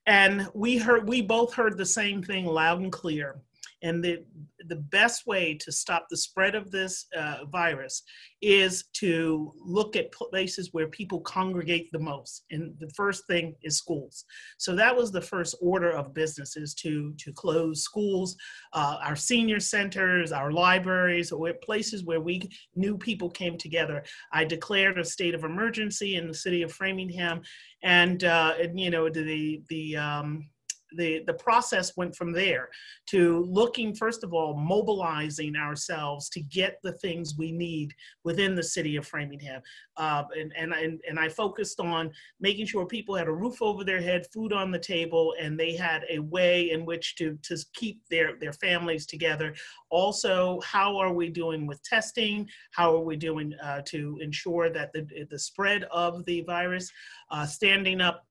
And 0.06 0.48
we 0.54 0.76
heard, 0.78 1.08
we 1.08 1.22
both 1.22 1.54
heard 1.54 1.76
the 1.76 1.86
same 1.86 2.22
thing 2.22 2.46
loud 2.46 2.80
and 2.80 2.92
clear. 2.92 3.40
And 3.82 4.02
the, 4.02 4.24
the 4.68 4.76
best 4.76 5.26
way 5.26 5.54
to 5.60 5.70
stop 5.70 6.06
the 6.08 6.16
spread 6.16 6.54
of 6.54 6.70
this 6.70 7.06
uh, 7.16 7.44
virus 7.50 8.02
is 8.40 8.84
to 8.94 9.52
look 9.58 9.96
at 9.96 10.12
places 10.12 10.70
where 10.72 10.88
people 10.88 11.20
congregate 11.20 11.90
the 11.92 11.98
most. 11.98 12.44
And 12.50 12.74
the 12.78 12.88
first 12.90 13.26
thing 13.26 13.54
is 13.62 13.76
schools. 13.76 14.24
So 14.58 14.74
that 14.76 14.96
was 14.96 15.12
the 15.12 15.20
first 15.20 15.56
order 15.60 15.90
of 15.90 16.14
businesses 16.14 16.74
to, 16.74 17.14
to 17.18 17.32
close 17.32 17.82
schools, 17.82 18.36
uh, 18.72 18.98
our 19.02 19.16
senior 19.16 19.60
centers, 19.60 20.32
our 20.32 20.52
libraries, 20.52 21.30
or 21.32 21.52
places 21.62 22.04
where 22.04 22.20
we 22.20 22.50
knew 22.74 22.96
people 22.96 23.30
came 23.30 23.58
together. 23.58 24.04
I 24.32 24.44
declared 24.44 24.98
a 24.98 25.04
state 25.04 25.34
of 25.34 25.44
emergency 25.44 26.16
in 26.16 26.26
the 26.26 26.34
city 26.34 26.62
of 26.62 26.72
Framingham. 26.72 27.42
And, 27.82 28.24
uh, 28.24 28.54
and 28.60 28.80
you 28.80 28.90
know, 28.90 29.08
the, 29.08 29.62
the, 29.68 29.96
um, 29.96 30.48
the, 30.96 31.22
the 31.26 31.34
process 31.34 31.96
went 31.96 32.14
from 32.16 32.32
there 32.32 32.68
to 33.06 33.44
looking, 33.48 33.94
first 33.94 34.24
of 34.24 34.32
all, 34.32 34.56
mobilizing 34.56 35.56
ourselves 35.56 36.28
to 36.30 36.40
get 36.40 36.78
the 36.82 36.92
things 36.92 37.34
we 37.38 37.52
need 37.52 37.94
within 38.24 38.54
the 38.54 38.62
city 38.62 38.96
of 38.96 39.06
Framingham. 39.06 39.62
Uh, 39.96 40.24
and, 40.38 40.52
and, 40.56 40.72
and, 40.72 41.00
and 41.08 41.18
I 41.18 41.28
focused 41.28 41.80
on 41.80 42.10
making 42.40 42.66
sure 42.66 42.86
people 42.86 43.14
had 43.14 43.28
a 43.28 43.32
roof 43.32 43.62
over 43.62 43.84
their 43.84 44.00
head, 44.00 44.26
food 44.32 44.52
on 44.52 44.70
the 44.70 44.78
table, 44.78 45.34
and 45.40 45.58
they 45.58 45.74
had 45.76 46.04
a 46.10 46.18
way 46.18 46.70
in 46.70 46.84
which 46.84 47.16
to, 47.16 47.38
to 47.42 47.56
keep 47.74 48.00
their, 48.10 48.36
their 48.38 48.52
families 48.52 49.06
together. 49.06 49.54
Also, 49.90 50.60
how 50.60 50.96
are 50.96 51.12
we 51.12 51.28
doing 51.28 51.66
with 51.66 51.82
testing? 51.82 52.48
How 52.72 52.94
are 52.94 53.04
we 53.04 53.16
doing 53.16 53.54
uh, 53.62 53.82
to 53.86 54.18
ensure 54.20 54.70
that 54.70 54.92
the, 54.92 55.06
the 55.30 55.38
spread 55.38 55.84
of 55.84 56.24
the 56.24 56.42
virus, 56.42 56.90
uh, 57.30 57.46
standing 57.46 58.00
up 58.00 58.26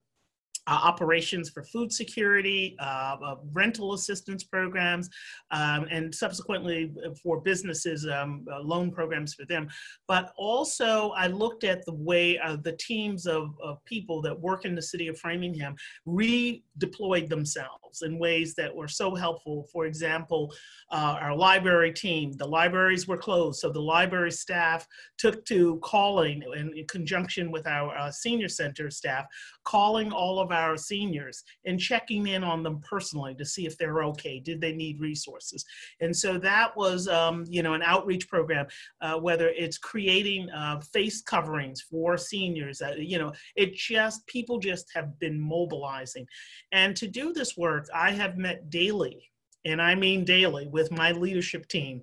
uh, 0.68 0.80
operations 0.84 1.50
for 1.50 1.64
food 1.64 1.92
security, 1.92 2.76
uh, 2.80 3.18
uh, 3.24 3.36
rental 3.54 3.94
assistance 3.94 4.44
programs, 4.44 5.10
um, 5.52 5.86
and 5.92 6.14
subsequently 6.14 6.92
for 7.22 7.40
businesses, 7.42 8.08
um, 8.08 8.46
uh, 8.52 8.60
loan 8.62 8.92
programs 8.92 9.34
for 9.34 9.46
them. 9.46 9.68
But 10.08 10.34
also, 10.38 11.12
I 11.12 11.28
looked 11.28 11.64
at 11.64 11.86
the 11.86 11.94
way 11.94 12.40
uh, 12.40 12.58
the 12.64 12.74
teams 12.74 13.28
of, 13.28 13.56
of 13.64 13.84
people 13.86 14.22
that 14.24 14.40
work 14.40 14.66
in 14.66 14.76
the 14.76 14.82
city 14.82 15.08
of 15.08 15.20
Framingham 15.20 15.76
redeployed 16.08 17.30
themselves 17.30 18.02
in 18.02 18.18
ways 18.18 18.56
that 18.56 18.76
were 18.76 18.88
so 18.88 19.14
helpful. 19.16 19.68
For 19.72 19.86
example, 19.86 20.54
uh, 20.92 21.18
our 21.22 21.36
library 21.36 21.94
team, 21.94 22.32
the 22.34 22.48
libraries 22.48 23.08
were 23.08 23.18
closed, 23.18 23.60
so 23.60 23.70
the 23.72 23.80
library 23.80 24.32
staff 24.32 24.88
took 25.18 25.46
to 25.46 25.78
calling 25.84 26.44
in, 26.56 26.76
in 26.76 26.88
conjunction 26.88 27.52
with 27.52 27.68
our 27.68 28.12
senior 28.12 28.50
center 28.50 28.90
staff, 28.90 29.26
calling 29.64 30.12
all 30.12 30.40
of 30.40 30.52
our 30.56 30.78
seniors 30.78 31.44
and 31.66 31.80
checking 31.80 32.28
in 32.28 32.44
on 32.44 32.64
them 32.64 32.80
personally 32.82 33.36
to 33.36 33.46
see 33.46 33.66
if 33.66 33.78
they're 33.78 34.04
okay. 34.04 34.40
Did 34.40 34.62
they 34.62 34.74
need 34.74 35.00
resources? 35.00 35.66
And 36.00 36.16
so 36.16 36.38
that 36.40 36.76
was, 36.76 37.08
um, 37.08 37.46
you 37.48 37.64
know, 37.64 37.74
an 37.74 37.84
outreach 37.84 38.28
program, 38.28 38.68
uh, 39.02 39.16
whether 39.16 39.50
it's 39.50 39.78
creating 39.78 40.50
uh, 40.50 40.80
face 40.80 41.22
coverings 41.22 41.82
for 41.82 42.18
seniors, 42.18 42.82
uh, 42.82 42.96
you 42.98 43.18
know, 43.18 43.34
it 43.56 43.76
just, 43.76 44.26
people 44.28 44.58
just 44.60 44.88
have 44.94 45.20
been 45.20 45.40
mobilizing. 45.40 46.28
And 46.72 46.96
to 46.96 47.08
do 47.08 47.34
this 47.34 47.58
work, 47.58 47.88
I 47.94 48.12
have 48.12 48.38
met 48.38 48.70
daily, 48.70 49.30
and 49.66 49.82
I 49.82 49.96
mean 49.96 50.24
daily, 50.26 50.68
with 50.68 50.92
my 50.92 51.12
leadership 51.12 51.68
team 51.68 52.02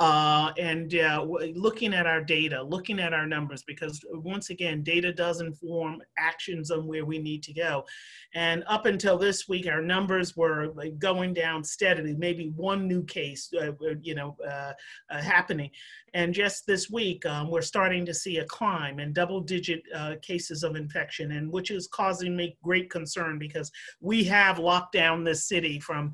uh, 0.00 0.50
and 0.58 0.92
uh, 0.96 1.24
looking 1.54 1.94
at 1.94 2.06
our 2.06 2.20
data, 2.20 2.60
looking 2.60 2.98
at 2.98 3.14
our 3.14 3.26
numbers, 3.26 3.62
because 3.62 4.04
once 4.12 4.50
again, 4.50 4.82
data 4.82 5.12
does 5.12 5.40
inform 5.40 6.02
actions 6.18 6.72
on 6.72 6.86
where 6.86 7.04
we 7.04 7.18
need 7.18 7.44
to 7.44 7.52
go. 7.52 7.84
And 8.34 8.64
up 8.66 8.86
until 8.86 9.16
this 9.16 9.48
week, 9.48 9.68
our 9.68 9.80
numbers 9.80 10.36
were 10.36 10.72
like 10.74 10.98
going 10.98 11.32
down 11.32 11.62
steadily, 11.62 12.14
maybe 12.16 12.48
one 12.56 12.88
new 12.88 13.04
case, 13.04 13.48
uh, 13.54 13.68
uh 13.68 13.94
you 14.02 14.16
know, 14.16 14.36
uh, 14.44 14.72
uh, 15.10 15.22
happening. 15.22 15.70
And 16.12 16.34
just 16.34 16.66
this 16.66 16.90
week, 16.90 17.24
um, 17.26 17.48
we're 17.48 17.62
starting 17.62 18.04
to 18.06 18.14
see 18.14 18.38
a 18.38 18.44
climb 18.44 18.98
in 18.98 19.12
double-digit 19.12 19.82
cases 20.22 20.62
of 20.62 20.76
infection, 20.76 21.32
and 21.32 21.50
which 21.50 21.70
is 21.70 21.88
causing 21.88 22.36
me 22.36 22.56
great 22.62 22.88
concern 22.88 23.38
because 23.38 23.70
we 24.00 24.22
have 24.24 24.58
locked 24.60 24.92
down 24.92 25.24
this 25.24 25.46
city 25.46 25.80
from 25.80 26.12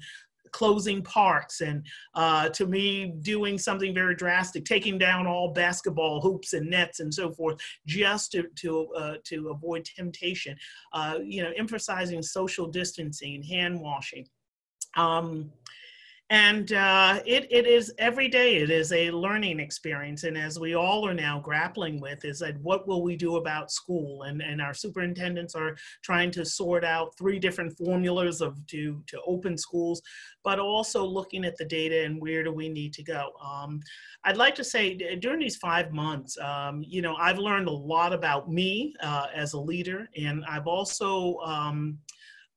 closing 0.53 1.03
parks 1.03 1.61
and 1.61 1.85
uh, 2.15 2.49
to 2.51 2.67
me 2.67 3.15
doing 3.21 3.59
something 3.59 3.95
very 3.95 4.15
drastic 4.15 4.65
taking 4.65 4.99
down 4.99 5.27
all 5.27 5.53
basketball 5.53 6.21
hoops 6.21 6.53
and 6.53 6.69
nets 6.69 7.01
and 7.01 7.13
so 7.13 7.31
forth 7.31 7.59
just 7.87 8.33
to 8.33 8.45
to 8.57 8.89
uh, 8.95 9.15
to 9.25 9.51
avoid 9.51 9.85
temptation. 9.85 10.57
Uh, 10.93 11.19
you 11.23 11.43
know 11.43 11.53
emphasizing 11.57 12.23
social 12.23 12.67
distancing 12.67 13.43
hand 13.43 13.81
washing 13.81 14.27
um, 14.97 15.51
and 16.31 16.73
uh, 16.73 17.21
it, 17.27 17.49
it 17.51 17.67
is 17.67 17.93
every 17.99 18.29
day 18.29 18.59
it 18.59 18.71
is 18.71 18.93
a 18.93 19.11
learning 19.11 19.59
experience. 19.59 20.23
And 20.23 20.39
as 20.39 20.61
we 20.61 20.77
all 20.77 21.05
are 21.05 21.15
now 21.15 21.41
grappling 21.41 22.01
with 22.01 22.25
is 22.25 22.39
that 22.39 22.57
what 22.61 22.87
will 22.87 23.03
we 23.03 23.17
do 23.17 23.37
about 23.37 23.73
school? 23.73 24.23
And, 24.23 24.41
and 24.41 24.63
our 24.63 24.73
superintendents 24.73 25.57
are 25.57 25.77
trying 26.03 26.31
to 26.33 26.45
sort 26.45 26.85
out 26.85 27.19
three 27.19 27.41
different 27.41 27.77
formulas 27.77 28.41
of 28.41 28.65
to, 28.69 29.03
to 29.09 29.21
open 29.27 29.59
schools 29.59 30.01
but 30.45 30.59
also 30.59 31.05
looking 31.05 31.45
at 31.45 31.57
the 31.57 31.65
data 31.65 32.05
and 32.05 32.21
where 32.21 32.43
do 32.43 32.53
we 32.53 32.69
need 32.69 32.93
to 32.95 33.03
go. 33.03 33.33
Um, 33.45 33.81
i'd 34.25 34.37
like 34.37 34.55
to 34.55 34.65
say 34.65 34.95
during 35.17 35.41
these 35.41 35.57
five 35.57 35.93
months 35.93 36.39
um, 36.39 36.85
you 36.87 37.01
know 37.01 37.17
i've 37.17 37.39
learned 37.39 37.69
a 37.69 37.73
lot 37.73 38.13
about 38.13 38.51
me 38.51 38.95
uh, 39.03 39.27
as 39.35 39.55
a 39.55 39.61
leader. 39.61 40.09
And 40.17 40.45
i've 40.49 40.67
also 40.67 41.39
um, 41.39 41.99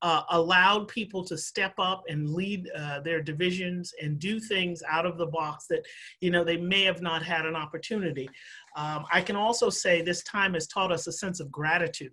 uh, 0.03 0.23
allowed 0.31 0.87
people 0.89 1.23
to 1.23 1.37
step 1.37 1.73
up 1.79 2.03
and 2.09 2.29
lead 2.29 2.69
uh, 2.77 2.99
their 2.99 3.21
divisions 3.21 3.93
and 4.01 4.19
do 4.19 4.39
things 4.39 4.83
out 4.87 5.05
of 5.05 5.17
the 5.17 5.25
box 5.25 5.65
that 5.67 5.83
you 6.19 6.29
know 6.29 6.43
they 6.43 6.57
may 6.57 6.83
have 6.83 7.01
not 7.01 7.23
had 7.23 7.45
an 7.45 7.55
opportunity. 7.55 8.29
Um, 8.75 9.05
I 9.11 9.21
can 9.21 9.37
also 9.37 9.69
say 9.69 10.01
this 10.01 10.23
time 10.23 10.53
has 10.53 10.67
taught 10.67 10.91
us 10.91 11.07
a 11.07 11.11
sense 11.11 11.39
of 11.39 11.51
gratitude 11.51 12.11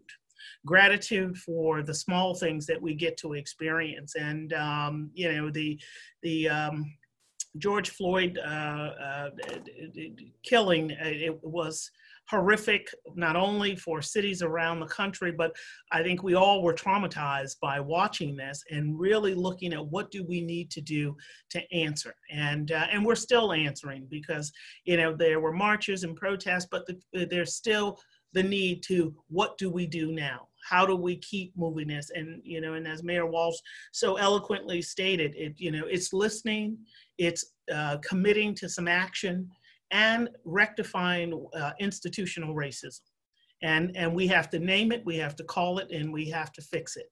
gratitude 0.66 1.36
for 1.36 1.82
the 1.82 1.95
small 1.95 2.34
things 2.34 2.66
that 2.66 2.80
we 2.80 2.95
get 2.95 3.16
to 3.16 3.34
experience 3.34 4.14
and 4.14 4.53
um, 4.53 5.11
you 5.14 5.30
know 5.32 5.51
the 5.51 5.78
the 6.22 6.49
um, 6.49 6.84
George 7.59 7.91
Floyd 7.91 8.38
uh, 8.38 8.49
uh 8.49 9.30
killing 10.43 10.93
uh, 10.93 10.97
it 11.05 11.43
was 11.43 11.91
horrific, 12.31 12.89
not 13.14 13.35
only 13.35 13.74
for 13.74 14.01
cities 14.01 14.41
around 14.41 14.78
the 14.78 14.87
country, 14.87 15.33
but 15.33 15.55
I 15.91 16.03
think 16.03 16.22
we 16.22 16.35
all 16.35 16.62
were 16.62 16.74
traumatized 16.74 17.59
by 17.61 17.81
watching 17.81 18.37
this 18.37 18.62
and 18.70 18.99
really 18.99 19.35
looking 19.35 19.72
at 19.72 19.85
what 19.85 20.11
do 20.12 20.24
we 20.24 20.41
need 20.41 20.70
to 20.70 20.81
do 20.81 21.16
to 21.51 21.61
answer. 21.74 22.14
And, 22.31 22.70
uh, 22.70 22.87
and 22.93 23.05
we're 23.05 23.16
still 23.16 23.53
answering 23.53 24.07
because, 24.09 24.53
you 24.85 24.97
know, 24.97 25.14
there 25.14 25.41
were 25.41 25.53
marches 25.53 26.05
and 26.05 26.14
protests, 26.14 26.68
but 26.70 26.87
the, 26.87 27.26
there's 27.26 27.55
still 27.55 27.99
the 28.33 28.43
need 28.43 28.83
to 28.85 29.12
what 29.28 29.59
do 29.59 29.68
we 29.68 29.87
do 29.87 30.12
now? 30.12 30.47
How 30.68 30.87
do 30.87 30.95
we 30.95 31.16
keep 31.16 31.53
moving 31.57 31.89
this? 31.89 32.11
And, 32.14 32.41
you 32.45 32.61
know, 32.61 32.74
and 32.74 32.87
as 32.87 33.03
Mayor 33.03 33.26
Walsh 33.26 33.57
so 33.93 34.16
eloquently 34.16 34.83
stated, 34.83 35.35
it, 35.35 35.55
you 35.57 35.72
know, 35.72 35.87
it's 35.87 36.12
listening, 36.12 36.78
it's 37.18 37.45
uh, 37.74 37.97
committing 38.07 38.55
to 38.57 38.68
some 38.68 38.87
action, 38.87 39.49
and 39.91 40.28
rectifying 40.45 41.47
uh, 41.55 41.72
institutional 41.80 42.55
racism. 42.55 43.01
And, 43.62 43.97
and 43.97 44.14
we 44.14 44.26
have 44.28 44.49
to 44.51 44.59
name 44.59 44.93
it, 44.93 45.05
we 45.05 45.16
have 45.18 45.36
to 45.36 45.45
call 45.45 45.78
it, 45.78 45.91
and 45.91 46.12
we 46.12 46.30
have 46.30 46.53
to 46.53 46.62
fix 46.62 46.97
it. 46.97 47.07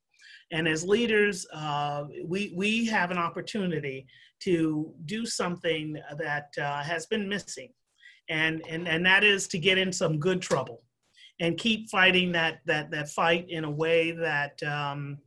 And 0.51 0.67
as 0.67 0.83
leaders, 0.85 1.47
uh, 1.53 2.05
we, 2.25 2.53
we 2.57 2.87
have 2.87 3.11
an 3.11 3.19
opportunity 3.19 4.07
to 4.41 4.93
do 5.05 5.27
something 5.27 5.97
that 6.19 6.49
uh, 6.59 6.83
has 6.83 7.07
been 7.07 7.29
missing. 7.29 7.71
And, 8.31 8.63
and, 8.69 8.89
and 8.89 9.05
that 9.05 9.25
is 9.25 9.47
to 9.49 9.59
get 9.59 9.79
in 9.79 9.93
some 9.93 10.19
good 10.19 10.41
trouble 10.41 10.83
and 11.41 11.57
keep 11.57 11.91
fighting 11.91 12.33
that, 12.33 12.61
that, 12.67 12.91
that 12.91 13.09
fight 13.11 13.47
in 13.49 13.65
a 13.65 13.71
way 13.71 14.11
that 14.13 14.63
um, 14.63 15.19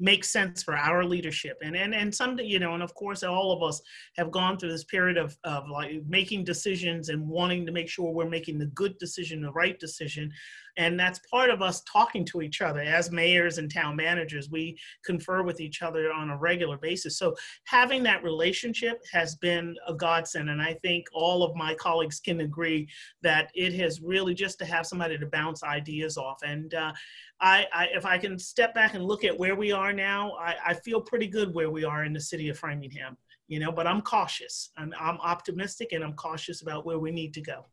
makes 0.00 0.30
sense 0.30 0.62
for 0.62 0.76
our 0.76 1.04
leadership. 1.04 1.58
And 1.62 1.76
and 1.76 1.94
and 1.94 2.14
some 2.14 2.38
you 2.38 2.58
know 2.58 2.74
and 2.74 2.82
of 2.82 2.94
course 2.94 3.22
all 3.22 3.52
of 3.52 3.62
us 3.62 3.80
have 4.16 4.30
gone 4.30 4.58
through 4.58 4.72
this 4.72 4.84
period 4.84 5.16
of 5.16 5.36
of 5.44 5.68
like 5.68 6.02
making 6.08 6.44
decisions 6.44 7.08
and 7.10 7.28
wanting 7.28 7.66
to 7.66 7.72
make 7.72 7.88
sure 7.88 8.10
we're 8.10 8.28
making 8.28 8.58
the 8.58 8.66
good 8.66 8.96
decision 8.98 9.42
the 9.42 9.52
right 9.52 9.78
decision 9.78 10.32
and 10.76 10.98
that's 10.98 11.18
part 11.30 11.50
of 11.50 11.62
us 11.62 11.82
talking 11.82 12.24
to 12.24 12.42
each 12.42 12.60
other 12.60 12.80
as 12.80 13.10
mayors 13.10 13.58
and 13.58 13.72
town 13.72 13.96
managers 13.96 14.50
we 14.50 14.78
confer 15.04 15.42
with 15.42 15.60
each 15.60 15.82
other 15.82 16.12
on 16.12 16.30
a 16.30 16.38
regular 16.38 16.76
basis 16.78 17.18
so 17.18 17.34
having 17.64 18.02
that 18.02 18.22
relationship 18.22 19.02
has 19.12 19.36
been 19.36 19.74
a 19.86 19.94
godsend 19.94 20.50
and 20.50 20.62
i 20.62 20.74
think 20.82 21.06
all 21.12 21.42
of 21.42 21.54
my 21.56 21.74
colleagues 21.74 22.20
can 22.20 22.40
agree 22.40 22.88
that 23.22 23.50
it 23.54 23.72
has 23.72 24.00
really 24.00 24.34
just 24.34 24.58
to 24.58 24.64
have 24.64 24.86
somebody 24.86 25.18
to 25.18 25.26
bounce 25.26 25.62
ideas 25.62 26.16
off 26.16 26.38
and 26.42 26.74
uh, 26.74 26.92
I, 27.40 27.66
I, 27.72 27.88
if 27.94 28.04
I 28.04 28.18
can 28.18 28.38
step 28.38 28.74
back 28.74 28.94
and 28.94 29.04
look 29.04 29.24
at 29.24 29.36
where 29.36 29.54
we 29.56 29.72
are 29.72 29.92
now, 29.92 30.32
I, 30.32 30.56
I 30.66 30.74
feel 30.74 31.00
pretty 31.00 31.26
good 31.26 31.54
where 31.54 31.70
we 31.70 31.84
are 31.84 32.04
in 32.04 32.12
the 32.12 32.20
city 32.20 32.50
of 32.50 32.58
Framingham, 32.58 33.16
you 33.48 33.58
know, 33.58 33.72
but 33.72 33.86
I'm 33.86 34.02
cautious. 34.02 34.70
I'm, 34.76 34.92
I'm 35.00 35.16
optimistic 35.18 35.92
and 35.92 36.04
I'm 36.04 36.14
cautious 36.14 36.60
about 36.60 36.84
where 36.84 36.98
we 36.98 37.10
need 37.10 37.32
to 37.34 37.40
go. 37.40 37.66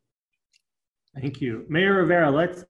Thank 1.20 1.41
you. 1.41 1.65
Mayor 1.68 1.95
Rivera, 1.95 2.30
let's 2.30 2.65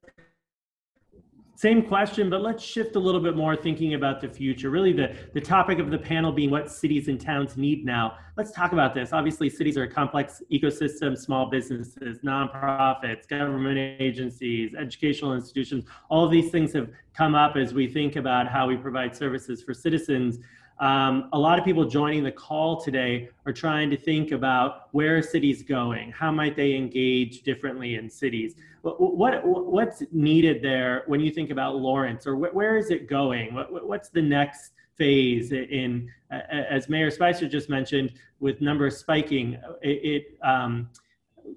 same 1.58 1.82
question, 1.82 2.30
but 2.30 2.40
let's 2.40 2.62
shift 2.62 2.94
a 2.94 3.00
little 3.00 3.20
bit 3.20 3.36
more 3.36 3.56
thinking 3.56 3.94
about 3.94 4.20
the 4.20 4.28
future. 4.28 4.70
Really, 4.70 4.92
the, 4.92 5.16
the 5.34 5.40
topic 5.40 5.80
of 5.80 5.90
the 5.90 5.98
panel 5.98 6.30
being 6.30 6.50
what 6.50 6.70
cities 6.70 7.08
and 7.08 7.20
towns 7.20 7.56
need 7.56 7.84
now. 7.84 8.16
Let's 8.36 8.52
talk 8.52 8.70
about 8.70 8.94
this. 8.94 9.12
Obviously, 9.12 9.50
cities 9.50 9.76
are 9.76 9.82
a 9.82 9.90
complex 9.90 10.40
ecosystem, 10.52 11.18
small 11.18 11.50
businesses, 11.50 12.20
nonprofits, 12.20 13.26
government 13.26 13.76
agencies, 13.76 14.76
educational 14.78 15.34
institutions. 15.34 15.84
All 16.08 16.24
of 16.24 16.30
these 16.30 16.52
things 16.52 16.72
have 16.74 16.90
come 17.12 17.34
up 17.34 17.56
as 17.56 17.74
we 17.74 17.88
think 17.88 18.14
about 18.14 18.46
how 18.46 18.68
we 18.68 18.76
provide 18.76 19.16
services 19.16 19.60
for 19.60 19.74
citizens. 19.74 20.38
Um, 20.80 21.28
a 21.32 21.38
lot 21.38 21.58
of 21.58 21.64
people 21.64 21.84
joining 21.84 22.22
the 22.22 22.32
call 22.32 22.80
today 22.80 23.30
are 23.46 23.52
trying 23.52 23.90
to 23.90 23.96
think 23.96 24.30
about 24.30 24.88
where 24.92 25.22
cities 25.22 25.62
going? 25.62 26.12
How 26.12 26.30
might 26.30 26.54
they 26.54 26.74
engage 26.74 27.42
differently 27.42 27.96
in 27.96 28.08
cities? 28.08 28.54
What, 28.82 29.00
what 29.00 29.44
what's 29.44 30.02
needed 30.12 30.62
there 30.62 31.02
when 31.06 31.20
you 31.20 31.32
think 31.32 31.50
about 31.50 31.76
Lawrence, 31.76 32.26
or 32.26 32.36
wh- 32.36 32.54
where 32.54 32.76
is 32.76 32.90
it 32.90 33.08
going? 33.08 33.54
What, 33.54 33.86
what's 33.86 34.08
the 34.08 34.22
next 34.22 34.72
phase 34.96 35.52
in, 35.52 36.10
as 36.30 36.88
Mayor 36.88 37.10
Spicer 37.10 37.48
just 37.48 37.68
mentioned, 37.68 38.12
with 38.40 38.60
numbers 38.60 38.98
spiking, 38.98 39.54
it, 39.82 39.88
it 39.88 40.38
um, 40.46 40.88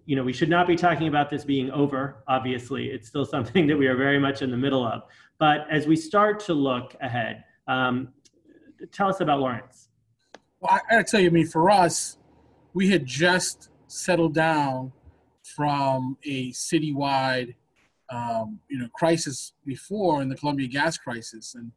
you 0.05 0.15
know, 0.15 0.23
we 0.23 0.33
should 0.33 0.49
not 0.49 0.67
be 0.67 0.75
talking 0.75 1.07
about 1.07 1.29
this 1.29 1.43
being 1.43 1.69
over, 1.71 2.23
obviously. 2.27 2.87
It's 2.87 3.07
still 3.07 3.25
something 3.35 3.67
that 3.67 3.77
we 3.77 3.87
are 3.87 3.95
very 3.95 4.19
much 4.19 4.41
in 4.41 4.49
the 4.49 4.57
middle 4.57 4.85
of. 4.85 5.03
But 5.37 5.67
as 5.69 5.87
we 5.87 5.95
start 5.95 6.39
to 6.41 6.53
look 6.53 6.95
ahead, 7.01 7.43
um, 7.67 8.09
tell 8.91 9.09
us 9.09 9.19
about 9.19 9.39
Lawrence. 9.39 9.89
Well, 10.59 10.73
I 10.73 10.79
gotta 10.89 11.03
tell 11.03 11.19
you, 11.19 11.27
I 11.27 11.31
mean, 11.31 11.47
for 11.47 11.69
us, 11.69 12.17
we 12.73 12.89
had 12.89 13.05
just 13.05 13.69
settled 13.87 14.33
down 14.33 14.93
from 15.43 16.17
a 16.23 16.51
citywide, 16.51 17.55
um, 18.09 18.59
you 18.69 18.79
know, 18.79 18.87
crisis 18.93 19.53
before 19.65 20.21
in 20.21 20.29
the 20.29 20.35
Columbia 20.35 20.67
gas 20.67 20.97
crisis, 20.97 21.55
and 21.55 21.71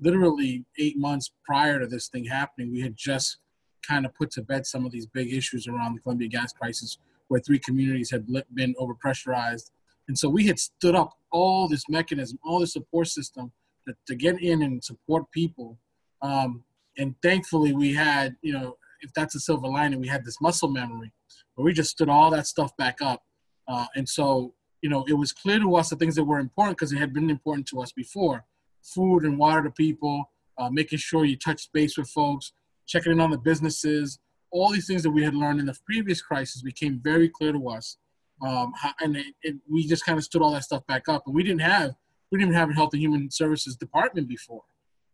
literally 0.00 0.64
eight 0.78 0.98
months 0.98 1.30
prior 1.44 1.78
to 1.78 1.86
this 1.86 2.08
thing 2.08 2.24
happening, 2.24 2.72
we 2.72 2.80
had 2.80 2.96
just 2.96 3.38
kind 3.86 4.04
of 4.04 4.14
put 4.14 4.30
to 4.32 4.42
bed 4.42 4.66
some 4.66 4.84
of 4.84 4.92
these 4.92 5.06
big 5.06 5.32
issues 5.32 5.68
around 5.68 5.94
the 5.94 6.00
Columbia 6.00 6.28
gas 6.28 6.52
crisis, 6.52 6.98
where 7.28 7.40
three 7.40 7.58
communities 7.58 8.10
had 8.10 8.26
been 8.54 8.74
overpressurized, 8.80 9.70
and 10.08 10.18
so 10.18 10.28
we 10.28 10.46
had 10.46 10.58
stood 10.58 10.94
up 10.94 11.16
all 11.30 11.68
this 11.68 11.84
mechanism, 11.88 12.38
all 12.42 12.58
this 12.58 12.72
support 12.72 13.06
system 13.06 13.52
to, 13.86 13.94
to 14.06 14.14
get 14.14 14.40
in 14.42 14.62
and 14.62 14.82
support 14.82 15.30
people. 15.30 15.78
Um, 16.22 16.64
and 16.98 17.14
thankfully, 17.22 17.72
we 17.72 17.94
had, 17.94 18.36
you 18.42 18.52
know, 18.52 18.76
if 19.00 19.12
that's 19.14 19.34
a 19.34 19.40
silver 19.40 19.68
lining, 19.68 20.00
we 20.00 20.08
had 20.08 20.24
this 20.24 20.40
muscle 20.40 20.68
memory 20.68 21.12
where 21.54 21.64
we 21.64 21.72
just 21.72 21.90
stood 21.90 22.08
all 22.08 22.30
that 22.30 22.46
stuff 22.46 22.76
back 22.76 22.98
up. 23.00 23.22
Uh, 23.66 23.86
and 23.96 24.08
so, 24.08 24.54
you 24.82 24.90
know, 24.90 25.04
it 25.08 25.14
was 25.14 25.32
clear 25.32 25.58
to 25.58 25.76
us 25.76 25.90
the 25.90 25.96
things 25.96 26.14
that 26.16 26.24
were 26.24 26.38
important 26.38 26.76
because 26.76 26.92
it 26.92 26.98
had 26.98 27.12
been 27.12 27.30
important 27.30 27.66
to 27.68 27.80
us 27.80 27.92
before 27.92 28.44
food 28.82 29.24
and 29.24 29.38
water 29.38 29.62
to 29.62 29.70
people, 29.70 30.30
uh, 30.58 30.70
making 30.70 30.98
sure 30.98 31.24
you 31.24 31.36
touch 31.36 31.70
base 31.72 31.96
with 31.96 32.08
folks, 32.08 32.52
checking 32.86 33.12
in 33.12 33.20
on 33.20 33.30
the 33.30 33.38
businesses. 33.38 34.18
All 34.50 34.70
these 34.70 34.86
things 34.86 35.02
that 35.02 35.10
we 35.10 35.22
had 35.22 35.34
learned 35.34 35.60
in 35.60 35.66
the 35.66 35.76
previous 35.84 36.20
crisis 36.20 36.62
became 36.62 37.00
very 37.02 37.28
clear 37.28 37.52
to 37.52 37.68
us. 37.68 37.98
Um, 38.42 38.72
and 39.00 39.16
it, 39.16 39.26
it, 39.42 39.56
we 39.70 39.86
just 39.86 40.04
kind 40.04 40.18
of 40.18 40.24
stood 40.24 40.42
all 40.42 40.52
that 40.52 40.64
stuff 40.64 40.86
back 40.86 41.08
up. 41.08 41.24
And 41.26 41.34
we 41.34 41.42
didn't 41.42 41.60
have 41.60 41.94
we 42.30 42.38
didn't 42.38 42.52
even 42.52 42.60
have 42.60 42.70
a 42.70 42.74
Health 42.74 42.90
and 42.92 43.02
Human 43.02 43.30
Services 43.30 43.76
department 43.76 44.28
before. 44.28 44.62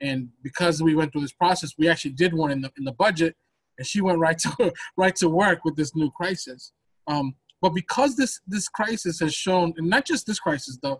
And 0.00 0.28
because 0.42 0.82
we 0.82 0.94
went 0.94 1.12
through 1.12 1.22
this 1.22 1.32
process, 1.32 1.72
we 1.78 1.88
actually 1.88 2.12
did 2.12 2.34
one 2.34 2.50
in 2.50 2.60
the 2.60 2.72
in 2.76 2.84
the 2.84 2.92
budget, 2.92 3.36
and 3.78 3.86
she 3.86 4.00
went 4.00 4.18
right 4.18 4.38
to 4.44 4.72
right 4.96 5.16
to 5.16 5.28
work 5.28 5.64
with 5.64 5.76
this 5.76 5.94
new 5.94 6.10
crisis. 6.10 6.72
Um, 7.06 7.34
but 7.62 7.70
because 7.70 8.16
this 8.16 8.40
this 8.46 8.68
crisis 8.68 9.20
has 9.20 9.34
shown, 9.34 9.72
and 9.76 9.88
not 9.88 10.04
just 10.04 10.26
this 10.26 10.38
crisis, 10.38 10.78
the 10.82 10.90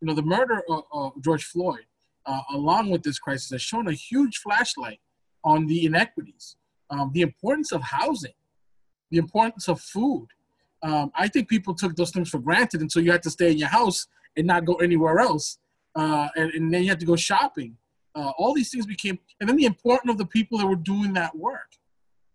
you 0.00 0.06
know 0.06 0.14
the 0.14 0.22
murder 0.22 0.62
of, 0.68 0.84
of 0.92 1.12
George 1.22 1.44
Floyd, 1.44 1.86
uh, 2.24 2.40
along 2.52 2.90
with 2.90 3.02
this 3.02 3.18
crisis, 3.18 3.50
has 3.50 3.62
shown 3.62 3.88
a 3.88 3.92
huge 3.92 4.38
flashlight 4.38 5.00
on 5.44 5.66
the 5.66 5.84
inequities, 5.84 6.56
um, 6.90 7.10
the 7.14 7.22
importance 7.22 7.72
of 7.72 7.82
housing, 7.82 8.34
the 9.10 9.18
importance 9.18 9.68
of 9.68 9.80
food. 9.80 10.26
Um, 10.82 11.10
I 11.14 11.28
think 11.28 11.48
people 11.48 11.74
took 11.74 11.96
those 11.96 12.10
things 12.10 12.28
for 12.28 12.38
granted 12.38 12.80
until 12.80 13.02
you 13.02 13.12
had 13.12 13.22
to 13.22 13.30
stay 13.30 13.50
in 13.50 13.58
your 13.58 13.68
house 13.68 14.06
and 14.36 14.46
not 14.46 14.64
go 14.64 14.74
anywhere 14.74 15.18
else, 15.18 15.58
uh, 15.94 16.28
and, 16.36 16.50
and, 16.52 16.72
then 16.72 16.82
you 16.82 16.90
had 16.90 17.00
to 17.00 17.06
go 17.06 17.16
shopping. 17.16 17.76
Uh, 18.16 18.32
all 18.38 18.54
these 18.54 18.70
things 18.70 18.86
became, 18.86 19.18
and 19.40 19.48
then 19.48 19.56
the 19.56 19.66
importance 19.66 20.10
of 20.10 20.16
the 20.16 20.26
people 20.26 20.56
that 20.58 20.66
were 20.66 20.74
doing 20.74 21.12
that 21.12 21.36
work. 21.36 21.70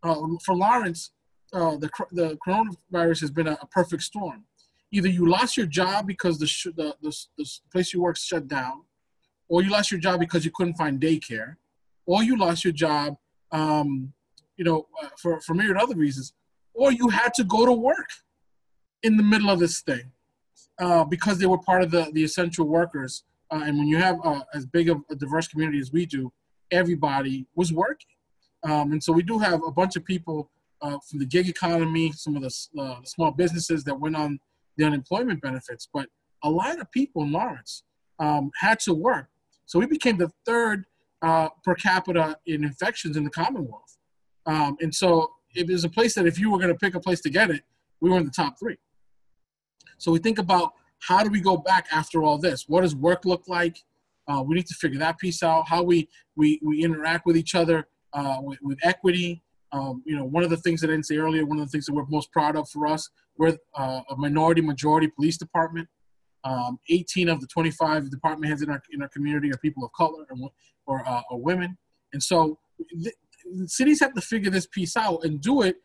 Uh, 0.03 0.15
for 0.45 0.55
Lawrence, 0.55 1.11
uh, 1.53 1.75
the 1.77 1.89
the 2.11 2.37
coronavirus 2.45 3.21
has 3.21 3.31
been 3.31 3.47
a, 3.47 3.57
a, 3.61 3.67
perfect 3.67 4.03
storm. 4.03 4.45
Either 4.91 5.09
you 5.09 5.27
lost 5.27 5.57
your 5.57 5.65
job 5.65 6.05
because 6.05 6.37
the, 6.37 6.71
the, 6.75 6.95
the 7.01 7.15
the 7.37 7.45
place 7.71 7.93
you 7.93 8.01
work 8.01 8.17
shut 8.17 8.47
down, 8.47 8.83
or 9.49 9.63
you 9.63 9.71
lost 9.71 9.91
your 9.91 9.99
job 9.99 10.19
because 10.19 10.45
you 10.45 10.51
couldn't 10.53 10.75
find 10.75 11.01
daycare, 11.01 11.55
or 12.05 12.23
you 12.23 12.37
lost 12.37 12.63
your 12.63 12.73
job, 12.73 13.17
um, 13.51 14.13
you 14.57 14.63
know, 14.63 14.87
uh, 15.03 15.09
for 15.17 15.41
for 15.41 15.55
myriad 15.55 15.77
other 15.77 15.95
reasons, 15.95 16.33
or 16.73 16.91
you 16.91 17.09
had 17.09 17.33
to 17.33 17.43
go 17.43 17.65
to 17.65 17.73
work 17.73 18.09
in 19.01 19.17
the 19.17 19.23
middle 19.23 19.49
of 19.49 19.59
this 19.59 19.81
thing 19.81 20.11
uh, 20.79 21.03
because 21.03 21.39
they 21.39 21.47
were 21.47 21.57
part 21.57 21.81
of 21.81 21.89
the 21.91 22.11
the 22.13 22.23
essential 22.23 22.67
workers. 22.67 23.23
Uh, 23.51 23.63
and 23.65 23.77
when 23.77 23.87
you 23.87 23.97
have 23.97 24.19
uh, 24.23 24.41
as 24.53 24.65
big 24.65 24.89
of 24.89 25.01
a 25.09 25.15
diverse 25.15 25.47
community 25.47 25.79
as 25.79 25.91
we 25.91 26.05
do, 26.05 26.31
everybody 26.71 27.45
was 27.55 27.73
working. 27.73 28.07
Um, 28.63 28.93
and 28.93 29.03
so 29.03 29.11
we 29.11 29.23
do 29.23 29.37
have 29.39 29.61
a 29.65 29.71
bunch 29.71 29.95
of 29.95 30.05
people 30.05 30.49
uh, 30.81 30.97
from 31.07 31.19
the 31.19 31.25
gig 31.25 31.47
economy, 31.49 32.11
some 32.11 32.35
of 32.35 32.41
the 32.41 32.81
uh, 32.81 32.95
small 33.03 33.31
businesses 33.31 33.83
that 33.83 33.99
went 33.99 34.15
on 34.15 34.39
the 34.77 34.85
unemployment 34.85 35.41
benefits, 35.41 35.87
but 35.93 36.07
a 36.43 36.49
lot 36.49 36.79
of 36.79 36.89
people 36.91 37.23
in 37.23 37.31
Lawrence 37.31 37.83
um, 38.19 38.51
had 38.59 38.79
to 38.79 38.93
work. 38.93 39.27
So 39.65 39.79
we 39.79 39.85
became 39.85 40.17
the 40.17 40.31
third 40.45 40.85
uh, 41.21 41.49
per 41.63 41.75
capita 41.75 42.37
in 42.45 42.63
infections 42.63 43.17
in 43.17 43.23
the 43.23 43.29
Commonwealth. 43.29 43.97
Um, 44.45 44.77
and 44.81 44.93
so 44.93 45.31
it 45.53 45.67
was 45.67 45.83
a 45.83 45.89
place 45.89 46.15
that 46.15 46.25
if 46.25 46.39
you 46.39 46.49
were 46.49 46.57
going 46.57 46.71
to 46.71 46.77
pick 46.77 46.95
a 46.95 46.99
place 46.99 47.21
to 47.21 47.29
get 47.29 47.51
it, 47.51 47.63
we 47.99 48.09
were 48.09 48.17
in 48.17 48.25
the 48.25 48.31
top 48.31 48.57
three. 48.57 48.77
So 49.97 50.11
we 50.11 50.19
think 50.19 50.39
about 50.39 50.73
how 51.01 51.23
do 51.23 51.29
we 51.29 51.41
go 51.41 51.57
back 51.57 51.87
after 51.91 52.23
all 52.23 52.37
this? 52.37 52.65
What 52.67 52.81
does 52.81 52.95
work 52.95 53.25
look 53.25 53.47
like? 53.47 53.77
Uh, 54.27 54.43
we 54.43 54.55
need 54.55 54.67
to 54.67 54.75
figure 54.75 54.99
that 54.99 55.17
piece 55.17 55.43
out. 55.43 55.67
How 55.67 55.83
we 55.83 56.07
we 56.35 56.59
we 56.63 56.83
interact 56.83 57.25
with 57.25 57.35
each 57.35 57.55
other 57.55 57.87
uh, 58.13 58.37
with, 58.41 58.59
with, 58.61 58.77
equity. 58.83 59.41
Um, 59.71 60.03
you 60.05 60.15
know, 60.15 60.25
one 60.25 60.43
of 60.43 60.49
the 60.49 60.57
things 60.57 60.81
that 60.81 60.89
I 60.89 60.91
didn't 60.91 61.07
say 61.07 61.17
earlier, 61.17 61.45
one 61.45 61.59
of 61.59 61.65
the 61.65 61.71
things 61.71 61.85
that 61.85 61.93
we're 61.93 62.05
most 62.09 62.31
proud 62.31 62.55
of 62.55 62.69
for 62.69 62.87
us, 62.87 63.09
we're 63.37 63.57
uh, 63.75 64.01
a 64.09 64.15
minority 64.17 64.61
majority 64.61 65.07
police 65.07 65.37
department. 65.37 65.87
Um, 66.43 66.79
18 66.89 67.29
of 67.29 67.39
the 67.39 67.47
25 67.47 68.09
department 68.09 68.49
heads 68.49 68.61
in 68.61 68.69
our 68.69 68.81
in 68.91 69.01
our 69.01 69.09
community 69.09 69.51
are 69.51 69.57
people 69.57 69.83
of 69.83 69.91
color 69.93 70.25
or 70.29 70.51
or, 70.85 71.07
uh, 71.07 71.21
or 71.29 71.39
women, 71.39 71.77
and 72.13 72.21
so 72.21 72.59
the, 72.77 73.11
cities 73.65 73.99
have 73.99 74.13
to 74.13 74.21
figure 74.21 74.49
this 74.49 74.67
piece 74.67 74.95
out 74.95 75.23
and 75.23 75.41
do 75.41 75.61
it. 75.61 75.77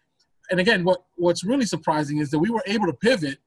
And 0.51 0.61
again, 0.61 0.85
what 0.85 1.05
what's 1.17 1.45
really 1.45 1.67
surprising 1.67 2.19
is 2.19 2.31
that 2.31 2.39
we 2.39 2.51
were 2.51 2.63
able 2.67 2.87
to 2.87 2.93
pivot 2.93 3.39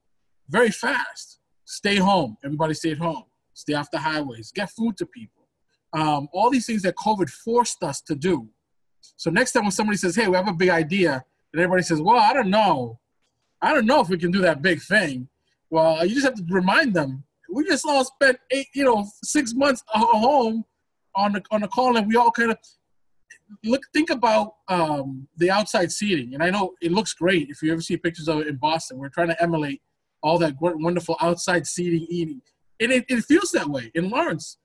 very 0.49 0.71
fast. 0.71 1.38
Stay 1.69 1.97
home. 1.97 2.35
Everybody 2.43 2.73
stay 2.73 2.93
at 2.93 2.97
home. 2.97 3.25
Stay 3.53 3.75
off 3.75 3.91
the 3.91 3.99
highways. 3.99 4.51
Get 4.51 4.71
food 4.71 4.97
to 4.97 5.05
people. 5.05 5.47
Um, 5.93 6.27
all 6.33 6.49
these 6.49 6.65
things 6.65 6.81
that 6.81 6.95
COVID 6.95 7.29
forced 7.29 7.83
us 7.83 8.01
to 8.01 8.15
do. 8.15 8.49
So 9.17 9.29
next 9.29 9.51
time 9.51 9.65
when 9.65 9.71
somebody 9.71 9.97
says, 9.97 10.15
"Hey, 10.15 10.27
we 10.27 10.35
have 10.35 10.47
a 10.47 10.53
big 10.53 10.69
idea," 10.69 11.23
and 11.53 11.61
everybody 11.61 11.83
says, 11.83 12.01
"Well, 12.01 12.17
I 12.17 12.33
don't 12.33 12.49
know. 12.49 12.99
I 13.61 13.71
don't 13.71 13.85
know 13.85 14.01
if 14.01 14.09
we 14.09 14.17
can 14.17 14.31
do 14.31 14.41
that 14.41 14.63
big 14.63 14.81
thing." 14.81 15.29
Well, 15.69 16.03
you 16.03 16.15
just 16.15 16.25
have 16.25 16.33
to 16.33 16.43
remind 16.49 16.95
them. 16.95 17.23
We 17.53 17.63
just 17.65 17.85
all 17.85 18.03
spent 18.03 18.39
eight, 18.49 18.69
you 18.73 18.85
know, 18.85 19.07
six 19.23 19.53
months 19.53 19.83
at 19.93 20.01
home 20.01 20.65
on 21.15 21.33
the 21.33 21.43
on 21.51 21.61
the 21.61 21.67
call, 21.67 21.97
and 21.97 22.07
we 22.07 22.15
all 22.15 22.31
kind 22.31 22.49
of 22.49 22.57
look. 23.63 23.83
Think 23.93 24.09
about 24.09 24.55
um, 24.69 25.27
the 25.37 25.51
outside 25.51 25.91
seating, 25.91 26.33
and 26.33 26.41
I 26.41 26.49
know 26.49 26.73
it 26.81 26.91
looks 26.91 27.13
great. 27.13 27.51
If 27.51 27.61
you 27.61 27.71
ever 27.71 27.81
see 27.81 27.95
pictures 27.95 28.27
of 28.27 28.39
it 28.39 28.47
in 28.47 28.55
Boston, 28.55 28.97
we're 28.97 29.09
trying 29.09 29.27
to 29.27 29.39
emulate 29.43 29.83
all 30.21 30.37
that 30.39 30.55
wonderful 30.59 31.15
outside 31.21 31.65
seating, 31.65 32.05
eating. 32.09 32.41
And 32.79 32.91
it, 32.91 33.05
it 33.09 33.23
feels 33.25 33.51
that 33.51 33.67
way 33.67 33.91
in 33.95 34.09
Lawrence. 34.09 34.57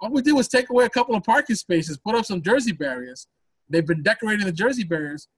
All 0.00 0.10
we 0.10 0.22
did 0.22 0.32
was 0.32 0.48
take 0.48 0.70
away 0.70 0.84
a 0.84 0.90
couple 0.90 1.14
of 1.14 1.24
parking 1.24 1.56
spaces, 1.56 1.98
put 1.98 2.14
up 2.14 2.24
some 2.24 2.42
jersey 2.42 2.72
barriers. 2.72 3.26
They've 3.68 3.86
been 3.86 4.02
decorating 4.02 4.46
the 4.46 4.52
jersey 4.52 4.84
barriers, 4.84 5.28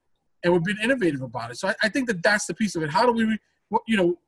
and 0.42 0.52
we've 0.52 0.62
been 0.62 0.78
innovative 0.82 1.22
about 1.22 1.50
it. 1.50 1.58
So 1.58 1.68
I, 1.68 1.74
I 1.82 1.88
think 1.88 2.08
that 2.08 2.22
that's 2.22 2.46
the 2.46 2.54
piece 2.54 2.76
of 2.76 2.82
it. 2.82 2.90
How 2.90 3.04
do 3.04 3.12
we, 3.12 3.38
you 3.86 3.96
know, 3.96 4.18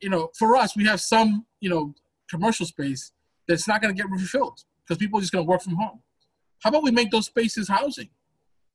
you 0.00 0.10
know, 0.10 0.30
for 0.38 0.56
us, 0.56 0.76
we 0.76 0.84
have 0.84 1.00
some, 1.00 1.46
you 1.60 1.70
know, 1.70 1.94
commercial 2.30 2.66
space 2.66 3.12
that's 3.46 3.66
not 3.66 3.80
going 3.80 3.94
to 3.94 4.00
get 4.00 4.10
refilled 4.10 4.64
because 4.84 4.98
people 4.98 5.18
are 5.18 5.22
just 5.22 5.32
going 5.32 5.44
to 5.44 5.50
work 5.50 5.62
from 5.62 5.76
home. 5.76 6.00
How 6.62 6.70
about 6.70 6.82
we 6.82 6.90
make 6.90 7.10
those 7.10 7.26
spaces 7.26 7.68
housing? 7.68 8.10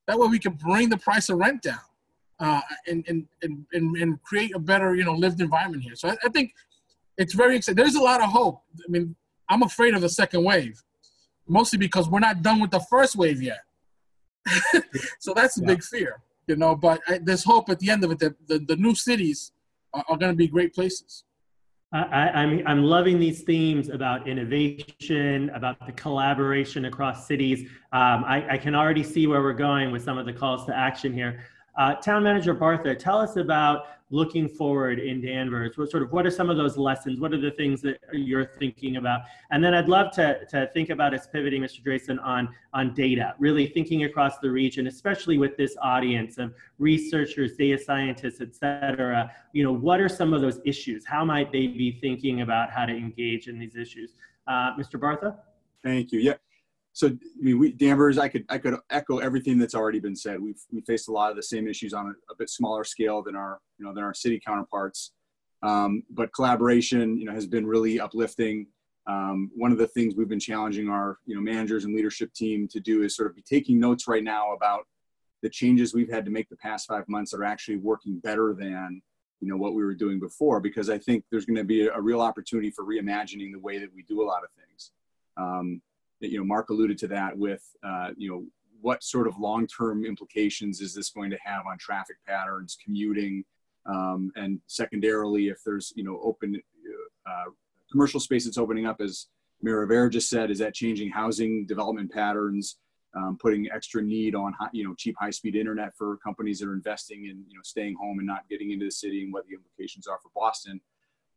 That 0.07 0.17
way 0.19 0.27
we 0.27 0.39
can 0.39 0.53
bring 0.53 0.89
the 0.89 0.97
price 0.97 1.29
of 1.29 1.37
rent 1.37 1.61
down 1.61 1.79
uh, 2.43 2.61
and, 2.87 3.05
and, 3.07 3.25
and, 3.41 3.65
and, 3.97 4.21
create 4.23 4.53
a 4.55 4.59
better, 4.59 4.95
you 4.95 5.03
know, 5.05 5.13
lived 5.13 5.39
environment 5.39 5.81
here. 5.83 5.95
So 5.95 6.09
I, 6.09 6.17
I 6.25 6.29
think 6.29 6.53
it's 7.17 7.33
very 7.33 7.55
exciting. 7.55 7.77
There's 7.77 7.95
a 7.95 8.01
lot 8.01 8.21
of 8.21 8.29
hope. 8.29 8.61
I 8.85 8.91
mean, 8.91 9.15
I'm 9.49 9.63
afraid 9.63 9.93
of 9.93 10.01
the 10.01 10.09
second 10.09 10.43
wave, 10.43 10.81
mostly 11.47 11.79
because 11.79 12.09
we're 12.09 12.19
not 12.19 12.41
done 12.41 12.59
with 12.59 12.71
the 12.71 12.81
first 12.89 13.15
wave 13.15 13.41
yet. 13.41 13.61
so 15.19 15.33
that's 15.33 15.57
a 15.57 15.61
yeah. 15.61 15.67
big 15.67 15.83
fear, 15.83 16.21
you 16.47 16.55
know. 16.55 16.75
But 16.75 16.99
I, 17.07 17.19
there's 17.19 17.43
hope 17.43 17.69
at 17.69 17.79
the 17.79 17.89
end 17.89 18.03
of 18.03 18.11
it 18.11 18.19
that 18.19 18.35
the, 18.47 18.59
the 18.59 18.75
new 18.75 18.93
cities 18.93 19.51
are, 19.93 20.03
are 20.09 20.17
going 20.17 20.31
to 20.31 20.37
be 20.37 20.47
great 20.47 20.73
places. 20.73 21.23
I, 21.93 22.29
I'm, 22.29 22.63
I'm 22.65 22.83
loving 22.83 23.19
these 23.19 23.43
themes 23.43 23.89
about 23.89 24.27
innovation, 24.27 25.51
about 25.51 25.85
the 25.85 25.91
collaboration 25.91 26.85
across 26.85 27.27
cities. 27.27 27.69
Um, 27.91 28.23
I, 28.25 28.53
I 28.53 28.57
can 28.57 28.73
already 28.73 29.03
see 29.03 29.27
where 29.27 29.43
we're 29.43 29.53
going 29.53 29.91
with 29.91 30.03
some 30.03 30.17
of 30.17 30.25
the 30.25 30.33
calls 30.33 30.65
to 30.65 30.75
action 30.75 31.13
here. 31.13 31.43
Uh, 31.75 31.95
Town 31.95 32.23
Manager 32.23 32.53
Bartha, 32.53 32.97
tell 32.97 33.19
us 33.19 33.35
about 33.35 33.85
looking 34.11 34.47
forward 34.47 34.99
in 34.99 35.19
Danvers. 35.21 35.75
What 35.75 35.89
sort 35.89 36.03
of 36.03 36.11
what 36.11 36.23
are 36.23 36.31
some 36.31 36.51
of 36.51 36.55
those 36.55 36.77
lessons? 36.77 37.19
What 37.19 37.33
are 37.33 37.41
the 37.41 37.49
things 37.49 37.81
that 37.81 37.97
you're 38.13 38.45
thinking 38.45 38.97
about? 38.97 39.21
And 39.49 39.63
then 39.63 39.73
I'd 39.73 39.89
love 39.89 40.11
to, 40.13 40.45
to 40.51 40.69
think 40.71 40.91
about 40.91 41.15
us 41.15 41.25
pivoting, 41.25 41.63
Mr. 41.63 41.83
Draisen, 41.83 42.23
on 42.23 42.47
on 42.73 42.93
data, 42.93 43.33
really 43.39 43.65
thinking 43.65 44.03
across 44.03 44.37
the 44.37 44.51
region, 44.51 44.85
especially 44.85 45.39
with 45.39 45.57
this 45.57 45.75
audience 45.81 46.37
of 46.37 46.53
researchers, 46.77 47.55
data 47.57 47.83
scientists, 47.83 48.39
et 48.39 48.53
cetera. 48.53 49.31
You 49.51 49.63
know, 49.63 49.73
what 49.73 49.99
are 49.99 50.09
some 50.09 50.31
of 50.31 50.41
those 50.41 50.59
issues? 50.63 51.05
How 51.07 51.25
might 51.25 51.51
they 51.51 51.65
be 51.65 51.91
thinking 51.99 52.41
about 52.41 52.69
how 52.69 52.85
to 52.85 52.93
engage 52.93 53.47
in 53.47 53.57
these 53.57 53.75
issues? 53.75 54.13
Uh, 54.45 54.75
Mr. 54.77 54.99
Bartha? 54.99 55.37
Thank 55.81 56.11
you. 56.11 56.19
Yeah. 56.19 56.33
So 56.93 57.07
I 57.07 57.11
mean, 57.41 57.57
we 57.57 57.71
Danvers, 57.71 58.19
I 58.19 58.27
could 58.27 58.45
I 58.49 58.59
could 58.59 58.75
echo 58.91 59.17
everything 59.17 59.57
that's 59.57 59.73
already 59.73 59.99
been 59.99 60.15
said. 60.15 60.39
We've 60.39 60.61
we 60.71 60.81
faced 60.81 61.09
a 61.09 61.11
lot 61.11 61.31
of 61.31 61.35
the 61.35 61.43
same 61.43 61.67
issues 61.67 61.93
on 61.93 62.07
a, 62.07 62.31
a 62.31 62.35
bit 62.37 62.49
smaller 62.49 62.83
scale 62.83 63.23
than 63.23 63.35
our 63.35 63.59
you 63.79 63.85
know 63.85 63.93
than 63.93 64.03
our 64.03 64.13
city 64.13 64.39
counterparts. 64.39 65.11
Um, 65.63 66.03
but 66.11 66.33
collaboration, 66.33 67.17
you 67.17 67.25
know, 67.25 67.33
has 67.33 67.47
been 67.47 67.65
really 67.65 67.99
uplifting. 67.99 68.67
Um, 69.07 69.49
one 69.55 69.71
of 69.71 69.77
the 69.77 69.87
things 69.87 70.13
we've 70.15 70.29
been 70.29 70.39
challenging 70.39 70.87
our 70.87 71.17
you 71.25 71.35
know 71.35 71.41
managers 71.41 71.85
and 71.85 71.95
leadership 71.95 72.31
team 72.33 72.67
to 72.69 72.79
do 72.79 73.01
is 73.01 73.15
sort 73.15 73.27
of 73.27 73.35
be 73.35 73.41
taking 73.41 73.79
notes 73.79 74.07
right 74.07 74.23
now 74.23 74.53
about 74.53 74.85
the 75.41 75.49
changes 75.49 75.93
we've 75.93 76.11
had 76.11 76.25
to 76.25 76.31
make 76.31 76.47
the 76.47 76.57
past 76.57 76.87
five 76.87 77.03
months 77.09 77.31
that 77.31 77.39
are 77.39 77.43
actually 77.43 77.77
working 77.77 78.19
better 78.19 78.53
than 78.53 79.01
you 79.41 79.49
know 79.49 79.57
what 79.57 79.73
we 79.73 79.83
were 79.83 79.93
doing 79.93 80.21
before 80.21 80.61
because 80.61 80.89
i 80.89 80.97
think 80.97 81.25
there's 81.29 81.45
going 81.45 81.57
to 81.57 81.65
be 81.65 81.85
a, 81.85 81.93
a, 81.93 82.01
real 82.01 82.21
opportunity 82.21 82.71
for 82.71 82.85
reimagining 82.85 83.51
the 83.51 83.59
way 83.59 83.77
that 83.77 83.93
we 83.93 84.03
do 84.03 84.23
a 84.23 84.25
lot 84.25 84.41
of 84.41 84.49
things 84.51 84.91
um, 85.35 85.81
you 86.31 86.37
know 86.37 86.45
Marc 86.45 86.69
alluded 86.69 86.97
to 86.99 87.07
that 87.07 87.37
with 87.37 87.63
uh, 87.83 88.09
you 88.17 88.29
know 88.29 88.45
what 88.81 89.03
sort 89.03 89.27
of 89.27 89.39
long-term 89.39 90.05
implications 90.05 90.81
is 90.81 90.93
this 90.93 91.09
going 91.09 91.31
to 91.31 91.37
have 91.43 91.65
on 91.65 91.77
traffic 91.77 92.17
patterns 92.27 92.77
commuting 92.83 93.43
um, 93.85 94.31
and 94.35 94.59
secondarily 94.67 95.47
if 95.47 95.57
there's 95.65 95.93
you 95.95 96.03
know 96.03 96.19
open 96.23 96.61
uh, 97.25 97.49
commercial 97.91 98.19
space 98.19 98.45
that's 98.45 98.57
opening 98.57 98.85
up 98.85 98.99
as 98.99 99.27
Mayor 99.61 99.79
Rivera 99.79 100.09
just 100.09 100.29
said 100.29 100.51
is 100.51 100.59
that 100.59 100.73
changing 100.73 101.09
housing 101.09 101.65
development 101.65 102.11
patterns 102.11 102.77
um, 103.15 103.37
putting 103.39 103.69
extra 103.71 104.01
need 104.01 104.35
on 104.35 104.53
high, 104.53 104.69
you 104.73 104.83
know 104.83 104.95
cheap 104.97 105.15
high 105.19 105.29
speed 105.29 105.55
internet 105.55 105.95
for 105.95 106.17
companies 106.17 106.59
that 106.59 106.67
are 106.67 106.73
investing 106.73 107.25
in 107.25 107.43
you 107.47 107.55
know 107.55 107.61
staying 107.63 107.95
home 107.99 108.17
and 108.17 108.27
not 108.27 108.47
getting 108.49 108.71
into 108.71 108.85
the 108.85 108.91
city 108.91 109.23
and 109.23 109.31
what 109.31 109.45
the 109.47 109.53
implications 109.53 110.07
are 110.07 110.19
for 110.21 110.29
Boston. 110.35 110.81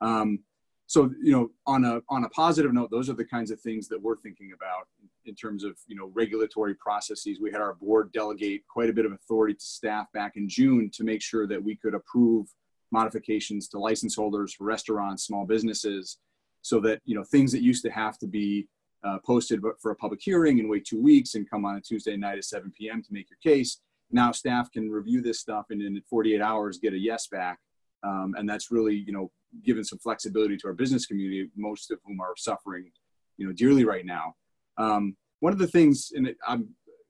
Um, 0.01 0.41
so 0.87 1.11
you 1.21 1.33
know 1.33 1.51
on 1.67 1.85
a 1.85 2.01
on 2.09 2.25
a 2.25 2.29
positive 2.31 2.73
note, 2.73 2.91
those 2.91 3.11
are 3.11 3.15
the 3.15 3.25
kinds 3.25 3.51
of 3.51 3.61
things 3.61 3.89
that 3.89 4.01
we're 4.01 4.17
thinking 4.17 4.53
about 4.55 4.87
in 5.25 5.35
terms 5.35 5.65
of 5.65 5.77
you 5.87 5.97
know 5.97 6.11
regulatory 6.15 6.75
processes. 6.75 7.39
We 7.41 7.51
had 7.51 7.61
our 7.61 7.75
board 7.75 8.13
delegate 8.13 8.63
quite 8.69 8.89
a 8.89 8.93
bit 8.93 9.05
of 9.05 9.13
authority 9.13 9.55
to 9.55 9.65
staff 9.65 10.07
back 10.13 10.37
in 10.37 10.49
June 10.49 10.91
to 10.95 11.05
make 11.05 11.23
sure 11.23 11.47
that 11.47 11.63
we 11.63 11.77
could 11.77 11.95
approve 11.95 12.47
modifications 12.93 13.69
to 13.69 13.79
license 13.79 14.15
holders 14.15 14.55
for 14.55 14.65
restaurants, 14.65 15.25
small 15.25 15.45
businesses, 15.45 16.19
so 16.63 16.79
that 16.81 17.01
you 17.05 17.17
know 17.17 17.25
things 17.25 17.51
that 17.53 17.63
used 17.63 17.85
to 17.85 17.91
have 17.91 18.17
to 18.19 18.27
be 18.29 18.69
uh, 19.05 19.19
posted 19.25 19.61
for 19.81 19.91
a 19.91 19.97
public 19.97 20.21
hearing 20.23 20.61
and 20.61 20.69
wait 20.69 20.85
two 20.85 21.01
weeks 21.01 21.35
and 21.35 21.49
come 21.51 21.65
on 21.65 21.77
a 21.77 21.81
Tuesday 21.81 22.17
night 22.17 22.39
at 22.39 22.45
7 22.45 22.73
p.m. 22.77 23.03
to 23.03 23.13
make 23.13 23.29
your 23.29 23.39
case. 23.43 23.81
Now 24.11 24.33
staff 24.33 24.71
can 24.71 24.89
review 24.89 25.21
this 25.21 25.41
stuff 25.41 25.67
and 25.71 25.83
in 25.83 26.01
48 26.09 26.41
hours 26.41 26.79
get 26.79 26.93
a 26.93 26.99
yes 26.99 27.27
back. 27.27 27.59
Um, 28.03 28.35
and 28.37 28.49
that's 28.49 28.71
really, 28.71 28.95
you 28.95 29.13
know, 29.13 29.31
given 29.65 29.85
some 29.85 29.99
flexibility 29.99 30.57
to 30.57 30.69
our 30.69 30.73
business 30.73 31.07
community, 31.07 31.51
most 31.57 31.91
of 31.91 31.99
whom 32.05 32.21
are 32.21 32.35
suffering, 32.37 32.91
you 33.37 33.47
know, 33.47 33.53
dearly 33.53 33.85
right 33.85 34.07
now. 34.07 34.35
Um, 34.79 35.17
one 35.41 35.53
of 35.53 35.59
the 35.59 35.67
things, 35.67 36.13
and 36.15 36.35
I'm, 36.47 36.69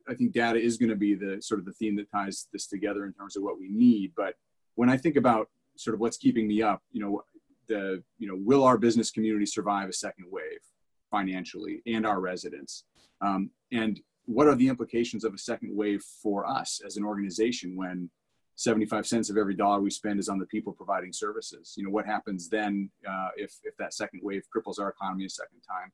I 0.09 0.15
think 0.15 0.33
data 0.33 0.59
is 0.59 0.77
going 0.77 0.91
to 0.91 0.97
be 0.97 1.15
the 1.15 1.41
sort 1.41 1.61
of 1.61 1.67
the 1.67 1.73
theme 1.73 1.97
that 1.97 2.11
ties 2.11 2.49
this 2.53 2.67
together 2.67 3.05
in 3.05 3.13
terms 3.13 3.37
of 3.37 3.43
what 3.43 3.59
we 3.59 3.69
need. 3.69 4.13
But 4.17 4.35
when 4.75 4.89
I 4.89 4.97
think 4.97 5.17
about 5.17 5.49
sort 5.77 5.95
of 5.95 6.01
what's 6.01 6.17
keeping 6.17 6.47
me 6.47 6.63
up, 6.63 6.83
you 6.93 7.01
know, 7.01 7.23
the, 7.67 8.03
you 8.19 8.29
know, 8.29 8.37
will 8.39 8.63
our 8.63 8.79
business 8.79 9.11
community 9.11 9.47
survive 9.47 9.89
a 9.89 9.93
second 9.93 10.27
wave? 10.31 10.61
financially 11.11 11.83
and 11.87 12.07
our 12.07 12.21
residents? 12.21 12.85
Um, 13.21 13.51
and 13.73 14.01
what 14.27 14.47
are 14.47 14.55
the 14.55 14.69
implications 14.69 15.25
of 15.25 15.35
a 15.35 15.39
second 15.39 15.75
wave 15.75 16.03
for 16.23 16.47
us 16.47 16.81
as 16.85 16.97
an 16.97 17.05
organization 17.05 17.77
when 17.77 18.11
75 18.57 19.07
cents 19.07 19.31
of 19.31 19.37
every 19.37 19.55
dollar 19.55 19.81
we 19.81 19.91
spend 19.91 20.19
is 20.19 20.29
on 20.29 20.39
the 20.39 20.47
people 20.47 20.73
providing 20.73 21.13
services? 21.13 21.75
You 21.77 21.85
know, 21.85 21.91
what 21.91 22.07
happens 22.07 22.49
then 22.49 22.91
uh, 23.09 23.29
if, 23.37 23.55
if 23.65 23.77
that 23.77 23.95
second 23.95 24.21
wave 24.23 24.43
cripples 24.55 24.81
our 24.81 24.89
economy 24.89 25.27
a 25.27 25.31
second 25.31 25.61
time? 25.61 25.93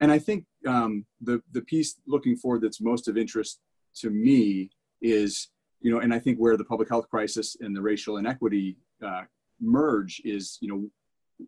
And 0.00 0.12
I 0.12 0.18
think 0.18 0.44
um, 0.66 1.06
the, 1.22 1.42
the 1.52 1.62
piece 1.62 1.96
looking 2.06 2.36
forward 2.36 2.62
that's 2.62 2.80
most 2.80 3.08
of 3.08 3.16
interest 3.16 3.60
to 3.96 4.10
me 4.10 4.70
is, 5.00 5.48
you 5.80 5.90
know, 5.90 6.00
and 6.00 6.12
I 6.12 6.18
think 6.18 6.38
where 6.38 6.56
the 6.56 6.64
public 6.64 6.88
health 6.88 7.08
crisis 7.08 7.56
and 7.60 7.74
the 7.74 7.80
racial 7.80 8.18
inequity 8.18 8.76
uh, 9.04 9.22
merge 9.60 10.20
is, 10.24 10.58
you 10.60 10.68
know, 10.68 10.88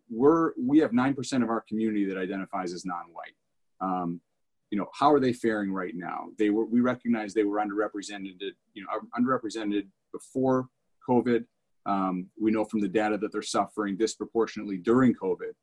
we're 0.09 0.51
we 0.59 0.77
have 0.79 0.93
nine 0.93 1.15
percent 1.15 1.43
of 1.43 1.49
our 1.49 1.61
community 1.67 2.05
that 2.05 2.17
identifies 2.17 2.73
as 2.73 2.85
non-white. 2.85 3.33
Um, 3.81 4.21
you 4.69 4.77
know, 4.77 4.87
how 4.93 5.11
are 5.11 5.19
they 5.19 5.33
faring 5.33 5.71
right 5.71 5.95
now? 5.95 6.27
They 6.37 6.51
were 6.51 6.65
we 6.65 6.79
recognize 6.79 7.33
they 7.33 7.43
were 7.43 7.57
underrepresented. 7.57 8.39
You 8.73 8.83
know, 8.83 8.89
underrepresented 9.19 9.87
before 10.11 10.67
COVID. 11.07 11.45
Um, 11.85 12.27
we 12.39 12.51
know 12.51 12.65
from 12.65 12.81
the 12.81 12.87
data 12.87 13.17
that 13.17 13.31
they're 13.31 13.41
suffering 13.41 13.97
disproportionately 13.97 14.77
during 14.77 15.13
COVID. 15.13 15.53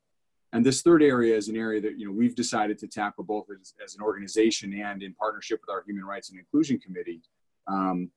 And 0.52 0.64
this 0.64 0.82
third 0.82 1.02
area 1.02 1.36
is 1.36 1.48
an 1.48 1.56
area 1.56 1.80
that 1.80 1.98
you 1.98 2.06
know 2.06 2.12
we've 2.12 2.34
decided 2.34 2.78
to 2.78 2.86
tackle 2.86 3.24
both 3.24 3.46
as, 3.50 3.74
as 3.84 3.94
an 3.94 4.02
organization 4.02 4.72
and 4.80 5.02
in 5.02 5.12
partnership 5.14 5.60
with 5.60 5.74
our 5.74 5.82
Human 5.86 6.04
Rights 6.04 6.30
and 6.30 6.38
Inclusion 6.38 6.78
Committee. 6.78 7.20
Um, 7.66 8.10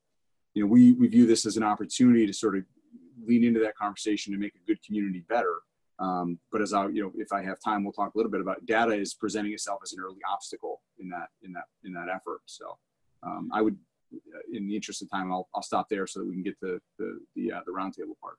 you 0.53 0.63
know, 0.63 0.67
we, 0.67 0.93
we 0.93 1.07
view 1.07 1.25
this 1.25 1.45
as 1.45 1.57
an 1.57 1.63
opportunity 1.63 2.25
to 2.25 2.33
sort 2.33 2.57
of 2.57 2.63
lean 3.25 3.43
into 3.43 3.59
that 3.59 3.75
conversation 3.75 4.33
to 4.33 4.39
make 4.39 4.55
a 4.55 4.65
good 4.65 4.81
community 4.83 5.23
better. 5.27 5.57
Um, 5.99 6.39
but 6.51 6.61
as 6.61 6.73
I, 6.73 6.87
you 6.87 7.03
know, 7.03 7.11
if 7.15 7.33
I 7.33 7.43
have 7.43 7.57
time, 7.59 7.83
we'll 7.83 7.93
talk 7.93 8.13
a 8.15 8.17
little 8.17 8.31
bit 8.31 8.41
about 8.41 8.65
data 8.65 8.93
is 8.93 9.13
presenting 9.13 9.53
itself 9.53 9.79
as 9.83 9.91
an 9.93 9.99
early 9.99 10.19
obstacle 10.31 10.81
in 10.99 11.09
that 11.09 11.27
in 11.43 11.51
that 11.53 11.65
in 11.83 11.93
that 11.93 12.07
effort. 12.07 12.41
So 12.45 12.77
um, 13.23 13.49
I 13.53 13.61
would, 13.61 13.77
in 14.51 14.67
the 14.67 14.75
interest 14.75 15.01
of 15.01 15.09
time, 15.09 15.31
I'll, 15.31 15.47
I'll 15.55 15.61
stop 15.61 15.87
there 15.89 16.07
so 16.07 16.19
that 16.19 16.27
we 16.27 16.33
can 16.33 16.43
get 16.43 16.59
to 16.59 16.79
the 16.97 17.19
the, 17.35 17.51
uh, 17.51 17.59
the 17.65 17.71
roundtable 17.71 18.19
part. 18.21 18.35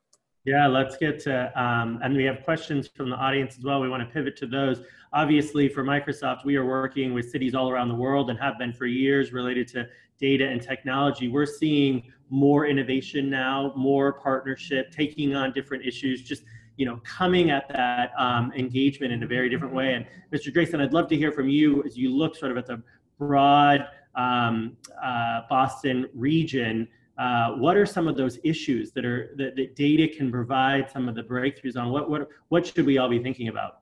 Yeah, 0.46 0.66
let's 0.68 0.96
get 0.96 1.20
to, 1.24 1.52
um, 1.60 2.00
and 2.02 2.16
we 2.16 2.24
have 2.24 2.42
questions 2.44 2.88
from 2.88 3.10
the 3.10 3.16
audience 3.16 3.58
as 3.58 3.64
well. 3.64 3.78
We 3.80 3.90
want 3.90 4.08
to 4.08 4.10
pivot 4.10 4.36
to 4.38 4.46
those. 4.46 4.80
Obviously, 5.12 5.68
for 5.68 5.84
Microsoft, 5.84 6.46
we 6.46 6.56
are 6.56 6.64
working 6.64 7.12
with 7.12 7.30
cities 7.30 7.54
all 7.54 7.68
around 7.68 7.88
the 7.88 7.94
world 7.94 8.30
and 8.30 8.38
have 8.38 8.58
been 8.58 8.72
for 8.72 8.86
years 8.86 9.34
related 9.34 9.68
to 9.68 9.86
data 10.18 10.48
and 10.48 10.62
technology. 10.62 11.28
We're 11.28 11.44
seeing 11.44 12.10
more 12.30 12.66
innovation 12.66 13.28
now, 13.28 13.74
more 13.76 14.14
partnership, 14.14 14.90
taking 14.92 15.34
on 15.34 15.52
different 15.52 15.84
issues, 15.84 16.22
just 16.22 16.44
you 16.76 16.86
know, 16.86 16.98
coming 17.04 17.50
at 17.50 17.68
that 17.68 18.12
um, 18.16 18.50
engagement 18.56 19.12
in 19.12 19.22
a 19.22 19.26
very 19.26 19.50
different 19.50 19.74
way. 19.74 19.92
And 19.92 20.06
Mr. 20.32 20.50
Draisen, 20.50 20.80
I'd 20.80 20.94
love 20.94 21.08
to 21.08 21.16
hear 21.16 21.30
from 21.30 21.50
you 21.50 21.82
as 21.84 21.98
you 21.98 22.10
look 22.16 22.34
sort 22.34 22.50
of 22.50 22.56
at 22.56 22.64
the 22.64 22.82
broad 23.18 23.86
um, 24.14 24.76
uh, 25.02 25.42
Boston 25.48 26.08
region. 26.14 26.88
Uh, 27.18 27.52
what 27.56 27.76
are 27.76 27.84
some 27.84 28.08
of 28.08 28.16
those 28.16 28.38
issues 28.44 28.92
that 28.92 29.04
are 29.04 29.34
that, 29.36 29.54
that 29.56 29.76
data 29.76 30.08
can 30.08 30.30
provide 30.30 30.90
some 30.90 31.08
of 31.08 31.14
the 31.14 31.22
breakthroughs 31.22 31.76
on? 31.76 31.90
What 31.90 32.08
what 32.10 32.28
what 32.48 32.66
should 32.66 32.86
we 32.86 32.98
all 32.98 33.08
be 33.08 33.22
thinking 33.22 33.48
about? 33.48 33.78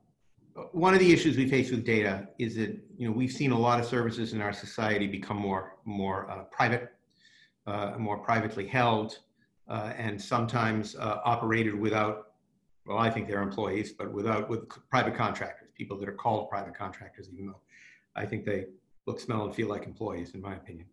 One 0.72 0.92
of 0.92 0.98
the 0.98 1.12
issues 1.12 1.36
we 1.36 1.48
face 1.48 1.70
with 1.70 1.84
data 1.84 2.28
is 2.38 2.56
that 2.56 2.76
you 2.96 3.08
know 3.08 3.12
we've 3.12 3.32
seen 3.32 3.52
a 3.52 3.58
lot 3.58 3.78
of 3.78 3.86
services 3.86 4.32
in 4.32 4.40
our 4.40 4.52
society 4.52 5.06
become 5.06 5.36
more 5.36 5.76
more 5.84 6.28
uh, 6.30 6.44
private, 6.44 6.92
uh, 7.66 7.94
more 7.96 8.18
privately 8.18 8.66
held, 8.66 9.18
uh, 9.68 9.92
and 9.96 10.20
sometimes 10.20 10.96
uh, 10.96 11.20
operated 11.24 11.74
without 11.74 12.28
well, 12.88 12.98
I 12.98 13.10
think 13.10 13.28
they're 13.28 13.42
employees, 13.42 13.92
but 13.92 14.10
without 14.10 14.48
with 14.48 14.66
private 14.88 15.14
contractors, 15.14 15.68
people 15.76 15.98
that 15.98 16.08
are 16.08 16.14
called 16.14 16.48
private 16.48 16.74
contractors, 16.74 17.28
even 17.30 17.46
though 17.46 17.60
I 18.16 18.24
think 18.24 18.46
they 18.46 18.64
look, 19.09 19.18
smell, 19.18 19.44
and 19.44 19.54
feel 19.54 19.68
like 19.68 19.86
employees, 19.86 20.34
in 20.34 20.40
my 20.40 20.54
opinion. 20.54 20.86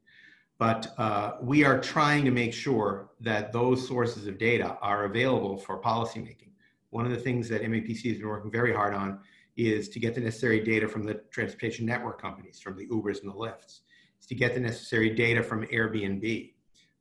But 0.57 0.93
uh, 0.97 1.33
we 1.41 1.65
are 1.65 1.79
trying 1.81 2.23
to 2.25 2.31
make 2.31 2.53
sure 2.53 3.09
that 3.19 3.51
those 3.51 3.85
sources 3.85 4.25
of 4.25 4.37
data 4.37 4.77
are 4.81 5.03
available 5.03 5.57
for 5.57 5.81
policymaking. 5.81 6.51
One 6.91 7.05
of 7.05 7.11
the 7.11 7.17
things 7.17 7.49
that 7.49 7.61
MAPC 7.61 8.07
has 8.09 8.17
been 8.19 8.27
working 8.27 8.51
very 8.51 8.73
hard 8.73 8.93
on 8.93 9.19
is 9.57 9.89
to 9.89 9.99
get 9.99 10.15
the 10.15 10.21
necessary 10.21 10.61
data 10.61 10.87
from 10.87 11.03
the 11.03 11.15
transportation 11.29 11.85
network 11.85 12.21
companies, 12.21 12.59
from 12.59 12.77
the 12.77 12.87
Ubers 12.87 13.21
and 13.21 13.29
the 13.29 13.35
Lyfts, 13.35 13.81
is 14.19 14.25
to 14.27 14.35
get 14.35 14.53
the 14.53 14.59
necessary 14.61 15.09
data 15.09 15.43
from 15.43 15.65
Airbnb, 15.67 16.53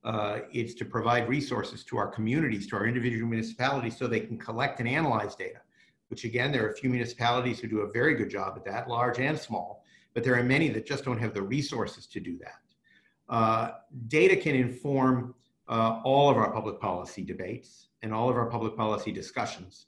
uh, 0.05 0.41
it's 0.53 0.75
to 0.75 0.85
provide 0.85 1.29
resources 1.29 1.85
to 1.85 1.97
our 1.97 2.09
communities, 2.09 2.67
to 2.67 2.77
our 2.77 2.87
individual 2.87 3.29
municipalities, 3.29 3.97
so 3.97 4.07
they 4.07 4.21
can 4.21 4.37
collect 4.37 4.81
and 4.81 4.89
analyze 4.89 5.35
data. 5.37 5.61
Which 6.09 6.25
again, 6.25 6.53
there 6.53 6.67
are 6.67 6.71
a 6.71 6.75
few 6.75 6.91
municipalities 6.91 7.61
who 7.61 7.69
do 7.69 7.81
a 7.81 7.91
very 7.91 8.15
good 8.15 8.31
job 8.31 8.55
at 8.57 8.65
that, 8.65 8.89
large 8.89 9.19
and 9.19 9.39
small, 9.39 9.84
but 10.15 10.25
there 10.25 10.39
are 10.39 10.43
many 10.43 10.69
that 10.69 10.87
just 10.87 11.05
don't 11.05 11.19
have 11.19 11.35
the 11.35 11.43
resources 11.43 12.07
to 12.07 12.21
do 12.21 12.39
that. 12.39 12.61
Uh, 13.29 13.73
data 14.09 14.37
can 14.37 14.55
inform 14.55 15.35
uh, 15.69 16.01
all 16.05 16.31
of 16.31 16.37
our 16.37 16.53
public 16.53 16.81
policy 16.81 17.23
debates 17.23 17.89
and 18.03 18.13
all 18.13 18.29
of 18.29 18.37
our 18.37 18.47
public 18.47 18.77
policy 18.77 19.11
discussions, 19.11 19.87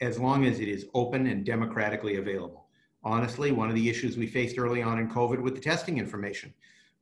as 0.00 0.18
long 0.18 0.46
as 0.46 0.58
it 0.60 0.68
is 0.68 0.86
open 0.94 1.26
and 1.26 1.44
democratically 1.44 2.16
available. 2.16 2.66
Honestly, 3.04 3.52
one 3.52 3.68
of 3.68 3.74
the 3.74 3.88
issues 3.88 4.16
we 4.16 4.26
faced 4.26 4.58
early 4.58 4.82
on 4.82 4.98
in 4.98 5.08
COVID 5.08 5.40
with 5.40 5.54
the 5.54 5.60
testing 5.60 5.98
information 5.98 6.52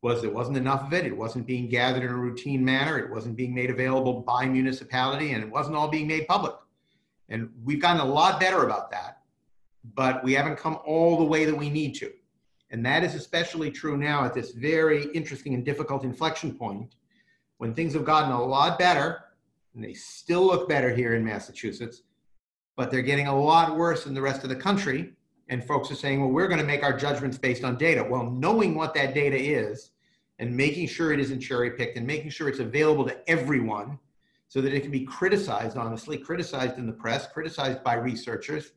was 0.02 0.20
there 0.20 0.30
wasn't 0.30 0.56
enough 0.56 0.86
of 0.86 0.92
it. 0.92 1.06
It 1.06 1.16
wasn't 1.16 1.46
being 1.46 1.68
gathered 1.68 2.02
in 2.02 2.10
a 2.10 2.16
routine 2.16 2.64
manner. 2.64 2.98
It 2.98 3.10
wasn't 3.10 3.36
being 3.36 3.54
made 3.54 3.70
available 3.70 4.20
by 4.20 4.44
municipality, 4.46 5.32
and 5.32 5.42
it 5.42 5.50
wasn't 5.50 5.76
all 5.76 5.88
being 5.88 6.06
made 6.06 6.28
public. 6.28 6.54
And 7.28 7.50
we've 7.64 7.80
gotten 7.80 8.00
a 8.00 8.04
lot 8.04 8.38
better 8.38 8.64
about 8.64 8.90
that, 8.90 9.22
but 9.94 10.22
we 10.22 10.34
haven't 10.34 10.58
come 10.58 10.78
all 10.84 11.16
the 11.16 11.24
way 11.24 11.44
that 11.44 11.56
we 11.56 11.70
need 11.70 11.94
to. 11.96 12.12
And 12.70 12.84
that 12.84 13.04
is 13.04 13.14
especially 13.14 13.70
true 13.70 13.96
now 13.96 14.24
at 14.24 14.34
this 14.34 14.52
very 14.52 15.04
interesting 15.12 15.54
and 15.54 15.64
difficult 15.64 16.04
inflection 16.04 16.54
point 16.54 16.96
when 17.58 17.74
things 17.74 17.94
have 17.94 18.04
gotten 18.04 18.32
a 18.32 18.44
lot 18.44 18.78
better, 18.78 19.24
and 19.74 19.84
they 19.84 19.94
still 19.94 20.44
look 20.44 20.68
better 20.68 20.94
here 20.94 21.14
in 21.14 21.24
Massachusetts, 21.24 22.02
but 22.76 22.90
they're 22.90 23.02
getting 23.02 23.28
a 23.28 23.38
lot 23.38 23.76
worse 23.76 24.06
in 24.06 24.14
the 24.14 24.20
rest 24.20 24.42
of 24.42 24.48
the 24.48 24.56
country. 24.56 25.12
And 25.48 25.64
folks 25.64 25.90
are 25.90 25.94
saying, 25.94 26.20
well, 26.20 26.30
we're 26.30 26.48
going 26.48 26.60
to 26.60 26.66
make 26.66 26.82
our 26.82 26.96
judgments 26.96 27.38
based 27.38 27.62
on 27.62 27.76
data. 27.76 28.02
Well, 28.02 28.30
knowing 28.30 28.74
what 28.74 28.94
that 28.94 29.14
data 29.14 29.38
is 29.38 29.92
and 30.38 30.54
making 30.54 30.88
sure 30.88 31.12
it 31.12 31.20
isn't 31.20 31.40
cherry 31.40 31.70
picked 31.70 31.96
and 31.96 32.06
making 32.06 32.30
sure 32.30 32.48
it's 32.48 32.58
available 32.58 33.06
to 33.06 33.30
everyone 33.30 33.98
so 34.48 34.60
that 34.60 34.74
it 34.74 34.80
can 34.80 34.90
be 34.90 35.04
criticized, 35.04 35.76
honestly, 35.76 36.18
criticized 36.18 36.78
in 36.78 36.86
the 36.86 36.92
press, 36.92 37.26
criticized 37.28 37.82
by 37.82 37.94
researchers, 37.94 38.72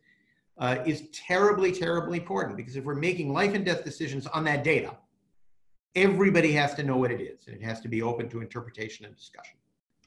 uh, 0.59 0.83
is 0.85 1.03
terribly, 1.13 1.71
terribly 1.71 2.19
important 2.19 2.57
because 2.57 2.75
if 2.75 2.83
we're 2.83 2.95
making 2.95 3.33
life 3.33 3.53
and 3.53 3.65
death 3.65 3.83
decisions 3.83 4.27
on 4.27 4.43
that 4.43 4.63
data, 4.63 4.95
everybody 5.95 6.51
has 6.51 6.75
to 6.75 6.83
know 6.83 6.97
what 6.97 7.11
it 7.11 7.21
is 7.21 7.47
and 7.47 7.55
it 7.55 7.63
has 7.63 7.79
to 7.81 7.87
be 7.87 8.01
open 8.01 8.29
to 8.29 8.41
interpretation 8.41 9.05
and 9.05 9.15
discussion. 9.15 9.55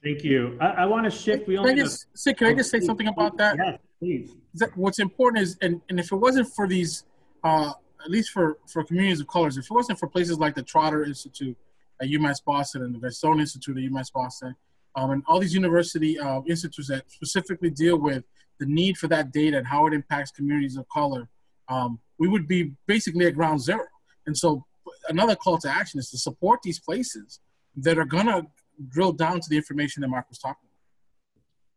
Thank 0.03 0.25
you. 0.25 0.59
I, 0.61 0.67
I 0.67 0.87
want 0.87 1.05
to 1.05 1.11
shift. 1.11 1.47
We 1.47 1.57
can 1.57 1.67
I 1.67 1.75
just, 1.75 2.07
have, 2.27 2.37
can 2.37 2.49
I 2.49 2.55
just 2.55 2.71
say 2.71 2.81
something 2.81 3.07
about 3.07 3.37
that? 3.39 3.57
Yes, 3.57 3.79
please. 3.99 4.31
That 4.55 4.77
what's 4.77 4.99
important 4.99 5.43
is, 5.43 5.57
and, 5.63 5.81
and 5.89 5.99
if 5.99 6.13
it 6.13 6.17
wasn't 6.17 6.53
for 6.55 6.67
these, 6.67 7.05
uh, 7.45 7.73
at 8.05 8.11
least 8.11 8.31
for, 8.31 8.59
for 8.67 8.85
communities 8.85 9.21
of 9.21 9.29
colors, 9.29 9.57
if 9.57 9.65
it 9.65 9.71
wasn't 9.71 9.99
for 9.99 10.09
places 10.09 10.39
like 10.39 10.55
the 10.55 10.63
Trotter 10.63 11.05
Institute 11.05 11.57
at 12.01 12.09
UMass 12.09 12.45
Boston 12.45 12.83
and 12.83 12.95
the 12.95 12.99
Redstone 12.99 13.41
Institute 13.41 13.79
at 13.79 13.85
UMass 13.85 14.13
Boston, 14.13 14.57
um, 14.97 15.13
and 15.13 15.23
all 15.27 15.39
these 15.39 15.55
university 15.55 16.19
uh, 16.19 16.43
institutes 16.49 16.89
that 16.89 17.11
specifically 17.11 17.71
deal 17.71 17.97
with 17.97 18.25
the 18.63 18.73
need 18.73 18.97
for 18.97 19.09
that 19.09 19.33
data 19.33 19.59
and 19.59 19.67
how 19.67 19.87
it 19.87 19.93
impacts 19.93 20.31
communities 20.31 20.77
of 20.77 20.89
color, 20.89 21.29
um, 21.69 21.99
we 22.19 22.29
would 22.29 22.47
be 22.47 22.73
basically 22.87 23.27
at 23.27 23.35
ground 23.35 23.61
zero. 23.61 23.85
And 24.27 24.39
so 24.39 24.65
another 25.09 25.35
call 25.35 25.59
to 25.59 25.69
action 25.69 25.99
is 25.99 26.11
to 26.11 26.19
support 26.19 26.61
these 26.63 26.79
places 26.79 27.41
that 27.77 27.99
are 27.99 28.05
going 28.05 28.27
to 28.27 28.47
drill 28.89 29.13
down 29.13 29.41
to 29.41 29.49
the 29.49 29.57
information 29.57 30.01
that 30.03 30.09
Marc 30.09 30.29
was 30.29 30.39
talking 30.39 30.69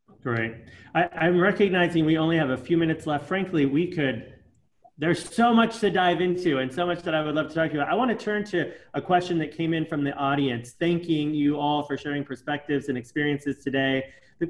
about. 0.07 0.21
Great. 0.21 0.55
I, 0.93 1.27
am 1.27 1.39
recognizing 1.39 2.05
we 2.05 2.17
only 2.17 2.37
have 2.37 2.51
a 2.51 2.57
few 2.57 2.77
minutes 2.77 3.07
left. 3.07 3.27
Frankly, 3.27 3.65
we 3.65 3.87
could, 3.87 4.33
there's 4.97 5.27
so 5.27 5.53
much 5.53 5.79
to 5.79 5.89
dive 5.89 6.21
into 6.21 6.59
and 6.59 6.71
so 6.71 6.85
much 6.85 7.01
that 7.03 7.15
I 7.15 7.23
would 7.23 7.33
love 7.33 7.49
to 7.49 7.55
talk 7.55 7.69
to 7.69 7.73
you 7.73 7.81
about. 7.81 7.91
I 7.91 7.95
want 7.95 8.11
to 8.11 8.23
turn 8.23 8.43
to 8.45 8.73
a 8.93 9.01
question 9.01 9.39
that 9.39 9.55
came 9.55 9.73
in 9.73 9.85
from 9.85 10.03
the 10.03 10.13
audience, 10.13 10.75
thanking 10.79 11.33
you 11.33 11.57
all 11.57 11.83
for 11.83 11.97
sharing 11.97 12.23
perspectives 12.23 12.89
and 12.89 12.97
experiences 12.97 13.63
today. 13.63 14.03
The 14.39 14.47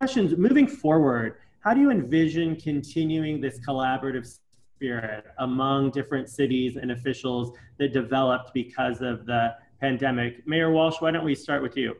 questions 0.00 0.36
moving 0.36 0.66
forward, 0.66 1.36
how 1.64 1.72
do 1.72 1.80
you 1.80 1.90
envision 1.90 2.54
continuing 2.56 3.40
this 3.40 3.58
collaborative 3.66 4.38
spirit 4.76 5.24
among 5.38 5.90
different 5.92 6.28
cities 6.28 6.76
and 6.76 6.92
officials 6.92 7.56
that 7.78 7.94
developed 7.94 8.52
because 8.52 9.00
of 9.00 9.24
the 9.24 9.54
pandemic? 9.80 10.46
Mayor 10.46 10.70
Walsh, 10.70 10.96
why 11.00 11.10
don't 11.10 11.24
we 11.24 11.34
start 11.34 11.62
with 11.62 11.74
you? 11.74 11.96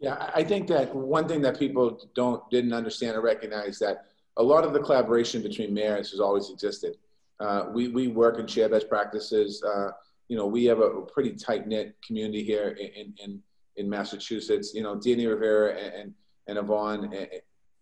Yeah, 0.00 0.30
I 0.34 0.42
think 0.42 0.66
that 0.68 0.94
one 0.94 1.28
thing 1.28 1.42
that 1.42 1.58
people 1.58 2.08
don't 2.14 2.48
didn't 2.50 2.72
understand 2.72 3.16
or 3.16 3.20
recognize 3.20 3.78
that 3.80 4.06
a 4.38 4.42
lot 4.42 4.64
of 4.64 4.72
the 4.72 4.80
collaboration 4.80 5.42
between 5.42 5.74
mayors 5.74 6.10
has 6.10 6.20
always 6.20 6.50
existed. 6.50 6.96
Uh, 7.38 7.66
we 7.74 7.88
we 7.88 8.08
work 8.08 8.38
and 8.38 8.50
share 8.50 8.68
best 8.68 8.88
practices. 8.88 9.62
Uh, 9.62 9.90
you 10.28 10.36
know, 10.38 10.46
we 10.46 10.64
have 10.64 10.80
a 10.80 11.02
pretty 11.02 11.32
tight 11.32 11.66
knit 11.66 11.96
community 12.06 12.42
here 12.42 12.76
in, 12.80 13.12
in 13.22 13.42
in 13.76 13.90
Massachusetts. 13.90 14.72
You 14.74 14.82
know, 14.82 14.94
Danny 14.96 15.26
Rivera 15.26 15.76
and 15.76 15.94
and, 15.94 16.14
and 16.46 16.58
Yvonne. 16.58 17.14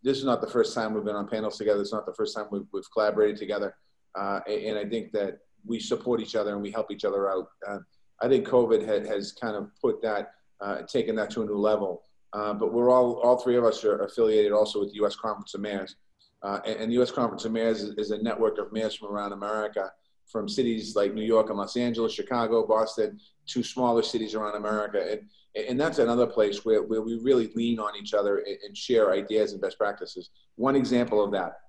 This 0.05 0.19
is 0.19 0.25
not 0.25 0.43
the 0.43 0.47
first 0.47 0.75
time 0.75 0.93
we've 0.93 1.05
been 1.05 1.17
on 1.17 1.27
panels 1.27 1.57
together. 1.57 1.81
It's 1.81 1.93
not 1.93 2.05
the 2.05 2.13
first 2.13 2.37
time 2.37 2.47
we've, 2.51 2.67
we've 2.73 2.91
collaborated 2.93 3.39
together. 3.39 3.75
Uh, 4.15 4.41
and 4.47 4.79
I 4.79 4.85
think 4.85 5.13
that 5.13 5.39
we 5.65 5.81
support 5.81 6.21
each 6.21 6.37
other 6.37 6.53
and 6.53 6.63
we 6.63 6.71
help 6.71 6.91
each 6.91 7.07
other 7.07 7.31
out. 7.31 7.49
Uh, 7.67 7.79
I 8.21 8.29
think 8.29 8.47
COVID 8.47 8.87
had, 8.87 9.07
has 9.07 9.33
kind 9.33 9.57
of 9.57 9.71
put 9.81 10.03
that, 10.03 10.33
uh, 10.61 10.83
taken 10.83 11.17
that 11.17 11.31
to 11.31 11.43
a 11.43 11.47
new 11.47 11.57
level. 11.57 12.05
Uh, 12.35 12.53
but 12.53 12.73
we're 12.73 12.91
all, 12.91 13.15
all 13.21 13.39
three 13.39 13.57
of 13.57 13.65
us 13.65 13.83
are 13.83 14.05
affiliated 14.05 14.53
also 14.53 14.81
with 14.81 14.91
the 14.91 14.97
U.S. 14.97 15.17
Conference 15.17 15.55
of 15.55 15.63
Mayors. 15.63 15.97
Uh, 16.43 16.61
and, 16.67 16.77
and, 16.81 16.91
the 16.91 16.95
U.S. 16.97 17.11
Conference 17.11 17.47
of 17.47 17.53
Mayors 17.53 17.81
is, 17.81 17.95
is, 17.97 18.11
a 18.11 18.23
network 18.23 18.59
of 18.59 18.71
mayors 18.73 18.95
from 18.95 19.09
around 19.09 19.33
America, 19.33 19.91
from 20.27 20.49
cities 20.49 20.95
like 20.95 21.15
New 21.15 21.23
York 21.23 21.49
and 21.49 21.59
Los 21.59 21.77
Angeles, 21.77 22.13
Chicago, 22.13 22.67
Boston, 22.67 23.19
to 23.47 23.63
smaller 23.63 24.03
cities 24.03 24.35
around 24.35 24.57
America. 24.57 25.13
And, 25.13 25.29
and 25.69 25.81
that's 25.81 25.99
another 25.99 26.27
place 26.27 26.65
where, 26.65 26.83
where 26.83 27.03
we 27.03 27.19
really 27.19 27.51
lean 27.55 27.79
on 27.79 27.97
each 27.97 28.15
other 28.15 28.39
and, 28.39 28.77
share 28.77 29.13
ideas 29.13 29.53
and 29.53 29.61
best 29.61 29.79
practices. 29.79 30.31
One 30.57 30.77
example 30.77 31.23
of 31.23 31.31
that, 31.33 31.61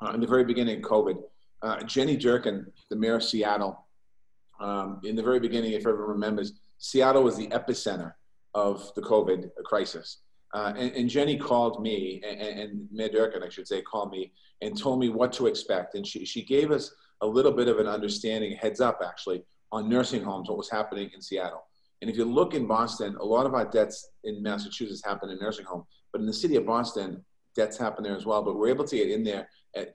uh, 0.00 0.12
in 0.12 0.20
the 0.20 0.26
very 0.26 0.44
beginning 0.44 0.78
of 0.78 0.82
COVID, 0.82 1.22
uh, 1.62 1.82
Jenny 1.82 2.16
Durkan, 2.16 2.66
the 2.90 2.96
mayor 2.96 3.16
of 3.16 3.24
Seattle, 3.24 3.84
um, 4.60 5.00
in 5.04 5.16
the 5.16 5.22
very 5.22 5.40
beginning, 5.40 5.72
if 5.72 5.86
everyone 5.86 6.10
remembers, 6.10 6.52
Seattle 6.78 7.24
was 7.24 7.36
the 7.36 7.48
epicenter 7.48 8.12
of 8.54 8.92
the 8.94 9.02
COVID 9.02 9.50
crisis. 9.64 10.18
Uh, 10.54 10.72
and, 10.76 10.92
and, 10.92 11.10
Jenny 11.10 11.36
called 11.36 11.82
me, 11.82 12.22
and, 12.26 12.40
and 12.40 12.88
Mayor 12.90 13.08
Durkan, 13.08 13.44
I 13.44 13.50
should 13.50 13.68
say, 13.68 13.82
called 13.82 14.10
me 14.10 14.32
and 14.62 14.78
told 14.78 14.98
me 14.98 15.10
what 15.10 15.32
to 15.34 15.46
expect. 15.46 15.94
And 15.94 16.06
she, 16.06 16.24
she 16.24 16.42
gave 16.42 16.70
us 16.70 16.94
a 17.20 17.26
little 17.26 17.52
bit 17.52 17.68
of 17.68 17.78
an 17.78 17.86
understanding, 17.86 18.56
heads 18.56 18.80
up 18.80 19.00
actually, 19.04 19.42
on 19.72 19.88
nursing 19.88 20.22
homes, 20.22 20.48
what 20.48 20.58
was 20.58 20.70
happening 20.70 21.10
in 21.14 21.20
Seattle. 21.20 21.64
And 22.00 22.10
if 22.10 22.16
you 22.16 22.24
look 22.24 22.54
in 22.54 22.66
Boston, 22.66 23.16
a 23.16 23.24
lot 23.24 23.46
of 23.46 23.54
our 23.54 23.64
deaths 23.64 24.10
in 24.24 24.42
Massachusetts 24.42 25.02
happen 25.04 25.30
in 25.30 25.38
nursing 25.38 25.64
home, 25.64 25.84
but 26.12 26.20
in 26.20 26.26
the 26.26 26.32
city 26.32 26.56
of 26.56 26.66
Boston, 26.66 27.24
deaths 27.54 27.76
happen 27.76 28.04
there 28.04 28.16
as 28.16 28.24
well. 28.24 28.42
But 28.42 28.56
we're 28.56 28.68
able 28.68 28.86
to 28.86 28.96
get 28.96 29.10
in 29.10 29.24
there 29.24 29.48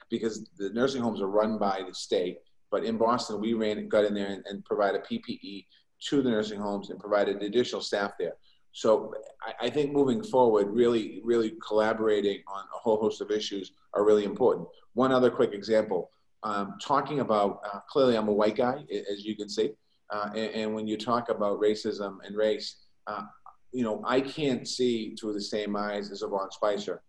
because 0.10 0.50
the 0.58 0.70
nursing 0.72 1.02
homes 1.02 1.22
are 1.22 1.28
run 1.28 1.58
by 1.58 1.82
the 1.88 1.94
state. 1.94 2.40
But 2.72 2.84
in 2.84 2.98
Boston, 2.98 3.40
we 3.40 3.54
ran, 3.54 3.88
got 3.88 4.06
in 4.06 4.14
there 4.14 4.28
and, 4.28 4.44
and 4.48 4.66
provided 4.66 5.04
PPE 5.06 5.66
to 6.08 6.22
the 6.22 6.30
nursing 6.30 6.60
homes 6.60 6.90
and 6.90 7.00
provided 7.00 7.42
additional 7.42 7.82
staff 7.82 8.14
there. 8.20 8.34
So 8.74 9.14
I, 9.42 9.68
I, 9.68 9.70
think 9.70 9.94
moving 9.94 10.24
forward, 10.24 10.68
really, 10.72 11.22
really 11.24 11.54
collaborating 11.66 12.42
on 12.48 12.64
a 12.76 12.80
whole 12.80 13.00
host 13.00 13.22
of 13.22 13.30
issues 13.30 13.72
are 13.94 14.04
really 14.04 14.26
important. 14.26 14.68
One 14.94 15.12
other 15.12 15.30
quick 15.30 15.54
example, 15.54 16.10
um, 16.44 16.76
talking 16.82 17.20
about, 17.20 17.62
uh, 17.66 17.80
clearly 17.90 18.18
I'm 18.18 18.28
a 18.28 18.34
white 18.34 18.56
guy, 18.56 18.84
as 19.12 19.26
you 19.26 19.36
can 19.36 19.50
see. 19.50 19.72
Uh, 20.10 20.30
and, 20.30 20.52
and, 20.52 20.74
when 20.76 20.86
you 20.86 20.98
talk 20.98 21.30
about 21.30 21.60
racism 21.60 22.18
and 22.26 22.36
race, 22.36 22.84
uh, 23.08 23.24
you 23.72 23.84
know, 23.84 24.04
I 24.06 24.22
can't 24.22 24.68
see 24.68 25.16
through 25.16 25.34
the 25.34 25.42
same 25.42 25.76
eyes 25.76 26.12
as 26.12 26.22
Yvonne 26.22 26.52
Spicer 26.52 27.02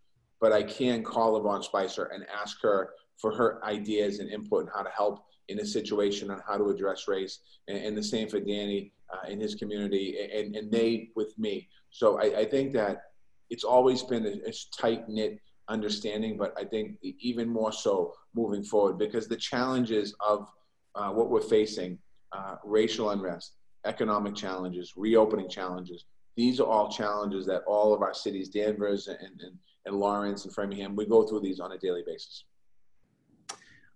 but 0.45 0.51
I 0.51 0.63
can 0.63 1.03
call 1.03 1.37
Yvonne 1.37 1.63
Spicer 1.63 2.05
and 2.13 2.25
ask 2.29 2.61
her 2.61 2.91
for 3.17 3.33
her 3.35 3.63
ideas 3.65 4.19
and 4.19 4.29
input 4.29 4.65
on 4.65 4.71
how 4.75 4.83
to 4.83 4.89
help 4.89 5.25
in 5.47 5.59
a 5.59 5.65
situation 5.65 6.29
on 6.31 6.41
how 6.47 6.57
to 6.57 6.69
address 6.69 7.07
race. 7.07 7.39
And, 7.67 7.77
and 7.77 7.97
the 7.97 8.03
same 8.03 8.27
for 8.27 8.39
Danny 8.39 8.91
uh, 9.13 9.27
in 9.27 9.39
his 9.39 9.55
community 9.55 10.17
and, 10.33 10.55
and 10.55 10.71
they 10.71 11.09
with 11.15 11.37
me. 11.39 11.69
So 11.91 12.19
I, 12.19 12.39
I 12.39 12.45
think 12.45 12.73
that 12.73 13.03
it's 13.49 13.63
always 13.63 14.03
been 14.03 14.25
a, 14.25 14.49
a 14.49 14.53
tight 14.77 15.07
knit 15.07 15.39
understanding, 15.67 16.37
but 16.37 16.53
I 16.57 16.63
think 16.63 16.97
even 17.01 17.49
more 17.49 17.71
so 17.71 18.13
moving 18.35 18.63
forward 18.63 18.97
because 18.97 19.27
the 19.27 19.37
challenges 19.37 20.15
of 20.19 20.47
uh, 20.95 21.09
what 21.09 21.29
we're 21.29 21.41
facing, 21.41 21.97
uh, 22.31 22.55
racial 22.63 23.09
unrest, 23.09 23.55
economic 23.85 24.35
challenges, 24.35 24.93
reopening 24.95 25.49
challenges, 25.49 26.05
these 26.35 26.59
are 26.59 26.67
all 26.67 26.89
challenges 26.91 27.45
that 27.45 27.63
all 27.65 27.93
of 27.93 28.01
our 28.01 28.13
cities, 28.13 28.49
Danvers 28.49 29.07
and, 29.07 29.19
and, 29.41 29.57
and 29.85 29.95
Lawrence 29.95 30.45
and 30.45 30.53
Framingham, 30.53 30.95
we 30.95 31.05
go 31.05 31.25
through 31.25 31.41
these 31.41 31.59
on 31.59 31.71
a 31.71 31.77
daily 31.77 32.03
basis. 32.05 32.43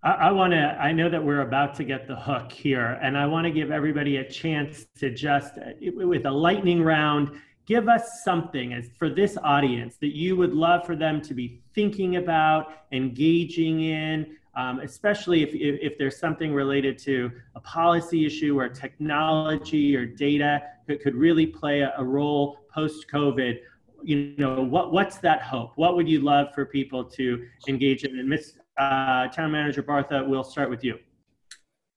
I, 0.01 0.11
I 0.11 0.31
want 0.31 0.53
to, 0.53 0.57
I 0.57 0.91
know 0.93 1.09
that 1.09 1.23
we're 1.23 1.41
about 1.41 1.75
to 1.75 1.83
get 1.83 2.07
the 2.07 2.15
hook 2.15 2.51
here, 2.51 2.97
and 3.01 3.17
I 3.17 3.25
want 3.25 3.45
to 3.45 3.51
give 3.51 3.71
everybody 3.71 4.17
a 4.17 4.29
chance 4.29 4.85
to 4.99 5.13
just, 5.13 5.55
with 5.81 6.25
a 6.25 6.31
lightning 6.31 6.81
round, 6.81 7.31
give 7.69 7.87
us 7.87 8.23
something 8.23 8.73
as 8.73 8.89
for 8.97 9.09
this 9.11 9.37
audience 9.43 9.95
that 9.97 10.15
you 10.15 10.35
would 10.35 10.53
love 10.53 10.83
for 10.87 10.95
them 10.95 11.21
to 11.21 11.35
be 11.35 11.61
thinking 11.75 12.15
about, 12.15 12.73
engaging 12.91 13.81
in, 13.83 14.35
um, 14.55 14.79
especially 14.79 15.43
if, 15.43 15.53
if, 15.53 15.79
if, 15.79 15.97
there's 15.99 16.17
something 16.17 16.51
related 16.51 16.97
to 16.97 17.31
a 17.53 17.59
policy 17.59 18.25
issue 18.25 18.59
or 18.59 18.67
technology 18.67 19.95
or 19.95 20.03
data 20.03 20.63
that 20.87 20.99
could 21.03 21.13
really 21.13 21.45
play 21.45 21.81
a, 21.81 21.93
a 21.99 22.03
role 22.03 22.57
post 22.73 23.05
COVID 23.13 23.59
you 24.01 24.33
know, 24.37 24.61
what, 24.61 24.93
what's 24.93 25.17
that 25.17 25.41
hope? 25.41 25.73
What 25.75 25.95
would 25.97 26.07
you 26.07 26.21
love 26.21 26.53
for 26.55 26.65
people 26.65 27.03
to 27.03 27.45
engage 27.67 28.05
in? 28.05 28.17
And 28.17 28.29
Miss 28.29 28.57
uh, 28.77 29.27
Town 29.27 29.51
Manager 29.51 29.83
Bartha, 29.83 30.25
we'll 30.25 30.43
start 30.43 30.69
with 30.69 30.85
you. 30.85 30.97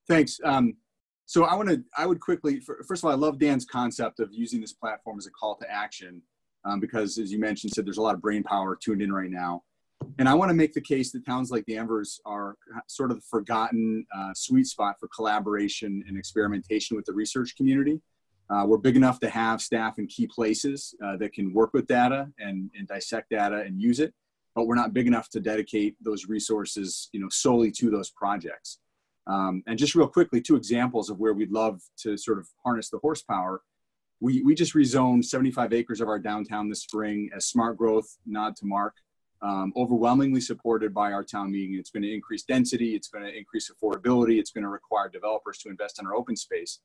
Thanks. 0.09 0.41
Um, 0.45 0.75
so 1.27 1.45
I 1.45 1.55
want 1.55 1.68
to, 1.68 1.83
I 1.97 2.07
would 2.07 2.20
quickly, 2.20 2.61
first 2.61 3.03
of 3.03 3.05
all, 3.05 3.12
I 3.12 3.14
love 3.14 3.39
Dan's 3.39 3.64
concept 3.64 4.20
of 4.20 4.29
using 4.33 4.61
this 4.61 4.73
platform 4.73 5.18
as 5.18 5.27
a 5.27 5.31
call 5.31 5.57
to 5.57 5.70
action 5.70 6.23
um, 6.64 6.81
because 6.81 7.18
as 7.18 7.33
you 7.33 7.39
mentioned, 7.39 7.73
Sid 7.75 7.87
there's 7.87 7.99
a 7.99 8.03
lot 8.03 8.14
of 8.14 8.20
brain 8.20 8.43
power 8.43 8.77
tuned 8.77 9.03
in 9.03 9.12
right 9.12 9.31
now. 9.31 9.62
And 10.18 10.29
I 10.29 10.35
want 10.35 10.51
to 10.51 10.55
make 10.55 10.73
the 10.73 10.81
case 10.81 11.12
that 11.12 11.25
towns 11.25 11.51
like 11.51 11.64
the 11.66 11.75
Danvers 11.77 12.20
are 12.27 12.57
sort 12.89 13.11
of 13.11 13.18
the 13.18 13.23
forgotten 13.31 14.05
uh, 14.14 14.31
sweet 14.35 14.66
spot 14.66 14.97
for 14.99 15.09
collaboration 15.14 16.03
and 16.07 16.18
experimentation 16.18 16.97
with 16.97 17.07
the 17.07 17.12
research 17.12 17.57
community. 17.57 18.01
Uh, 18.51 18.64
we're 18.66 18.79
big 18.79 18.97
enough 18.97 19.20
to 19.20 19.31
have 19.31 19.62
staff 19.62 19.99
in 19.99 20.07
key 20.07 20.27
places 20.27 20.95
uh, 21.05 21.16
that 21.16 21.33
can 21.33 21.55
work 21.55 21.73
with 21.73 21.87
data 21.87 22.29
and, 22.39 22.68
and 22.77 22.89
dissect 22.89 23.31
data 23.31 23.61
and 23.61 23.81
use 23.81 24.01
it, 24.01 24.12
but 24.55 24.66
we're 24.66 24.75
not 24.75 24.93
big 24.93 25.07
enough 25.07 25.31
to 25.31 25.41
dedicate 25.41 25.97
those 26.03 26.27
resources, 26.27 27.09
you 27.12 27.20
know, 27.20 27.29
solely 27.31 27.70
to 27.70 27.89
those 27.89 28.11
projects. 28.11 28.79
Um, 29.27 29.62
and 29.66 29.79
just 29.79 29.95
real 29.95 30.09
quickly, 30.09 30.41
two 30.41 30.57
examples 30.57 31.11
of 31.11 31.18
where 31.18 31.33
we'd 31.33 31.53
love 31.53 31.81
to 31.99 32.16
sort 32.16 32.39
of 32.39 32.49
harness 32.64 32.91
the 32.91 32.99
horsepower. 32.99 33.62
We, 34.20 34.43
we 34.43 34.55
just 34.55 34.75
rezoned 34.75 35.25
75 35.25 35.73
acres 35.73 36.01
of 36.01 36.09
our 36.09 36.18
downtown 36.18 36.68
this 36.68 36.83
spring 36.83 37.31
as 37.35 37.47
smart 37.47 37.77
growth, 37.77 38.18
nod 38.27 38.57
to 38.57 38.66
Marc. 38.66 38.95
um, 39.43 39.73
overwhelmingly 39.77 40.41
supported 40.41 40.95
by 40.95 41.12
our 41.12 41.25
town 41.25 41.51
meeting. 41.51 41.77
It's 41.77 41.91
going 41.91 42.05
to 42.05 42.12
increase 42.12 42.45
density, 42.45 42.95
it's 42.95 43.09
going 43.09 43.25
to 43.25 43.37
increase 43.37 43.70
affordability, 43.70 44.39
it's 44.39 44.53
going 44.53 44.62
to 44.62 44.70
require 44.70 45.09
developers 45.09 45.59
to 45.59 45.68
invest 45.68 46.01
in 46.01 46.07
our 46.07 46.14
open 46.14 46.37
space. 46.37 46.81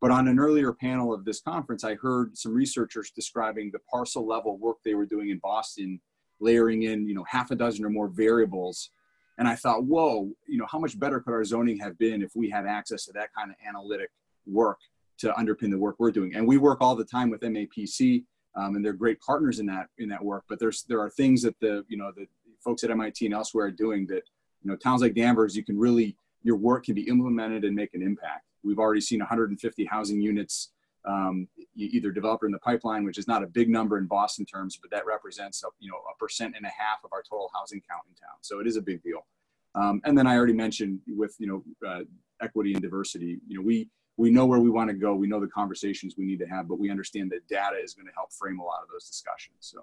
But 0.00 0.10
on 0.10 0.28
an 0.28 0.38
earlier 0.38 0.72
panel 0.72 1.12
of 1.12 1.24
this 1.24 1.40
conference, 1.40 1.82
I 1.82 1.94
heard 1.94 2.36
some 2.36 2.54
researchers 2.54 3.10
describing 3.10 3.70
the 3.72 3.80
parcel 3.90 4.26
level 4.26 4.56
work 4.58 4.76
they 4.84 4.94
were 4.94 5.06
doing 5.06 5.30
in 5.30 5.38
Boston, 5.38 6.00
layering 6.38 6.82
in, 6.84 7.08
you 7.08 7.14
know, 7.14 7.24
half 7.28 7.50
a 7.50 7.56
dozen 7.56 7.84
or 7.84 7.90
more 7.90 8.08
variables. 8.08 8.90
And 9.38 9.46
I 9.46 9.54
thought, 9.54 9.84
whoa, 9.84 10.30
you 10.46 10.58
know, 10.58 10.66
how 10.70 10.78
much 10.78 10.98
better 10.98 11.20
could 11.20 11.32
our 11.32 11.44
zoning 11.44 11.78
have 11.78 11.98
been 11.98 12.22
if 12.22 12.34
we 12.34 12.48
had 12.48 12.66
access 12.66 13.04
to 13.06 13.12
that 13.12 13.28
kind 13.34 13.50
of 13.50 13.56
analytic 13.66 14.10
work 14.46 14.78
to 15.18 15.32
underpin 15.32 15.70
the 15.70 15.78
work 15.78 15.96
we're 15.98 16.10
doing? 16.10 16.34
And 16.34 16.46
we 16.46 16.56
work 16.56 16.78
all 16.80 16.96
the 16.96 17.04
time 17.04 17.30
with 17.30 17.42
MAPC, 17.42 18.24
um, 18.54 18.76
and 18.76 18.84
they're 18.84 18.94
great 18.94 19.20
partners 19.20 19.58
in 19.58 19.66
that 19.66 19.88
in 19.98 20.08
that 20.08 20.24
work. 20.24 20.44
But 20.48 20.58
there's 20.58 20.84
there 20.84 21.00
are 21.00 21.10
things 21.10 21.42
that 21.42 21.58
the 21.60 21.84
you 21.88 21.96
know 21.96 22.12
the 22.16 22.26
folks 22.64 22.82
at 22.84 22.90
MIT 22.90 23.24
and 23.26 23.34
elsewhere 23.34 23.66
are 23.66 23.70
doing 23.70 24.06
that 24.06 24.22
you 24.62 24.70
know 24.70 24.76
towns 24.76 25.02
like 25.02 25.14
Danvers, 25.14 25.54
you 25.54 25.64
can 25.64 25.78
really 25.78 26.16
your 26.42 26.56
work 26.56 26.84
can 26.84 26.94
be 26.94 27.08
implemented 27.08 27.64
and 27.64 27.74
make 27.74 27.92
an 27.94 28.02
impact. 28.02 28.44
We've 28.62 28.78
already 28.78 29.00
seen 29.00 29.18
150 29.18 29.84
housing 29.84 30.20
units 30.20 30.72
um, 31.06 31.48
either 31.76 32.10
developed 32.10 32.44
in 32.44 32.50
the 32.50 32.58
pipeline, 32.58 33.04
which 33.04 33.18
is 33.18 33.28
not 33.28 33.42
a 33.42 33.46
big 33.46 33.68
number 33.68 33.98
in 33.98 34.06
Boston 34.06 34.44
terms, 34.44 34.78
but 34.80 34.90
that 34.90 35.06
represents 35.06 35.62
a, 35.62 35.68
you 35.78 35.90
know 35.90 35.96
a 35.96 36.16
percent 36.18 36.54
and 36.56 36.66
a 36.66 36.70
half 36.70 37.04
of 37.04 37.12
our 37.12 37.22
total 37.22 37.50
housing 37.54 37.82
count 37.88 38.02
in 38.08 38.14
town. 38.14 38.36
So 38.40 38.60
it 38.60 38.66
is 38.66 38.76
a 38.76 38.82
big 38.82 39.02
deal. 39.02 39.26
Um, 39.74 40.00
and 40.04 40.16
then 40.16 40.26
I 40.26 40.36
already 40.36 40.52
mentioned 40.52 41.00
with 41.06 41.34
you 41.38 41.46
know 41.46 41.88
uh, 41.88 42.00
equity 42.42 42.72
and 42.72 42.82
diversity. 42.82 43.38
You 43.46 43.58
know 43.58 43.64
we 43.64 43.88
we 44.16 44.30
know 44.30 44.46
where 44.46 44.60
we 44.60 44.70
want 44.70 44.90
to 44.90 44.96
go. 44.96 45.14
We 45.14 45.26
know 45.26 45.40
the 45.40 45.48
conversations 45.48 46.14
we 46.16 46.24
need 46.24 46.38
to 46.40 46.46
have, 46.46 46.68
but 46.68 46.78
we 46.78 46.90
understand 46.90 47.30
that 47.32 47.46
data 47.48 47.76
is 47.82 47.94
going 47.94 48.06
to 48.06 48.12
help 48.14 48.32
frame 48.32 48.58
a 48.58 48.64
lot 48.64 48.82
of 48.82 48.88
those 48.90 49.06
discussions. 49.06 49.58
So 49.60 49.80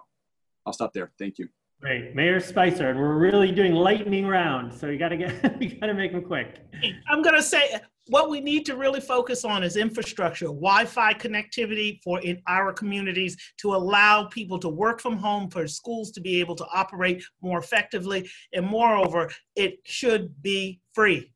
I'll 0.66 0.72
stop 0.72 0.92
there. 0.92 1.12
Thank 1.18 1.38
you. 1.38 1.48
Great, 1.80 2.14
Mayor 2.14 2.40
Spicer, 2.40 2.88
and 2.88 2.98
we're 2.98 3.18
really 3.18 3.52
doing 3.52 3.72
lightning 3.74 4.26
round, 4.26 4.72
so 4.72 4.86
you 4.86 4.98
got 4.98 5.10
to 5.10 5.16
get 5.16 5.60
you 5.62 5.78
got 5.78 5.86
to 5.86 5.94
make 5.94 6.12
them 6.12 6.22
quick. 6.22 6.60
I'm 7.08 7.22
going 7.22 7.34
to 7.34 7.42
say 7.42 7.78
what 8.08 8.28
we 8.28 8.40
need 8.40 8.66
to 8.66 8.76
really 8.76 9.00
focus 9.00 9.44
on 9.44 9.62
is 9.62 9.76
infrastructure, 9.76 10.46
Wi-Fi 10.46 11.14
connectivity 11.14 12.00
for 12.02 12.20
in 12.20 12.40
our 12.46 12.72
communities 12.72 13.36
to 13.58 13.74
allow 13.74 14.24
people 14.24 14.58
to 14.58 14.68
work 14.68 15.00
from 15.00 15.16
home, 15.16 15.48
for 15.48 15.66
schools 15.66 16.10
to 16.12 16.20
be 16.20 16.40
able 16.40 16.54
to 16.56 16.66
operate 16.74 17.24
more 17.40 17.58
effectively, 17.58 18.28
and 18.52 18.66
moreover, 18.66 19.30
it 19.56 19.78
should 19.84 20.42
be 20.42 20.80
free. 20.92 21.32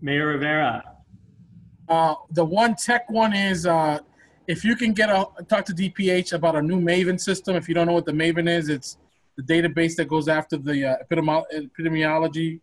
Mayor 0.00 0.28
Rivera. 0.28 0.82
Uh, 1.88 2.14
the 2.30 2.44
one 2.44 2.74
tech 2.74 3.08
one 3.10 3.32
is 3.32 3.66
uh, 3.66 3.98
if 4.46 4.64
you 4.64 4.76
can 4.76 4.92
get 4.92 5.08
a 5.08 5.26
talk 5.48 5.64
to 5.66 5.72
DPH 5.72 6.32
about 6.32 6.56
a 6.56 6.62
new 6.62 6.80
Maven 6.80 7.20
system. 7.20 7.56
If 7.56 7.68
you 7.68 7.74
don't 7.74 7.86
know 7.86 7.92
what 7.92 8.06
the 8.06 8.12
Maven 8.12 8.48
is, 8.48 8.68
it's 8.68 8.98
the 9.36 9.42
database 9.42 9.94
that 9.96 10.08
goes 10.08 10.28
after 10.28 10.56
the 10.56 10.84
uh, 10.86 10.96
epidemiology. 11.10 12.60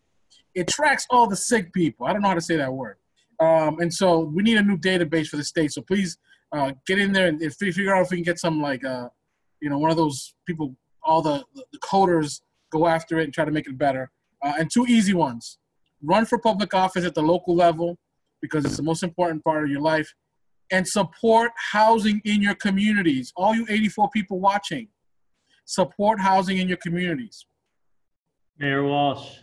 It 0.56 0.68
tracks 0.68 1.06
all 1.10 1.28
the 1.28 1.36
sick 1.36 1.72
people. 1.74 2.06
I 2.06 2.14
don't 2.14 2.22
know 2.22 2.30
how 2.30 2.36
to 2.36 2.42
say 2.42 2.58
that 2.58 2.74
word. 2.74 2.98
Um, 3.40 3.80
and 3.80 3.94
so 3.94 4.20
we 4.20 4.44
need 4.44 4.58
a 4.58 4.64
new 4.64 4.78
database 4.78 5.28
for 5.28 5.38
the 5.38 5.44
state. 5.44 5.72
So 5.72 5.82
please 5.82 6.18
uh, 6.52 6.74
get 6.86 7.00
in 7.00 7.14
there 7.14 7.28
and 7.28 7.56
figure 7.56 7.96
out 7.96 8.04
if 8.04 8.12
we 8.12 8.18
can 8.18 8.24
get 8.24 8.40
some 8.40 8.62
like, 8.62 8.84
uh, 8.84 9.10
you 9.62 9.70
know, 9.70 9.78
one 9.78 9.92
of 9.92 9.98
those 9.98 10.34
people, 10.46 10.76
all 11.04 11.22
the, 11.22 11.44
the 11.56 11.80
coders 11.80 12.42
go 12.72 12.88
after 12.88 13.20
it 13.20 13.26
and 13.26 13.34
try 13.34 13.46
to 13.46 13.52
make 13.52 13.68
it 13.68 13.78
better. 13.78 14.12
Uh, 14.44 14.54
and 14.60 14.70
two 14.72 14.86
easy 14.88 15.14
ones. 15.14 15.58
Run 16.02 16.26
for 16.26 16.38
public 16.38 16.74
office 16.74 17.06
at 17.06 17.14
the 17.14 17.22
local 17.22 17.56
level 17.56 17.98
because 18.42 18.66
it's 18.66 18.78
the 18.78 18.84
most 18.84 19.04
important 19.04 19.44
part 19.44 19.64
of 19.64 19.70
your 19.70 19.82
life 19.82 20.14
and 20.72 20.88
support 20.88 21.52
housing 21.72 22.22
in 22.26 22.42
your 22.42 22.56
communities. 22.56 23.34
All 23.36 23.56
you 23.56 23.66
84 23.70 24.10
people 24.12 24.40
watching, 24.40 24.88
support 25.66 26.20
housing 26.20 26.58
in 26.58 26.68
your 26.68 26.78
communities. 26.78 27.46
Mayor 28.58 28.84
Walsh. 28.84 29.40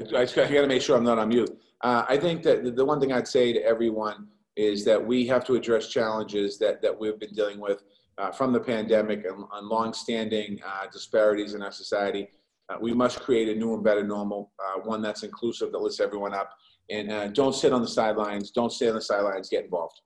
I 0.00 0.04
just 0.24 0.34
got, 0.34 0.48
to 0.48 0.66
make 0.66 0.82
sure 0.82 0.96
I'm 0.96 1.04
not 1.04 1.18
on 1.18 1.28
mute. 1.28 1.56
Uh, 1.82 2.04
I 2.08 2.16
think 2.16 2.42
that 2.42 2.76
the 2.76 2.84
one 2.84 3.00
thing 3.00 3.12
I'd 3.12 3.28
say 3.28 3.52
to 3.52 3.62
everyone 3.62 4.26
is 4.56 4.84
that 4.84 5.04
we 5.04 5.26
have 5.26 5.44
to 5.46 5.54
address 5.54 5.88
challenges 5.88 6.58
that, 6.58 6.82
that 6.82 6.98
we've 6.98 7.18
been 7.18 7.34
dealing 7.34 7.60
with 7.60 7.82
uh, 8.18 8.30
from 8.30 8.52
the 8.52 8.60
pandemic 8.60 9.24
and, 9.24 9.44
and 9.52 9.68
longstanding 9.68 10.60
uh, 10.66 10.86
disparities 10.92 11.54
in 11.54 11.62
our 11.62 11.72
society. 11.72 12.28
Uh, 12.68 12.76
we 12.80 12.92
must 12.92 13.20
create 13.20 13.48
a 13.48 13.54
new 13.54 13.74
and 13.74 13.84
better 13.84 14.02
normal, 14.02 14.52
uh, 14.58 14.80
one 14.80 15.02
that's 15.02 15.22
inclusive, 15.22 15.70
that 15.70 15.78
lifts 15.78 16.00
everyone 16.00 16.34
up, 16.34 16.50
and 16.90 17.10
uh, 17.10 17.28
don't 17.28 17.54
sit 17.54 17.72
on 17.72 17.82
the 17.82 17.88
sidelines. 17.88 18.50
Don't 18.50 18.72
stay 18.72 18.88
on 18.88 18.94
the 18.94 19.02
sidelines. 19.02 19.48
Get 19.48 19.64
involved. 19.64 20.00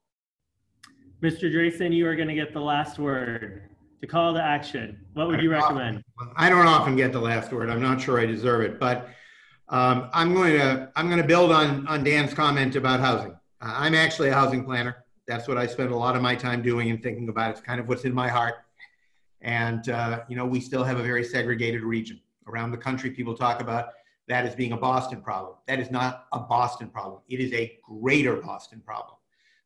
Mr. 1.23 1.51
Draisen, 1.51 1.93
you 1.93 2.07
are 2.07 2.15
going 2.15 2.27
to 2.27 2.33
get 2.33 2.53
the 2.53 2.61
last 2.61 2.99
word 2.99 3.69
to 4.01 4.07
call 4.07 4.33
to 4.33 4.41
action. 4.41 4.99
What 5.13 5.27
would 5.27 5.41
you 5.41 5.51
recommend? 5.51 6.03
I 6.35 6.49
don't 6.49 6.67
often 6.67 6.95
get 6.95 7.11
the 7.11 7.19
last 7.19 7.51
word. 7.51 7.69
I'm 7.69 7.81
not 7.81 8.01
sure 8.01 8.19
I 8.19 8.25
deserve 8.25 8.61
it, 8.61 8.79
but 8.79 9.09
um, 9.69 10.09
I'm 10.13 10.33
going 10.33 10.53
to 10.53 10.91
I'm 10.95 11.07
going 11.07 11.21
to 11.21 11.27
build 11.27 11.51
on 11.51 11.87
on 11.87 12.03
Dan's 12.03 12.33
comment 12.33 12.75
about 12.75 12.99
housing. 12.99 13.31
Uh, 13.61 13.73
I'm 13.75 13.95
actually 13.95 14.29
a 14.29 14.33
housing 14.33 14.63
planner. 14.63 15.05
That's 15.27 15.47
what 15.47 15.57
I 15.57 15.67
spend 15.67 15.91
a 15.91 15.95
lot 15.95 16.15
of 16.15 16.21
my 16.21 16.35
time 16.35 16.61
doing 16.61 16.89
and 16.89 17.01
thinking 17.01 17.29
about. 17.29 17.51
It's 17.51 17.61
kind 17.61 17.79
of 17.79 17.87
what's 17.87 18.03
in 18.03 18.13
my 18.13 18.27
heart. 18.27 18.55
And 19.41 19.87
uh, 19.89 20.21
you 20.27 20.35
know, 20.35 20.45
we 20.45 20.59
still 20.59 20.83
have 20.83 20.99
a 20.99 21.03
very 21.03 21.23
segregated 21.23 21.81
region 21.81 22.19
around 22.47 22.71
the 22.71 22.77
country. 22.77 23.11
People 23.11 23.35
talk 23.35 23.61
about 23.61 23.89
that 24.27 24.45
as 24.45 24.55
being 24.55 24.71
a 24.71 24.77
Boston 24.77 25.21
problem. 25.21 25.55
That 25.67 25.79
is 25.79 25.91
not 25.91 26.25
a 26.33 26.39
Boston 26.39 26.89
problem. 26.89 27.21
It 27.27 27.39
is 27.39 27.51
a 27.53 27.77
greater 27.83 28.37
Boston 28.37 28.81
problem. 28.85 29.17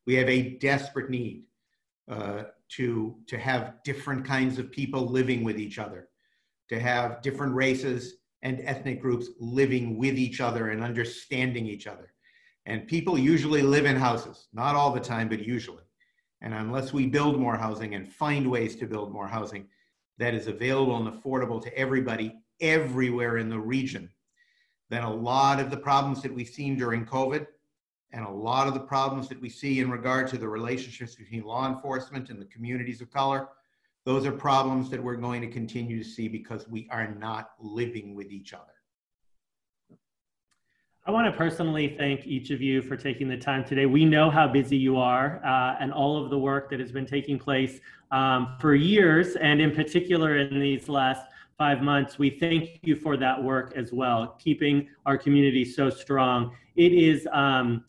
We 0.05 0.15
have 0.15 0.29
a 0.29 0.57
desperate 0.57 1.09
need 1.09 1.43
uh, 2.09 2.43
to, 2.69 3.15
to 3.27 3.37
have 3.37 3.75
different 3.83 4.25
kinds 4.25 4.57
of 4.57 4.71
people 4.71 5.05
living 5.05 5.43
with 5.43 5.59
each 5.59 5.79
other, 5.79 6.09
to 6.69 6.79
have 6.79 7.21
different 7.21 7.53
races 7.53 8.15
and 8.43 8.61
ethnic 8.65 9.01
groups 9.01 9.29
living 9.39 9.97
with 9.97 10.17
each 10.17 10.41
other 10.41 10.69
and 10.69 10.83
understanding 10.83 11.65
each 11.65 11.87
other. 11.87 12.13
And 12.65 12.87
people 12.87 13.17
usually 13.17 13.61
live 13.61 13.85
in 13.85 13.95
houses, 13.95 14.47
not 14.53 14.75
all 14.75 14.91
the 14.91 14.99
time, 14.99 15.29
but 15.29 15.45
usually. 15.45 15.83
And 16.41 16.53
unless 16.53 16.93
we 16.93 17.07
build 17.07 17.39
more 17.39 17.57
housing 17.57 17.95
and 17.95 18.07
find 18.07 18.51
ways 18.51 18.75
to 18.75 18.85
build 18.85 19.11
more 19.11 19.27
housing 19.27 19.67
that 20.17 20.33
is 20.33 20.47
available 20.47 20.97
and 20.97 21.07
affordable 21.07 21.61
to 21.63 21.77
everybody 21.77 22.35
everywhere 22.59 23.37
in 23.37 23.49
the 23.49 23.59
region, 23.59 24.09
then 24.89 25.03
a 25.03 25.13
lot 25.13 25.59
of 25.59 25.71
the 25.71 25.77
problems 25.77 26.21
that 26.21 26.33
we've 26.33 26.47
seen 26.47 26.77
during 26.77 27.05
COVID 27.05 27.47
and 28.11 28.25
a 28.25 28.29
lot 28.29 28.67
of 28.67 28.73
the 28.73 28.79
problems 28.79 29.27
that 29.29 29.41
we 29.41 29.49
see 29.49 29.79
in 29.79 29.89
regard 29.89 30.27
to 30.27 30.37
the 30.37 30.47
relationships 30.47 31.15
between 31.15 31.43
law 31.43 31.67
enforcement 31.67 32.29
and 32.29 32.39
the 32.39 32.45
communities 32.45 33.01
of 33.01 33.09
color, 33.09 33.47
those 34.05 34.25
are 34.25 34.31
problems 34.31 34.89
that 34.89 35.01
we're 35.01 35.15
going 35.15 35.41
to 35.41 35.47
continue 35.47 36.01
to 36.01 36.09
see 36.09 36.27
because 36.27 36.67
we 36.67 36.87
are 36.91 37.13
not 37.15 37.51
living 37.59 38.15
with 38.15 38.31
each 38.31 38.53
other. 38.53 38.73
I 41.05 41.11
want 41.11 41.29
to 41.29 41.37
personally 41.37 41.95
thank 41.97 42.25
each 42.25 42.49
of 42.49 42.61
you 42.61 42.81
for 42.81 42.95
taking 42.95 43.27
the 43.27 43.37
time 43.37 43.65
today. 43.65 43.85
We 43.85 44.05
know 44.05 44.29
how 44.29 44.47
busy 44.47 44.77
you 44.77 44.97
are 44.97 45.41
uh, 45.45 45.75
and 45.81 45.91
all 45.91 46.23
of 46.23 46.29
the 46.29 46.37
work 46.39 46.69
that 46.69 46.79
has 46.79 46.93
been 46.93 47.05
taking 47.05 47.37
place 47.37 47.81
um, 48.11 48.55
for 48.59 48.73
years, 48.73 49.35
and 49.35 49.59
in 49.59 49.75
particular 49.75 50.37
in 50.37 50.59
these 50.59 50.87
last 50.87 51.25
five 51.57 51.81
months. 51.81 52.17
We 52.17 52.29
thank 52.29 52.79
you 52.83 52.95
for 52.95 53.17
that 53.17 53.41
work 53.41 53.73
as 53.75 53.91
well, 53.91 54.37
keeping 54.39 54.87
our 55.05 55.17
community 55.17 55.65
so 55.65 55.89
strong. 55.89 56.55
It 56.77 56.93
is, 56.93 57.27
um, 57.33 57.83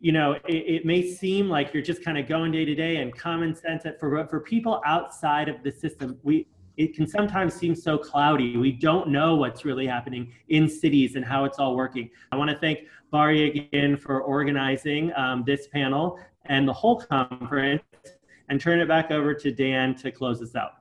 you 0.00 0.12
know, 0.12 0.32
it, 0.46 0.54
it, 0.54 0.84
may 0.84 1.02
seem 1.02 1.48
like 1.48 1.72
you're 1.72 1.82
just 1.82 2.04
kind 2.04 2.18
of 2.18 2.28
going 2.28 2.52
day 2.52 2.64
to 2.64 2.74
day 2.74 2.96
and 2.98 3.16
common 3.16 3.54
sense. 3.54 3.84
For 3.98 4.26
for 4.26 4.40
people 4.40 4.82
outside 4.84 5.48
of 5.48 5.62
the 5.62 5.72
system, 5.72 6.18
we 6.22 6.46
it 6.76 6.94
can 6.94 7.06
sometimes 7.06 7.54
seem 7.54 7.74
so 7.74 7.96
cloudy. 7.96 8.56
We 8.56 8.72
don't 8.72 9.08
know 9.08 9.36
what's 9.36 9.64
really 9.64 9.86
happening 9.86 10.32
in 10.48 10.68
cities 10.68 11.16
and 11.16 11.24
how 11.24 11.44
it's 11.44 11.58
all 11.58 11.74
working. 11.74 12.10
I 12.32 12.36
want 12.36 12.50
to 12.50 12.58
thank 12.58 12.80
BARI 13.10 13.50
again 13.50 13.96
for 13.96 14.20
organizing 14.20 15.12
um, 15.16 15.42
this 15.46 15.68
panel 15.68 16.18
and 16.44 16.68
the 16.68 16.72
whole 16.72 17.00
conference, 17.00 17.82
and 18.48 18.60
turn 18.60 18.78
it 18.80 18.86
back 18.86 19.10
over 19.10 19.34
to 19.34 19.50
Dan 19.50 19.94
to 19.96 20.12
close 20.12 20.40
us 20.42 20.54
out. 20.54 20.72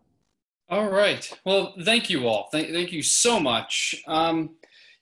All 0.70 0.90
right. 0.90 1.32
Well, 1.46 1.74
thank 1.84 2.10
you 2.10 2.28
all. 2.28 2.50
Thank, 2.52 2.72
thank 2.72 2.92
you 2.92 3.02
so 3.02 3.40
much. 3.40 3.96
Um, 4.08 4.56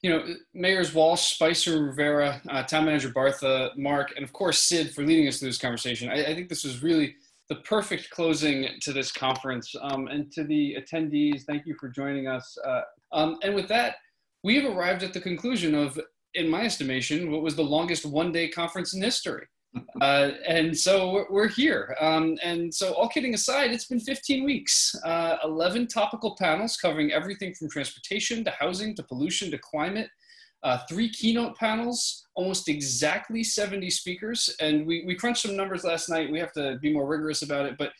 you 0.04 0.10
know, 0.10 0.36
Mayors 0.54 0.93
Walsh, 0.93 1.34
Spicer, 1.34 1.82
Rivera, 1.86 2.41
uh, 2.49 2.64
Town 2.64 2.86
Manager 2.86 3.10
Bartha, 3.10 3.76
Marc, 3.78 4.16
and 4.16 4.24
of 4.24 4.34
course 4.34 4.60
Sid 4.60 4.93
for 4.93 5.04
leading 5.04 5.28
us 5.28 5.39
through 5.39 5.49
this 5.49 5.58
conversation. 5.58 6.10
I, 6.10 6.26
I 6.26 6.36
think 6.36 6.49
this 6.49 6.66
was 6.66 6.84
really 6.84 7.16
the 7.49 7.56
perfect 7.56 8.10
closing 8.10 8.68
to 8.82 8.93
this 8.93 9.12
conference. 9.12 9.74
Um, 9.82 10.08
and 10.08 10.32
to 10.34 10.43
the 10.43 10.78
attendees, 10.80 11.43
thank 11.43 11.66
you 11.66 11.76
for 11.80 11.88
joining 11.88 12.28
us. 12.28 12.58
Uh, 12.66 12.82
um, 13.14 13.38
and 13.43 13.56
with 13.56 13.68
that, 13.70 13.95
we 14.43 14.60
have 14.60 14.76
arrived 14.76 15.04
at 15.04 15.14
the 15.14 15.22
conclusion 15.22 15.74
of, 15.74 15.99
in 16.34 16.49
my 16.49 16.64
estimation, 16.64 17.32
what 17.32 17.41
was 17.41 17.56
the 17.56 17.64
longest 17.64 18.06
one-day 18.06 18.49
conference 18.49 18.93
in 18.93 19.01
history. 19.01 19.45
Uh, 20.02 20.32
and 20.48 20.78
so 20.78 21.26
we're 21.30 21.48
here. 21.48 21.96
Um, 22.00 22.38
and 22.44 22.74
so, 22.74 22.94
all 22.94 23.10
kidding 23.10 23.34
aside, 23.34 23.72
it's 23.72 23.86
been 23.86 24.00
15 24.00 24.44
weeks, 24.44 24.96
uh, 25.04 25.38
11 25.44 25.88
topical 25.88 26.36
panels 26.38 26.78
covering 26.78 27.12
everything 27.12 27.54
from 27.54 27.70
transportation 27.70 28.44
to 28.44 28.52
housing 28.52 28.96
to 28.96 29.04
pollution 29.04 29.50
to 29.52 29.58
climate, 29.58 30.10
uh, 30.64 30.80
three 30.90 31.10
keynote 31.10 31.58
panels, 31.58 32.28
almost 32.36 32.70
exactly 32.70 33.44
70 33.44 33.90
speakers. 33.90 34.56
And 34.60 34.86
we, 34.86 35.04
we 35.06 35.16
crunched 35.16 35.42
some 35.42 35.56
numbers 35.56 35.84
last 35.84 36.10
night. 36.10 36.32
We 36.32 36.40
have 36.40 36.54
to 36.54 36.78
be 36.82 36.94
more 36.94 37.08
rigorous 37.08 37.42
about 37.42 37.66
it, 37.66 37.76
but 37.78 37.92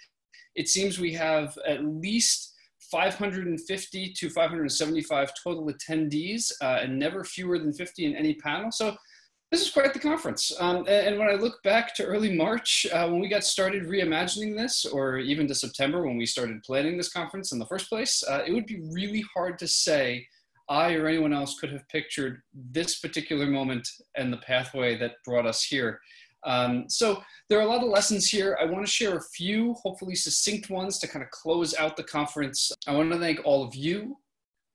it 0.56 0.70
seems 0.70 1.00
we 1.00 1.14
have 1.14 1.58
at 1.68 1.84
least 1.84 2.54
550 2.92 4.14
to 4.14 4.30
575 4.30 5.32
total 5.44 5.66
attendees, 5.68 6.52
uh, 6.62 6.80
and 6.82 7.00
never 7.00 7.24
fewer 7.24 7.58
than 7.58 7.74
50 7.74 8.06
in 8.06 8.16
any 8.16 8.36
panel. 8.36 8.72
So 8.72 8.96
this 9.54 9.62
is 9.62 9.70
quite 9.70 9.94
the 9.94 10.00
conference. 10.00 10.52
Um, 10.60 10.84
and, 10.88 11.20
when 11.20 11.30
I 11.30 11.36
look 11.36 11.62
back 11.62 11.94
to 11.96 12.04
early 12.04 12.36
March, 12.36 12.88
uh, 12.92 13.08
when 13.08 13.20
we 13.20 13.28
got 13.28 13.44
started 13.44 13.84
reimagining 13.84 14.58
this, 14.58 14.84
or 14.84 15.20
even 15.20 15.48
to 15.48 15.54
September 15.54 16.02
when 16.02 16.18
we 16.18 16.26
started 16.26 16.64
planning 16.64 16.98
this 16.98 17.14
conference 17.14 17.52
in 17.52 17.60
the 17.60 17.66
first 17.68 17.88
place, 17.88 18.24
uh, 18.28 18.42
it 18.48 18.52
would 18.52 18.66
be 18.66 18.82
really 18.92 19.24
hard 19.32 19.60
to 19.60 19.68
say 19.68 20.26
I 20.70 20.96
or 20.96 21.06
anyone 21.06 21.34
else 21.34 21.60
could 21.60 21.72
have 21.72 21.88
pictured 21.88 22.42
this 22.72 22.98
particular 22.98 23.46
moment 23.46 23.88
and 24.16 24.34
the 24.34 24.38
pathway 24.38 24.98
that 24.98 25.24
brought 25.24 25.46
us 25.46 25.64
here. 25.64 26.00
Um, 26.46 26.86
so 26.90 27.22
there 27.48 27.60
are 27.60 27.64
a 27.64 27.68
lot 27.68 27.84
of 27.84 27.90
lessons 27.90 28.28
here. 28.28 28.58
I 28.60 28.66
want 28.66 28.84
to 28.84 28.92
share 28.92 29.18
a 29.18 29.24
few, 29.36 29.76
hopefully 29.76 30.16
succinct 30.16 30.72
ones 30.72 30.98
to 30.98 31.08
kind 31.08 31.24
of 31.24 31.30
close 31.30 31.76
out 31.76 31.96
the 31.96 32.04
conference. 32.04 32.72
I 32.88 32.94
want 32.96 33.12
to 33.12 33.20
thank 33.20 33.40
all 33.46 33.64
of 33.64 33.76
you 33.76 34.18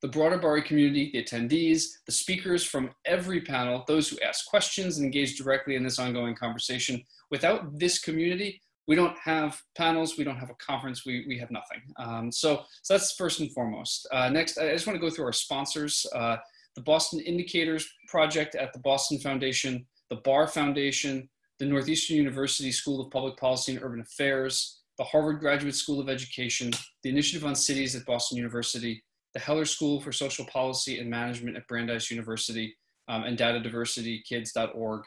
the 0.02 0.08
broader 0.08 0.38
BARI 0.38 0.62
community, 0.62 1.10
the 1.12 1.22
attendees, 1.22 1.84
the 2.06 2.12
speakers 2.12 2.64
from 2.64 2.90
every 3.04 3.40
panel, 3.40 3.84
those 3.86 4.08
who 4.08 4.18
ask 4.20 4.46
questions 4.46 4.98
and 4.98 5.04
engage 5.04 5.36
directly 5.36 5.74
in 5.74 5.82
this 5.82 5.98
ongoing 5.98 6.36
conversation. 6.36 7.02
Without 7.30 7.78
this 7.78 7.98
community, 7.98 8.60
we 8.86 8.94
don't 8.94 9.16
have 9.22 9.60
panels, 9.76 10.16
we 10.16 10.24
don't 10.24 10.38
have 10.38 10.50
a 10.50 10.54
conference, 10.54 11.04
we, 11.04 11.24
we 11.28 11.38
have 11.38 11.50
nothing. 11.50 11.82
Um, 11.98 12.32
so, 12.32 12.62
so 12.82 12.94
that's 12.94 13.12
first 13.12 13.40
and 13.40 13.52
foremost. 13.52 14.08
Uh, 14.12 14.30
next, 14.30 14.56
I 14.56 14.70
just 14.70 14.86
want 14.86 14.98
to 14.98 15.00
go 15.00 15.10
through 15.10 15.26
our 15.26 15.32
sponsors. 15.32 16.06
Uh, 16.14 16.36
the 16.74 16.82
Boston 16.82 17.20
Indicators 17.20 17.88
Project 18.06 18.54
at 18.54 18.72
the 18.72 18.78
Boston 18.78 19.18
Foundation, 19.18 19.84
the 20.10 20.16
Barr 20.16 20.46
Foundation, 20.46 21.28
the 21.58 21.66
Northeastern 21.66 22.16
University 22.16 22.70
School 22.70 23.00
of 23.00 23.10
Public 23.10 23.36
Policy 23.36 23.72
and 23.72 23.82
Urban 23.82 24.00
Affairs, 24.00 24.78
the 24.96 25.04
Harvard 25.04 25.40
Graduate 25.40 25.74
School 25.74 26.00
of 26.00 26.08
Education, 26.08 26.70
the 27.02 27.10
Initiative 27.10 27.46
on 27.46 27.54
Cities 27.54 27.94
at 27.94 28.06
Boston 28.06 28.36
University, 28.36 29.02
the 29.34 29.40
Heller 29.40 29.64
School 29.64 30.00
for 30.00 30.12
Social 30.12 30.44
Policy 30.46 30.98
and 31.00 31.10
Management 31.10 31.56
at 31.56 31.66
Brandeis 31.66 32.10
University, 32.10 32.76
um, 33.08 33.24
and 33.24 33.38
datadiversitykids.org, 33.38 35.02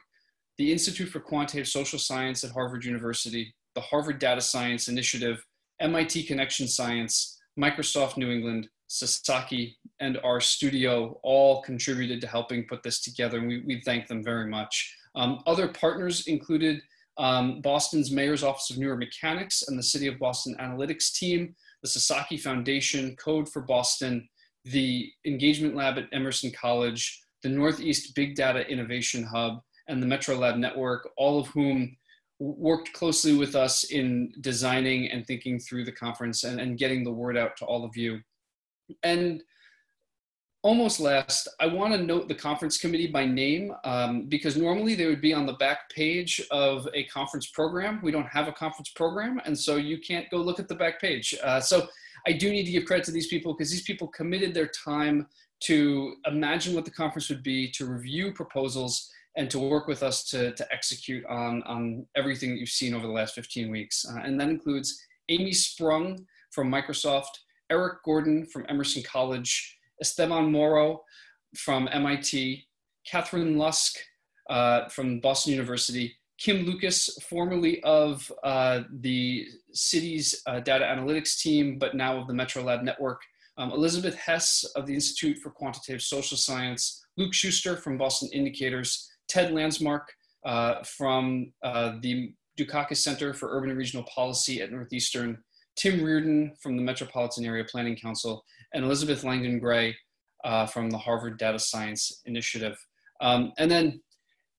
the 0.58 0.72
Institute 0.72 1.10
for 1.10 1.20
Quantitative 1.20 1.68
Social 1.68 2.00
Science 2.00 2.44
at 2.44 2.52
Harvard 2.52 2.84
University, 2.84 3.54
the 3.76 3.82
Harvard 3.82 4.20
Data 4.20 4.42
Science 4.42 4.88
Initiative, 4.88 5.44
MIT 5.80 6.24
Connection 6.24 6.68
Science, 6.68 7.40
Microsoft 7.60 8.18
New 8.18 8.32
England, 8.32 8.68
Sasaki, 8.88 9.78
and 10.00 10.18
RStudio 10.18 11.18
all 11.24 11.62
contributed 11.62 12.20
to 12.22 12.28
helping 12.28 12.68
put 12.68 12.84
this 12.84 13.02
together, 13.02 13.40
and 13.40 13.48
we, 13.48 13.64
we 13.66 13.82
thank 13.82 14.08
them 14.08 14.24
very 14.24 14.48
much. 14.48 14.96
Um, 15.16 15.42
other 15.46 15.68
partners 15.70 16.28
included 16.28 16.82
um, 17.18 17.62
Boston's 17.62 18.12
Mayor's 18.12 18.44
Office 18.44 18.70
of 18.70 18.78
New 18.78 18.90
Urban 18.90 19.00
Mechanics 19.00 19.64
and 19.68 19.78
the 19.78 19.84
City 19.84 20.08
of 20.08 20.20
Boston 20.20 20.56
Analytics 20.60 21.14
team, 21.14 21.56
the 21.82 21.88
Sasaki 21.88 22.38
Foundation, 22.38 23.16
Code 23.16 23.50
for 23.50 23.62
Boston, 23.62 24.28
the 24.66 25.12
Engagement 25.26 25.76
Lab 25.76 25.98
at 25.98 26.08
Emerson 26.12 26.52
College, 26.52 27.22
the 27.44 27.50
Northeast 27.50 28.16
Big 28.16 28.36
Data 28.36 28.68
Innovation 28.68 29.24
Hub, 29.24 29.62
and 29.88 30.02
the 30.02 30.08
Metro 30.08 30.36
Lab 30.36 30.58
Network, 30.58 31.10
all 31.18 31.40
of 31.40 31.48
whom 31.48 31.98
worked 32.40 32.94
closely 32.94 33.36
with 33.36 33.56
us 33.56 33.84
in 33.86 34.32
designing 34.42 35.10
and 35.12 35.26
thinking 35.26 35.60
through 35.60 35.86
the 35.86 35.92
conference 35.92 36.44
and, 36.44 36.60
and 36.60 36.78
getting 36.78 37.04
the 37.04 37.12
word 37.12 37.38
out 37.38 37.56
to 37.58 37.66
all 37.66 37.84
of 37.84 37.96
you. 37.96 38.20
And 39.04 39.44
almost 40.64 41.00
last, 41.00 41.48
I 41.60 41.66
want 41.66 41.94
to 41.94 42.04
note 42.04 42.28
the 42.28 42.36
conference 42.36 42.78
committee 42.78 43.08
by 43.08 43.26
name 43.26 43.74
um, 43.84 44.24
because 44.28 44.56
normally 44.56 44.94
they 44.94 45.08
would 45.08 45.22
be 45.22 45.34
on 45.34 45.46
the 45.46 45.54
back 45.54 45.90
page 45.90 46.42
of 46.52 46.88
a 46.94 47.06
conference 47.06 47.48
program. 47.48 48.00
We 48.04 48.12
don't 48.12 48.28
have 48.28 48.48
a 48.48 48.52
conference 48.52 48.90
program, 48.90 49.42
and 49.46 49.58
so 49.58 49.78
you 49.78 49.98
can't 50.00 50.30
go 50.30 50.38
look 50.38 50.60
at 50.60 50.68
the 50.68 50.76
back 50.76 51.02
page. 51.02 51.36
Uh, 51.44 51.60
so 51.60 51.88
I 52.28 52.34
do 52.34 52.52
need 52.52 52.66
to 52.66 52.72
give 52.72 52.86
credit 52.86 53.06
to 53.06 53.12
these 53.12 53.28
people 53.28 53.54
because 53.54 53.72
these 53.72 53.84
people 53.84 54.08
committed 54.08 54.54
their 54.54 54.68
time 54.68 55.28
to 55.62 56.16
imagine 56.26 56.76
what 56.76 56.86
the 56.86 56.92
conference 56.92 57.30
would 57.30 57.44
be, 57.44 57.70
to 57.72 57.86
review 57.86 58.32
proposals, 58.32 59.10
and 59.38 59.50
to 59.50 59.60
work 59.60 59.88
with 59.88 60.04
us 60.04 60.26
to, 60.26 60.52
to 60.54 60.74
execute 60.74 61.26
on, 61.26 61.64
on 61.64 62.06
everything 62.16 62.52
that 62.52 62.60
you've 62.60 62.70
seen 62.70 62.94
over 62.94 63.08
the 63.08 63.14
last 63.14 63.34
15 63.34 63.72
weeks. 63.72 64.06
Uh, 64.06 64.20
and 64.20 64.40
that 64.40 64.50
includes 64.50 65.02
Amy 65.30 65.54
Sprung 65.54 66.26
from 66.52 66.70
Microsoft, 66.70 67.30
Eric 67.70 68.04
Gordon 68.04 68.46
from 68.46 68.66
Emerson 68.68 69.02
College, 69.04 69.78
Esteban 70.02 70.52
Moro 70.52 71.04
from 71.56 71.88
MIT, 71.92 72.66
Katharine 73.06 73.58
Lusk 73.58 73.98
uh, 74.50 74.88
from 74.90 75.20
Boston 75.20 75.54
University, 75.54 76.16
Kim 76.38 76.66
Lucas, 76.66 77.10
formerly 77.30 77.82
of 77.84 78.32
uh, 78.44 78.82
the 79.00 79.48
city's 79.74 80.42
uh, 80.48 80.60
data 80.60 80.84
analytics 80.86 81.40
team, 81.40 81.78
but 81.78 81.96
now 81.96 82.18
of 82.18 82.28
the 82.28 82.34
Metro 82.34 82.64
Lab 82.64 82.82
Network, 82.82 83.22
um, 83.58 83.72
Elizabeth 83.72 84.16
Hess 84.16 84.64
of 84.76 84.88
the 84.88 84.94
Institute 84.94 85.38
for 85.38 85.52
Quantitative 85.52 86.02
Social 86.02 86.38
Science, 86.38 87.06
Luc 87.18 87.34
Schuster 87.34 87.78
from 87.78 87.98
Boston 87.98 88.30
Indicators, 88.34 89.12
Ted 89.28 89.54
Landsmark 89.54 90.02
uh, 90.46 90.84
from 90.84 91.54
uh, 91.64 91.94
the 92.02 92.34
Dukakis 92.58 92.98
Center 92.98 93.34
for 93.34 93.56
Urban 93.56 93.70
and 93.70 93.78
Regional 93.78 94.06
Policy 94.06 94.62
at 94.62 94.72
Northeastern, 94.72 95.38
Tim 95.76 96.04
Reardon 96.04 96.54
from 96.60 96.76
the 96.76 96.84
Metropolitan 96.84 97.46
Area 97.46 97.64
Planning 97.64 97.96
Council, 97.96 98.44
and 98.74 98.86
Elizabeth 98.86 99.24
Langdon 99.24 99.60
Gray 99.60 99.96
uh, 100.44 100.66
from 100.66 100.90
the 100.90 100.98
Harvard 100.98 101.38
Data 101.38 101.60
Science 101.60 102.22
Initiative. 102.26 102.78
Um, 103.22 103.54
and 103.58 103.70
then 103.70 104.02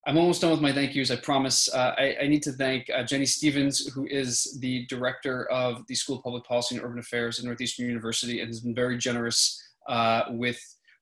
I'm 0.06 0.18
almost 0.18 0.40
done 0.40 0.50
with 0.50 0.60
my 0.60 0.72
thank 0.72 0.94
yous, 0.94 1.10
I 1.10 1.16
promise. 1.16 1.72
Uh, 1.72 1.94
I, 1.96 2.16
I, 2.22 2.26
need 2.26 2.42
to 2.42 2.52
thank 2.52 2.90
uh, 2.90 3.04
Jennie 3.04 3.26
Stephens, 3.26 3.86
who 3.88 4.06
is 4.06 4.58
the 4.60 4.84
director 4.86 5.48
of 5.50 5.86
the 5.86 5.94
School 5.94 6.16
of 6.16 6.24
Public 6.24 6.44
Policy 6.44 6.74
and 6.74 6.84
Urban 6.84 6.98
Affairs 6.98 7.38
at 7.38 7.44
Northeastern 7.44 7.86
University 7.86 8.40
and 8.40 8.48
has 8.48 8.60
been 8.60 8.74
very 8.74 8.98
generous 8.98 9.62
uh, 9.88 10.22
with 10.30 10.60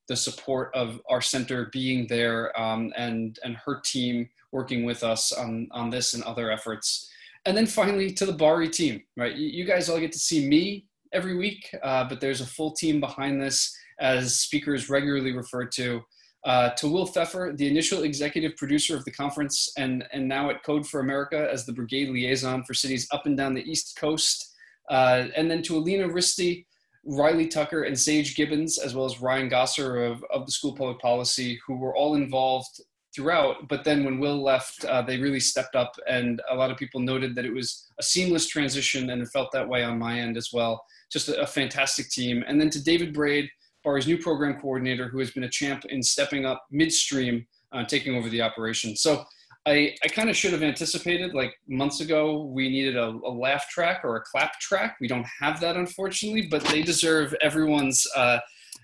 the 0.09 0.17
support 0.17 0.71
of 0.75 1.01
our 1.09 1.23
center 1.23 1.71
being 1.73 2.07
there 2.09 2.59
um, 2.61 2.93
and, 2.97 3.39
and 3.43 3.57
her 3.57 3.81
team 3.85 4.29
working 4.53 4.85
with 4.85 5.03
us 5.03 5.33
on, 5.33 5.69
on 5.71 5.89
this 5.89 6.13
and 6.13 6.23
other 6.25 6.51
efforts. 6.51 7.11
And 7.47 7.57
then 7.57 7.67
finally 7.67 8.13
to 8.13 8.27
the 8.27 8.33
BARI 8.33 8.69
team, 8.69 9.03
right? 9.17 9.35
You, 9.35 9.49
you 9.49 9.65
guys 9.65 9.89
all 9.89 9.99
get 9.99 10.13
to 10.13 10.19
see 10.19 10.47
me 10.47 10.87
every 11.13 11.37
week, 11.37 11.69
uh, 11.83 12.05
but 12.09 12.21
there's 12.21 12.41
a 12.41 12.47
full 12.47 12.73
team 12.73 13.01
behind 13.01 13.41
this 13.41 13.77
as 14.01 14.39
speakers 14.41 14.89
regularly 14.89 15.33
refer 15.33 15.65
to. 15.67 16.03
Uh, 16.45 16.71
to 16.71 16.89
Will 16.89 17.05
Pfeffer, 17.05 17.53
the 17.55 17.69
initial 17.69 18.03
executive 18.03 18.57
producer 18.57 18.97
of 18.97 19.05
the 19.05 19.11
conference, 19.11 19.73
and, 19.77 20.05
and 20.13 20.27
now 20.27 20.49
at 20.49 20.63
Code 20.63 20.87
for 20.87 21.01
America 21.01 21.49
as 21.53 21.67
the 21.67 21.73
brigade 21.73 22.09
liaison 22.09 22.65
for 22.65 22.73
cities 22.73 23.07
up 23.13 23.27
and 23.27 23.37
down 23.37 23.53
the 23.53 23.71
East 23.71 23.97
Coast. 23.97 24.55
Uh, 24.89 25.27
and 25.37 25.51
then 25.51 25.63
to 25.63 25.77
Alina 25.77 26.09
Ristea, 26.09 26.65
Riley 27.05 27.47
Tucker, 27.47 27.83
and 27.83 27.99
Sage 27.99 28.37
Gibbons, 28.37 28.79
as 28.79 28.95
well 28.95 29.05
as 29.05 29.21
Ryan 29.21 29.51
Gosser 29.51 30.03
of, 30.03 30.25
of 30.31 30.47
the 30.47 30.53
School 30.53 30.73
of 30.73 30.79
Public 30.79 30.99
Policy, 30.99 31.61
who 31.67 31.77
were 31.77 31.95
all 31.95 32.15
involved 32.15 32.81
throughout. 33.15 33.69
But 33.69 33.85
then 33.85 34.05
when 34.05 34.19
Will 34.19 34.43
left, 34.43 34.85
uh, 34.85 35.03
they 35.03 35.19
really 35.19 35.41
stepped 35.41 35.75
up, 35.77 35.95
and 36.09 36.41
a 36.51 36.55
lot 36.55 36.71
of 36.71 36.77
people 36.77 37.01
noted 37.01 37.35
that 37.35 37.45
it 37.45 37.53
was 37.53 37.91
a 37.99 38.03
seamless 38.03 38.47
transition, 38.47 39.11
and 39.11 39.23
it 39.23 39.29
felt 39.29 39.51
that 39.53 39.69
way 39.69 39.83
on 39.83 39.99
my 39.99 40.19
end 40.19 40.37
as 40.37 40.51
well. 40.53 40.85
Just 41.11 41.29
a, 41.29 41.41
a 41.41 41.47
fantastic 41.47 42.09
team. 42.11 42.45
And 42.47 42.61
then 42.61 42.71
to 42.71 42.83
David 42.83 43.13
Braid, 43.13 43.49
BARI's 43.85 44.07
new 44.07 44.19
program 44.19 44.61
coordinator, 44.61 45.09
who 45.09 45.19
has 45.19 45.31
been 45.31 45.45
a 45.45 45.49
champ 45.49 45.85
in 45.87 46.03
stepping 46.03 46.45
up 46.45 46.65
midstream, 46.71 47.47
uh, 47.73 47.85
taking 47.85 48.15
over 48.17 48.29
the 48.29 48.43
operation. 48.43 48.97
So 48.97 49.25
I, 49.67 49.95
I 50.05 50.09
kind 50.09 50.31
of 50.31 50.37
should 50.37 50.53
have 50.53 50.63
anticipated 50.63 51.35
like 51.35 51.55
months 51.69 52.01
ago 52.01 52.45
we 52.45 52.69
needed 52.71 52.97
a, 52.97 53.09
a, 53.09 53.31
laugh 53.31 53.69
track 53.69 54.01
or 54.05 54.17
a 54.17 54.23
clap 54.23 54.59
track. 54.59 54.97
We 55.01 55.09
don't 55.09 55.27
have 55.39 55.61
that 55.61 55.77
unfortunately, 55.77 56.49
but 56.51 56.65
they 56.65 56.83
deserve 56.83 57.35
everyone's 57.43 58.07
uh, 58.17 58.39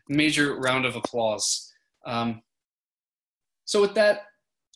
major 0.09 0.57
round 0.61 0.85
of 0.85 0.95
applause. 0.95 1.73
Um, 2.05 2.43
so 3.67 3.81
with 3.81 3.95
that, 3.95 4.23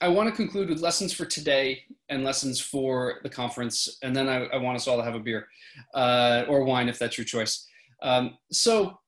I 0.03 0.09
want 0.09 0.28
to 0.28 0.34
conclude 0.34 0.68
with 0.68 0.80
lessons 0.80 1.12
for 1.12 1.24
today 1.24 1.82
and 2.09 2.24
lessons 2.24 2.61
for 2.61 3.20
the 3.22 3.28
conference, 3.28 3.99
and 4.03 4.14
then 4.14 4.28
I, 4.28 4.47
I 4.47 4.57
want 4.57 4.76
us 4.76 4.88
all 4.88 4.97
to 4.97 5.05
have 5.05 5.14
a 5.14 5.20
beer 5.20 5.47
uh, 5.95 6.45
or 6.49 6.64
wine 6.64 6.88
if 6.88 6.99
that's 6.99 7.16
your 7.16 7.24
choice. 7.24 7.66
Um, 8.03 8.36
so 8.51 8.99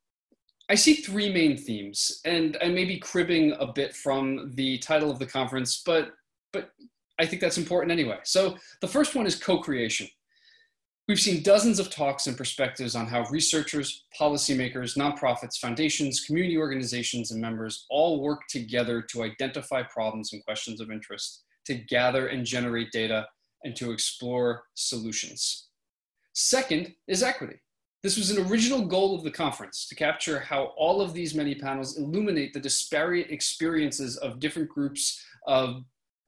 I 0.69 0.75
see 0.75 0.95
three 0.95 1.33
main 1.33 1.57
themes, 1.57 2.21
and 2.25 2.57
I 2.63 2.69
may 2.69 2.85
be 2.85 2.99
cribbing 2.99 3.53
a 3.59 3.73
bit 3.73 3.95
from 3.95 4.53
the 4.55 4.79
title 4.79 5.11
of 5.11 5.19
the 5.19 5.27
conference, 5.27 5.83
but 5.85 6.13
but 6.53 6.71
I 7.19 7.27
think 7.27 7.41
that's 7.41 7.59
important 7.59 7.93
anyway. 7.93 8.19
So 8.25 8.57
the 8.81 8.89
first 8.89 9.15
one 9.15 9.27
is 9.27 9.37
co-creation. 9.37 10.09
We've 11.09 11.19
seen 11.19 11.43
dozens 11.43 11.81
of 11.81 11.91
talks 11.91 12.29
and 12.29 12.37
perspectives 12.37 12.95
on 12.95 13.07
how 13.07 13.25
researchers, 13.29 14.05
policymakers, 14.19 14.97
nonprofits, 14.97 15.59
foundations, 15.59 16.21
community 16.25 16.57
organizations, 16.57 17.33
and 17.33 17.41
members 17.41 17.87
all 17.91 18.23
work 18.23 18.43
together 18.49 19.03
to 19.11 19.25
identify 19.25 19.83
problems 19.83 20.33
and 20.33 20.45
questions 20.45 20.81
of 20.81 20.93
interest, 20.93 21.43
to 21.67 21.75
gather 21.75 22.29
and 22.29 22.47
generate 22.47 22.93
data, 22.93 23.27
and 23.65 23.75
to 23.77 23.91
explore 23.91 24.63
solutions. 24.75 25.71
Second 26.35 26.95
is 27.09 27.25
equity. 27.25 27.57
This 28.05 28.17
was 28.17 28.31
an 28.31 28.47
original 28.47 28.87
goal 28.87 29.17
of 29.17 29.25
the 29.25 29.31
conference 29.31 29.89
to 29.89 29.97
capture 29.97 30.39
how 30.39 30.73
all 30.77 31.01
of 31.01 31.15
these 31.15 31.35
many 31.35 31.57
panels 31.57 31.99
illuminate 31.99 32.53
the 32.53 32.61
disparate 32.61 33.31
experiences 33.31 34.17
of 34.19 34.39
different 34.39 34.69
groups 34.69 35.21
of 35.49 35.83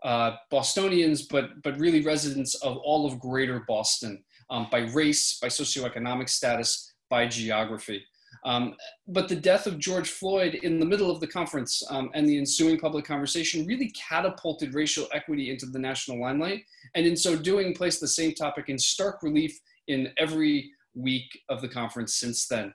uh, 0.05 0.33
Bostonians, 0.51 1.23
but, 1.23 1.63
but 1.63 1.79
really 1.79 2.03
residents 2.03 2.55
of 2.57 2.77
all 2.77 3.07
of 3.07 3.19
greater 3.19 3.65
Boston 3.67 4.23
um, 4.51 4.69
by 4.71 4.81
race, 4.93 5.39
by 5.41 5.49
socioeconomic 5.49 6.29
status, 6.29 6.93
by 7.11 7.27
geography. 7.27 8.05
Um, 8.45 8.75
but 9.09 9.29
the 9.29 9.37
death 9.37 9.67
of 9.67 9.79
George 9.79 10.11
Floyd 10.11 10.55
in 10.57 10.79
the 10.79 10.85
middle 10.85 11.11
of 11.11 11.21
the 11.21 11.27
conference 11.27 11.83
um, 11.89 12.11
and 12.15 12.29
the 12.29 12.37
ensuing 12.37 12.79
public 12.79 13.05
conversation 13.05 13.67
really 13.67 13.91
catapulted 13.93 14.75
racial 14.75 15.07
equity 15.13 15.51
into 15.51 15.67
the 15.67 15.79
national 15.79 16.21
limelight, 16.21 16.65
and 16.95 17.07
in 17.07 17.17
so 17.17 17.37
doing, 17.37 17.75
placed 17.75 18.01
the 18.01 18.09
same 18.09 18.35
topic 18.35 18.69
in 18.69 18.79
stark 18.79 19.23
relief 19.23 19.59
in 19.89 20.11
every 20.19 20.71
week 20.95 21.39
of 21.49 21.61
the 21.61 21.69
conference 21.69 22.17
since 22.17 22.47
then. 22.47 22.75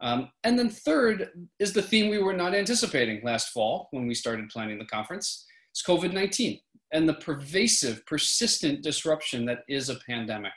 Um, 0.00 0.30
and 0.44 0.58
then 0.58 0.68
third 0.68 1.30
is 1.58 1.72
the 1.72 1.82
theme 1.82 2.10
we 2.10 2.18
were 2.18 2.34
not 2.34 2.54
anticipating 2.54 3.24
last 3.24 3.50
fall 3.50 3.88
when 3.92 4.06
we 4.06 4.14
started 4.14 4.50
planning 4.50 4.78
the 4.78 4.84
conference. 4.84 5.46
It's 5.70 5.82
COVID-19 5.82 6.60
and 6.92 7.08
the 7.08 7.14
pervasive, 7.14 8.04
persistent 8.06 8.82
disruption 8.82 9.46
that 9.46 9.60
is 9.68 9.88
a 9.88 9.98
pandemic. 10.06 10.52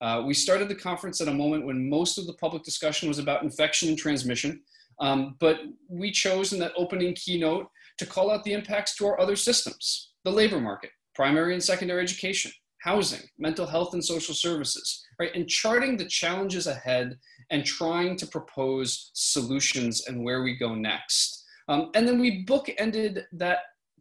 Uh, 0.00 0.22
we 0.26 0.34
started 0.34 0.68
the 0.68 0.74
conference 0.74 1.20
at 1.20 1.28
a 1.28 1.34
moment 1.34 1.66
when 1.66 1.88
most 1.88 2.18
of 2.18 2.26
the 2.26 2.34
public 2.34 2.62
discussion 2.62 3.08
was 3.08 3.18
about 3.18 3.42
infection 3.42 3.88
and 3.88 3.98
transmission, 3.98 4.60
um, 5.00 5.36
but 5.40 5.60
we 5.88 6.10
chose 6.10 6.52
in 6.52 6.58
that 6.58 6.72
opening 6.76 7.14
keynote 7.14 7.66
to 7.98 8.06
call 8.06 8.30
out 8.30 8.44
the 8.44 8.52
impacts 8.52 8.94
to 8.96 9.06
our 9.06 9.20
other 9.20 9.36
systems, 9.36 10.12
the 10.24 10.30
labor 10.30 10.60
market, 10.60 10.90
primary 11.14 11.54
and 11.54 11.62
secondary 11.62 12.02
education, 12.02 12.52
housing, 12.80 13.26
mental 13.38 13.66
health 13.66 13.94
and 13.94 14.04
social 14.04 14.34
services, 14.34 15.04
right? 15.18 15.34
And 15.34 15.48
charting 15.48 15.96
the 15.96 16.04
challenges 16.04 16.66
ahead 16.66 17.18
and 17.50 17.64
trying 17.64 18.16
to 18.18 18.26
propose 18.26 19.10
solutions 19.14 20.06
and 20.06 20.22
where 20.22 20.42
we 20.42 20.56
go 20.56 20.74
next. 20.74 21.44
Um, 21.68 21.90
and 21.94 22.06
then 22.06 22.20
we 22.20 22.44
bookended 22.44 23.24
that 23.32 23.58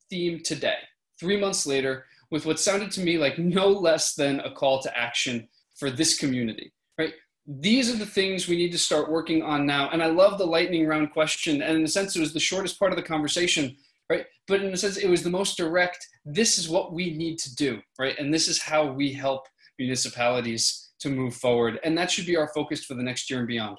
theme 0.10 0.41
today, 0.43 0.78
three 1.20 1.39
months 1.39 1.66
later, 1.66 2.06
with 2.32 2.46
what 2.46 2.60
sounded 2.60 2.91
to 2.91 3.02
me 3.02 3.18
like 3.18 3.39
no 3.39 3.70
less 3.70 4.14
than 4.14 4.39
a 4.41 4.52
call 4.52 4.82
to 4.82 4.98
action 4.98 5.48
for 5.76 5.89
this 5.89 6.17
community, 6.17 6.71
right? 6.97 7.13
These 7.47 7.93
are 7.93 7.97
the 7.97 8.05
things 8.05 8.47
we 8.47 8.57
need 8.57 8.71
to 8.71 8.78
start 8.78 9.11
working 9.11 9.43
on 9.43 9.65
now. 9.65 9.89
And 9.91 10.01
I 10.01 10.07
love 10.07 10.38
the 10.38 10.45
lightning 10.45 10.88
round 10.88 11.11
question. 11.11 11.61
And 11.61 11.78
in 11.78 11.84
a 11.84 11.88
sense, 11.88 12.15
it 12.15 12.19
was 12.19 12.34
the 12.34 12.39
shortest 12.39 12.80
part 12.80 12.91
of 12.91 12.95
the 12.95 13.03
conversation, 13.03 13.76
right? 14.09 14.26
But 14.47 14.61
in 14.61 14.73
a 14.73 14.78
sense, 14.78 14.97
it 14.97 15.09
was 15.09 15.23
the 15.23 15.30
most 15.30 15.57
direct. 15.57 16.07
This 16.26 16.57
is 16.57 16.69
what 16.69 16.93
we 16.93 17.15
need 17.15 17.38
to 17.39 17.55
do, 17.55 17.82
right? 17.99 18.17
And 18.17 18.34
this 18.34 18.47
is 18.47 18.61
how 18.61 18.91
we 18.91 19.13
help 19.13 19.47
municipalities 19.78 20.91
to 20.99 21.09
move 21.09 21.36
forward. 21.36 21.80
And 21.84 21.97
that 21.97 22.09
should 22.09 22.26
be 22.26 22.38
our 22.38 22.47
focus 22.47 22.84
for 22.84 22.95
the 22.95 23.03
next 23.03 23.30
year 23.30 23.39
and 23.39 23.47
beyond. 23.47 23.78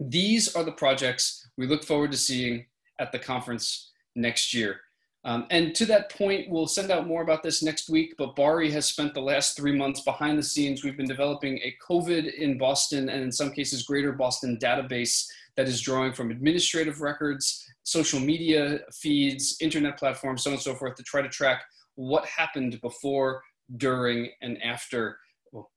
These 0.00 0.54
are 0.54 0.64
the 0.64 0.72
projects 0.72 1.46
we 1.58 1.66
look 1.66 1.84
forward 1.84 2.12
to 2.12 2.18
seeing 2.18 2.66
at 3.00 3.12
the 3.12 3.18
conference 3.18 3.90
next 4.14 4.54
year. 4.54 4.80
Um, 5.24 5.46
and 5.50 5.74
to 5.74 5.84
that 5.86 6.12
point, 6.12 6.48
we'll 6.48 6.68
send 6.68 6.90
out 6.90 7.06
more 7.06 7.22
about 7.22 7.42
this 7.42 7.62
next 7.62 7.90
week, 7.90 8.14
but 8.16 8.36
BARI 8.36 8.70
has 8.70 8.86
spent 8.86 9.14
the 9.14 9.20
last 9.20 9.56
three 9.56 9.76
months 9.76 10.00
behind 10.00 10.38
the 10.38 10.42
scenes. 10.42 10.84
We've 10.84 10.96
been 10.96 11.08
developing 11.08 11.58
a 11.58 11.74
COVID 11.86 12.34
in 12.34 12.56
Boston 12.56 13.08
and 13.08 13.22
in 13.22 13.32
some 13.32 13.50
cases 13.50 13.82
greater 13.82 14.12
Boston 14.12 14.58
database 14.62 15.26
that 15.56 15.66
is 15.66 15.80
drawing 15.80 16.12
from 16.12 16.30
administrative 16.30 17.00
records, 17.00 17.66
social 17.82 18.20
media 18.20 18.80
feeds, 18.92 19.56
internet 19.60 19.98
platforms, 19.98 20.44
so 20.44 20.50
on 20.50 20.54
and 20.54 20.62
so 20.62 20.74
forth 20.74 20.94
to 20.94 21.02
try 21.02 21.20
to 21.20 21.28
track 21.28 21.64
what 21.96 22.24
happened 22.26 22.80
before, 22.80 23.42
during, 23.76 24.30
and 24.40 24.62
after, 24.62 25.18
well, 25.50 25.70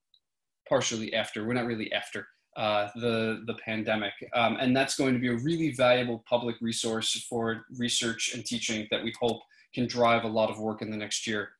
partially 0.68 1.12
after, 1.14 1.44
we're 1.44 1.52
not 1.52 1.66
really 1.66 1.92
after, 1.92 2.28
uh, 2.56 2.88
the, 2.96 3.42
the 3.46 3.54
pandemic. 3.54 4.12
Um, 4.34 4.56
and 4.60 4.76
that's 4.76 4.96
going 4.96 5.14
to 5.14 5.20
be 5.20 5.28
a 5.28 5.36
really 5.36 5.72
valuable 5.72 6.22
public 6.28 6.56
resource 6.60 7.26
for 7.28 7.64
research 7.78 8.34
and 8.34 8.44
teaching 8.44 8.86
that 8.90 9.02
we 9.02 9.12
hope 9.18 9.40
can 9.74 9.86
drive 9.86 10.24
a 10.24 10.28
lot 10.28 10.50
of 10.50 10.58
work 10.58 10.82
in 10.82 10.90
the 10.90 10.96
next 10.96 11.26
year. 11.26 11.50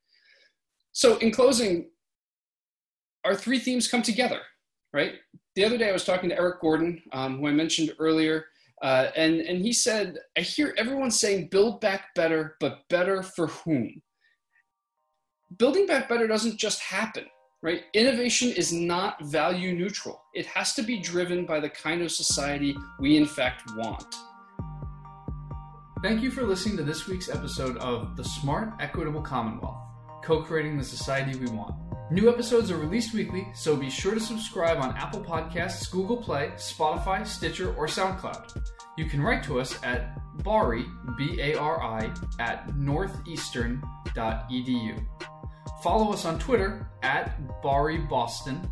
So 0.92 1.16
in 1.18 1.30
closing, 1.30 1.88
our 3.24 3.34
three 3.34 3.58
themes 3.58 3.88
come 3.88 4.02
together, 4.02 4.40
right? 4.92 5.14
The 5.54 5.64
other 5.64 5.78
day 5.78 5.88
I 5.88 5.92
was 5.92 6.04
talking 6.04 6.28
to 6.28 6.38
Eric 6.38 6.60
Gordon, 6.60 7.02
um, 7.12 7.38
who 7.38 7.46
I 7.46 7.52
mentioned 7.52 7.94
earlier, 7.98 8.46
uh, 8.82 9.08
and, 9.16 9.40
and 9.40 9.62
he 9.62 9.72
said, 9.72 10.18
I 10.36 10.40
hear 10.40 10.74
everyone 10.76 11.10
saying 11.10 11.48
build 11.50 11.80
back 11.80 12.14
better, 12.14 12.56
but 12.60 12.80
better 12.90 13.22
for 13.22 13.46
whom? 13.46 14.02
Building 15.56 15.86
back 15.86 16.08
better 16.08 16.26
doesn't 16.26 16.58
just 16.58 16.80
happen 16.80 17.24
right? 17.62 17.84
Innovation 17.94 18.50
is 18.50 18.72
not 18.72 19.24
value 19.24 19.72
neutral. 19.72 20.24
It 20.34 20.46
has 20.46 20.74
to 20.74 20.82
be 20.82 20.98
driven 20.98 21.46
by 21.46 21.60
the 21.60 21.68
kind 21.68 22.02
of 22.02 22.10
society 22.10 22.76
we 22.98 23.16
in 23.16 23.26
fact 23.26 23.70
want. 23.76 24.16
Thank 26.02 26.22
you 26.22 26.32
for 26.32 26.42
listening 26.42 26.76
to 26.78 26.82
this 26.82 27.06
week's 27.06 27.28
episode 27.28 27.76
of 27.76 28.16
The 28.16 28.24
Smart 28.24 28.72
Equitable 28.80 29.22
Commonwealth, 29.22 29.78
co-creating 30.24 30.76
the 30.76 30.84
society 30.84 31.38
we 31.38 31.46
want. 31.46 31.76
New 32.10 32.28
episodes 32.28 32.72
are 32.72 32.76
released 32.76 33.14
weekly, 33.14 33.46
so 33.54 33.76
be 33.76 33.88
sure 33.88 34.14
to 34.14 34.20
subscribe 34.20 34.78
on 34.78 34.96
Apple 34.96 35.20
Podcasts, 35.20 35.88
Google 35.88 36.16
Play, 36.16 36.50
Spotify, 36.56 37.24
Stitcher, 37.24 37.72
or 37.76 37.86
SoundCloud. 37.86 38.60
You 38.98 39.06
can 39.06 39.22
write 39.22 39.44
to 39.44 39.60
us 39.60 39.78
at 39.84 40.18
bari, 40.42 40.84
B-A-R-I, 41.16 42.12
at 42.40 42.76
northeastern.edu. 42.76 45.06
Follow 45.82 46.12
us 46.12 46.24
on 46.24 46.38
Twitter 46.38 46.86
at 47.02 47.60
BARI 47.60 47.98
Boston 47.98 48.70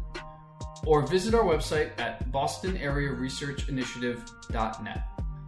or 0.87 1.05
visit 1.05 1.35
our 1.35 1.43
website 1.43 1.91
at 1.99 2.31
bostonarearesearchinitiative.net. 2.31 5.03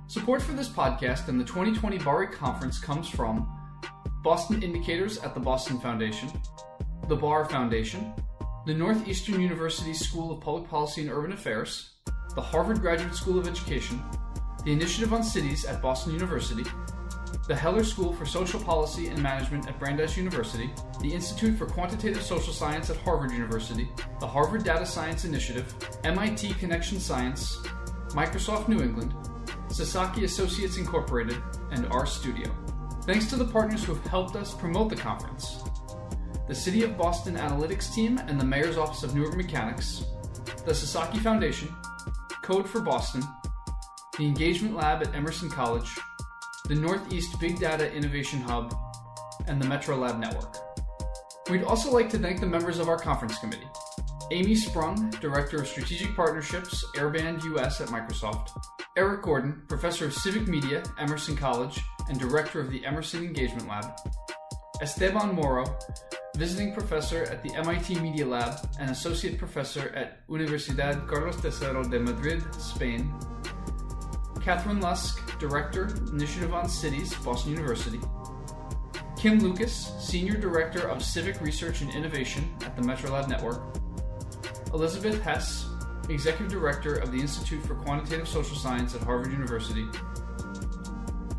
Support 0.08 0.42
for 0.42 0.54
this 0.54 0.68
podcast 0.68 1.28
and 1.28 1.38
the 1.38 1.44
2020 1.44 1.98
BARI 1.98 2.26
Conference 2.26 2.80
comes 2.80 3.08
from 3.08 3.48
Boston 4.24 4.60
Indicators 4.60 5.18
at 5.18 5.34
the 5.34 5.40
Boston 5.40 5.78
Foundation, 5.78 6.32
the 7.08 7.14
Barr 7.14 7.44
Foundation, 7.44 8.12
the 8.66 8.74
Northeastern 8.74 9.40
University 9.40 9.94
School 9.94 10.32
of 10.32 10.40
Public 10.40 10.68
Policy 10.68 11.02
and 11.02 11.10
Urban 11.10 11.32
Affairs, 11.32 11.90
the 12.34 12.42
Harvard 12.42 12.80
Graduate 12.80 13.14
School 13.14 13.38
of 13.38 13.46
Education, 13.46 14.02
the 14.64 14.72
Initiative 14.72 15.12
on 15.12 15.22
Cities 15.22 15.64
at 15.64 15.80
Boston 15.80 16.12
University, 16.12 16.64
the 17.48 17.56
Heller 17.56 17.82
School 17.82 18.12
for 18.12 18.24
Social 18.24 18.60
Policy 18.60 19.08
and 19.08 19.20
Management 19.20 19.66
at 19.68 19.78
Brandeis 19.78 20.16
University, 20.16 20.70
the 21.00 21.12
Institute 21.12 21.58
for 21.58 21.66
Quantitative 21.66 22.22
Social 22.22 22.52
Science 22.52 22.88
at 22.88 22.96
Harvard 22.98 23.32
University, 23.32 23.88
the 24.20 24.26
Harvard 24.26 24.62
Data 24.62 24.86
Science 24.86 25.24
Initiative, 25.24 25.74
MIT 26.04 26.54
Connection 26.54 27.00
Science, 27.00 27.56
Microsoft 28.10 28.68
New 28.68 28.80
England, 28.80 29.14
Sasaki 29.68 30.24
Associates 30.24 30.76
Incorporated, 30.76 31.42
and 31.72 31.86
RStudio. 31.86 32.54
Thanks 33.04 33.26
to 33.30 33.36
the 33.36 33.46
partners 33.46 33.82
who 33.82 33.94
have 33.94 34.06
helped 34.06 34.36
us 34.36 34.54
promote 34.54 34.88
the 34.88 34.96
conference 34.96 35.62
the 36.48 36.54
City 36.54 36.82
of 36.82 36.98
Boston 36.98 37.36
Analytics 37.36 37.94
Team 37.94 38.18
and 38.26 38.38
the 38.38 38.44
Mayor's 38.44 38.76
Office 38.76 39.04
of 39.04 39.14
New 39.14 39.24
Urban 39.24 39.38
Mechanics, 39.38 40.04
the 40.66 40.74
Sasaki 40.74 41.18
Foundation, 41.18 41.74
Code 42.42 42.68
for 42.68 42.80
Boston, 42.80 43.22
the 44.18 44.26
Engagement 44.26 44.74
Lab 44.74 45.02
at 45.02 45.14
Emerson 45.14 45.48
College, 45.48 45.88
the 46.68 46.74
Northeast 46.74 47.38
Big 47.40 47.58
Data 47.58 47.92
Innovation 47.92 48.40
Hub, 48.40 48.74
and 49.46 49.60
the 49.60 49.66
Metro 49.66 49.96
Lab 49.96 50.18
Network. 50.18 50.56
We'd 51.50 51.64
also 51.64 51.90
like 51.90 52.08
to 52.10 52.18
thank 52.18 52.40
the 52.40 52.46
members 52.46 52.78
of 52.78 52.88
our 52.88 52.98
conference 52.98 53.38
committee. 53.38 53.66
Amy 54.30 54.54
Sprung, 54.54 55.10
Director 55.20 55.60
of 55.60 55.68
Strategic 55.68 56.14
Partnerships, 56.14 56.84
Airband 56.96 57.42
US 57.56 57.80
at 57.80 57.88
Microsoft, 57.88 58.50
Eric 58.96 59.22
Gordon, 59.22 59.62
Professor 59.68 60.06
of 60.06 60.14
Civic 60.14 60.46
Media, 60.46 60.82
Emerson 60.98 61.36
College, 61.36 61.80
and 62.08 62.18
Director 62.18 62.60
of 62.60 62.70
the 62.70 62.84
Emerson 62.86 63.24
Engagement 63.24 63.68
Lab, 63.68 63.96
Esteban 64.80 65.34
Moro, 65.34 65.64
Visiting 66.36 66.72
Professor 66.72 67.24
at 67.24 67.42
the 67.42 67.54
MIT 67.54 68.00
Media 68.00 68.26
Lab 68.26 68.58
and 68.80 68.90
Associate 68.90 69.36
Professor 69.36 69.92
at 69.94 70.26
Universidad 70.28 71.06
Carlos 71.06 71.44
III 71.44 71.90
de 71.90 72.00
Madrid, 72.00 72.42
Spain, 72.54 73.12
Katharine 74.40 74.80
Lusk, 74.80 75.31
Director, 75.42 75.88
Initiative 76.12 76.54
on 76.54 76.68
Cities, 76.68 77.12
Boston 77.16 77.50
University. 77.50 77.98
Kim 79.18 79.40
Lucas, 79.40 79.92
Senior 79.98 80.36
Director 80.36 80.88
of 80.88 81.02
Civic 81.02 81.40
Research 81.40 81.80
and 81.80 81.92
Innovation 81.92 82.54
at 82.64 82.76
the 82.76 82.82
MetroLab 82.82 83.28
Network. 83.28 83.60
Elizabeth 84.72 85.20
Hess, 85.20 85.68
Executive 86.08 86.48
Director 86.48 86.94
of 86.94 87.10
the 87.10 87.18
Institute 87.18 87.60
for 87.66 87.74
Quantitative 87.74 88.28
Social 88.28 88.56
Science 88.56 88.94
at 88.94 89.02
Harvard 89.02 89.32
University. 89.32 89.84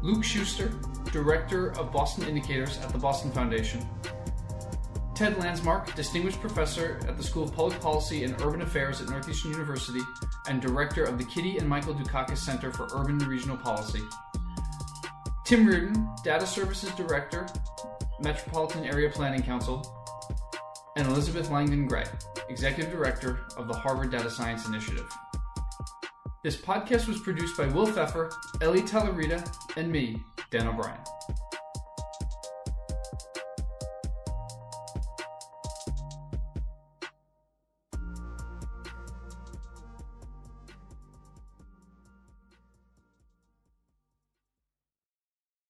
Luc 0.01 0.21
Schuster, 0.21 0.73
Director 1.13 1.71
of 1.79 1.93
Boston 1.93 2.27
Indicators 2.27 2.79
at 2.79 2.89
the 2.89 2.97
Boston 2.97 3.31
Foundation. 3.31 3.87
Ted 5.23 5.37
Landsmark, 5.37 5.95
Distinguished 5.95 6.41
Professor 6.41 6.99
at 7.07 7.15
the 7.15 7.23
School 7.23 7.45
of 7.45 7.55
Public 7.55 7.79
Policy 7.79 8.25
and 8.25 8.35
Urban 8.41 8.61
Affairs 8.61 8.99
at 8.99 9.07
Northeastern 9.07 9.53
University 9.53 10.01
and 10.49 10.61
Director 10.61 11.05
of 11.05 11.17
the 11.17 11.23
Kitty 11.23 11.57
and 11.59 11.69
Michael 11.69 11.95
Dukakis 11.95 12.39
Center 12.39 12.73
for 12.73 12.89
Urban 12.93 13.11
and 13.11 13.27
Regional 13.27 13.55
Policy. 13.55 14.01
Tim 15.45 15.65
Reardon, 15.65 16.09
Data 16.25 16.45
Services 16.45 16.91
Director, 16.95 17.47
Metropolitan 18.19 18.83
Area 18.83 19.09
Planning 19.09 19.43
Council. 19.43 19.81
And 20.97 21.07
Elizabeth 21.07 21.49
Langdon 21.49 21.87
Gray, 21.87 22.03
Executive 22.49 22.91
Director 22.91 23.45
of 23.55 23.69
the 23.69 23.73
Harvard 23.73 24.11
Data 24.11 24.29
Science 24.29 24.67
Initiative. 24.67 25.09
This 26.43 26.57
podcast 26.57 27.07
was 27.07 27.21
produced 27.21 27.55
by 27.55 27.67
Will 27.67 27.85
Pfeffer, 27.85 28.29
Ellie 28.59 28.81
Talarita, 28.81 29.49
and 29.77 29.89
me, 29.89 30.21
Dan 30.51 30.67
O'Brien. 30.67 30.99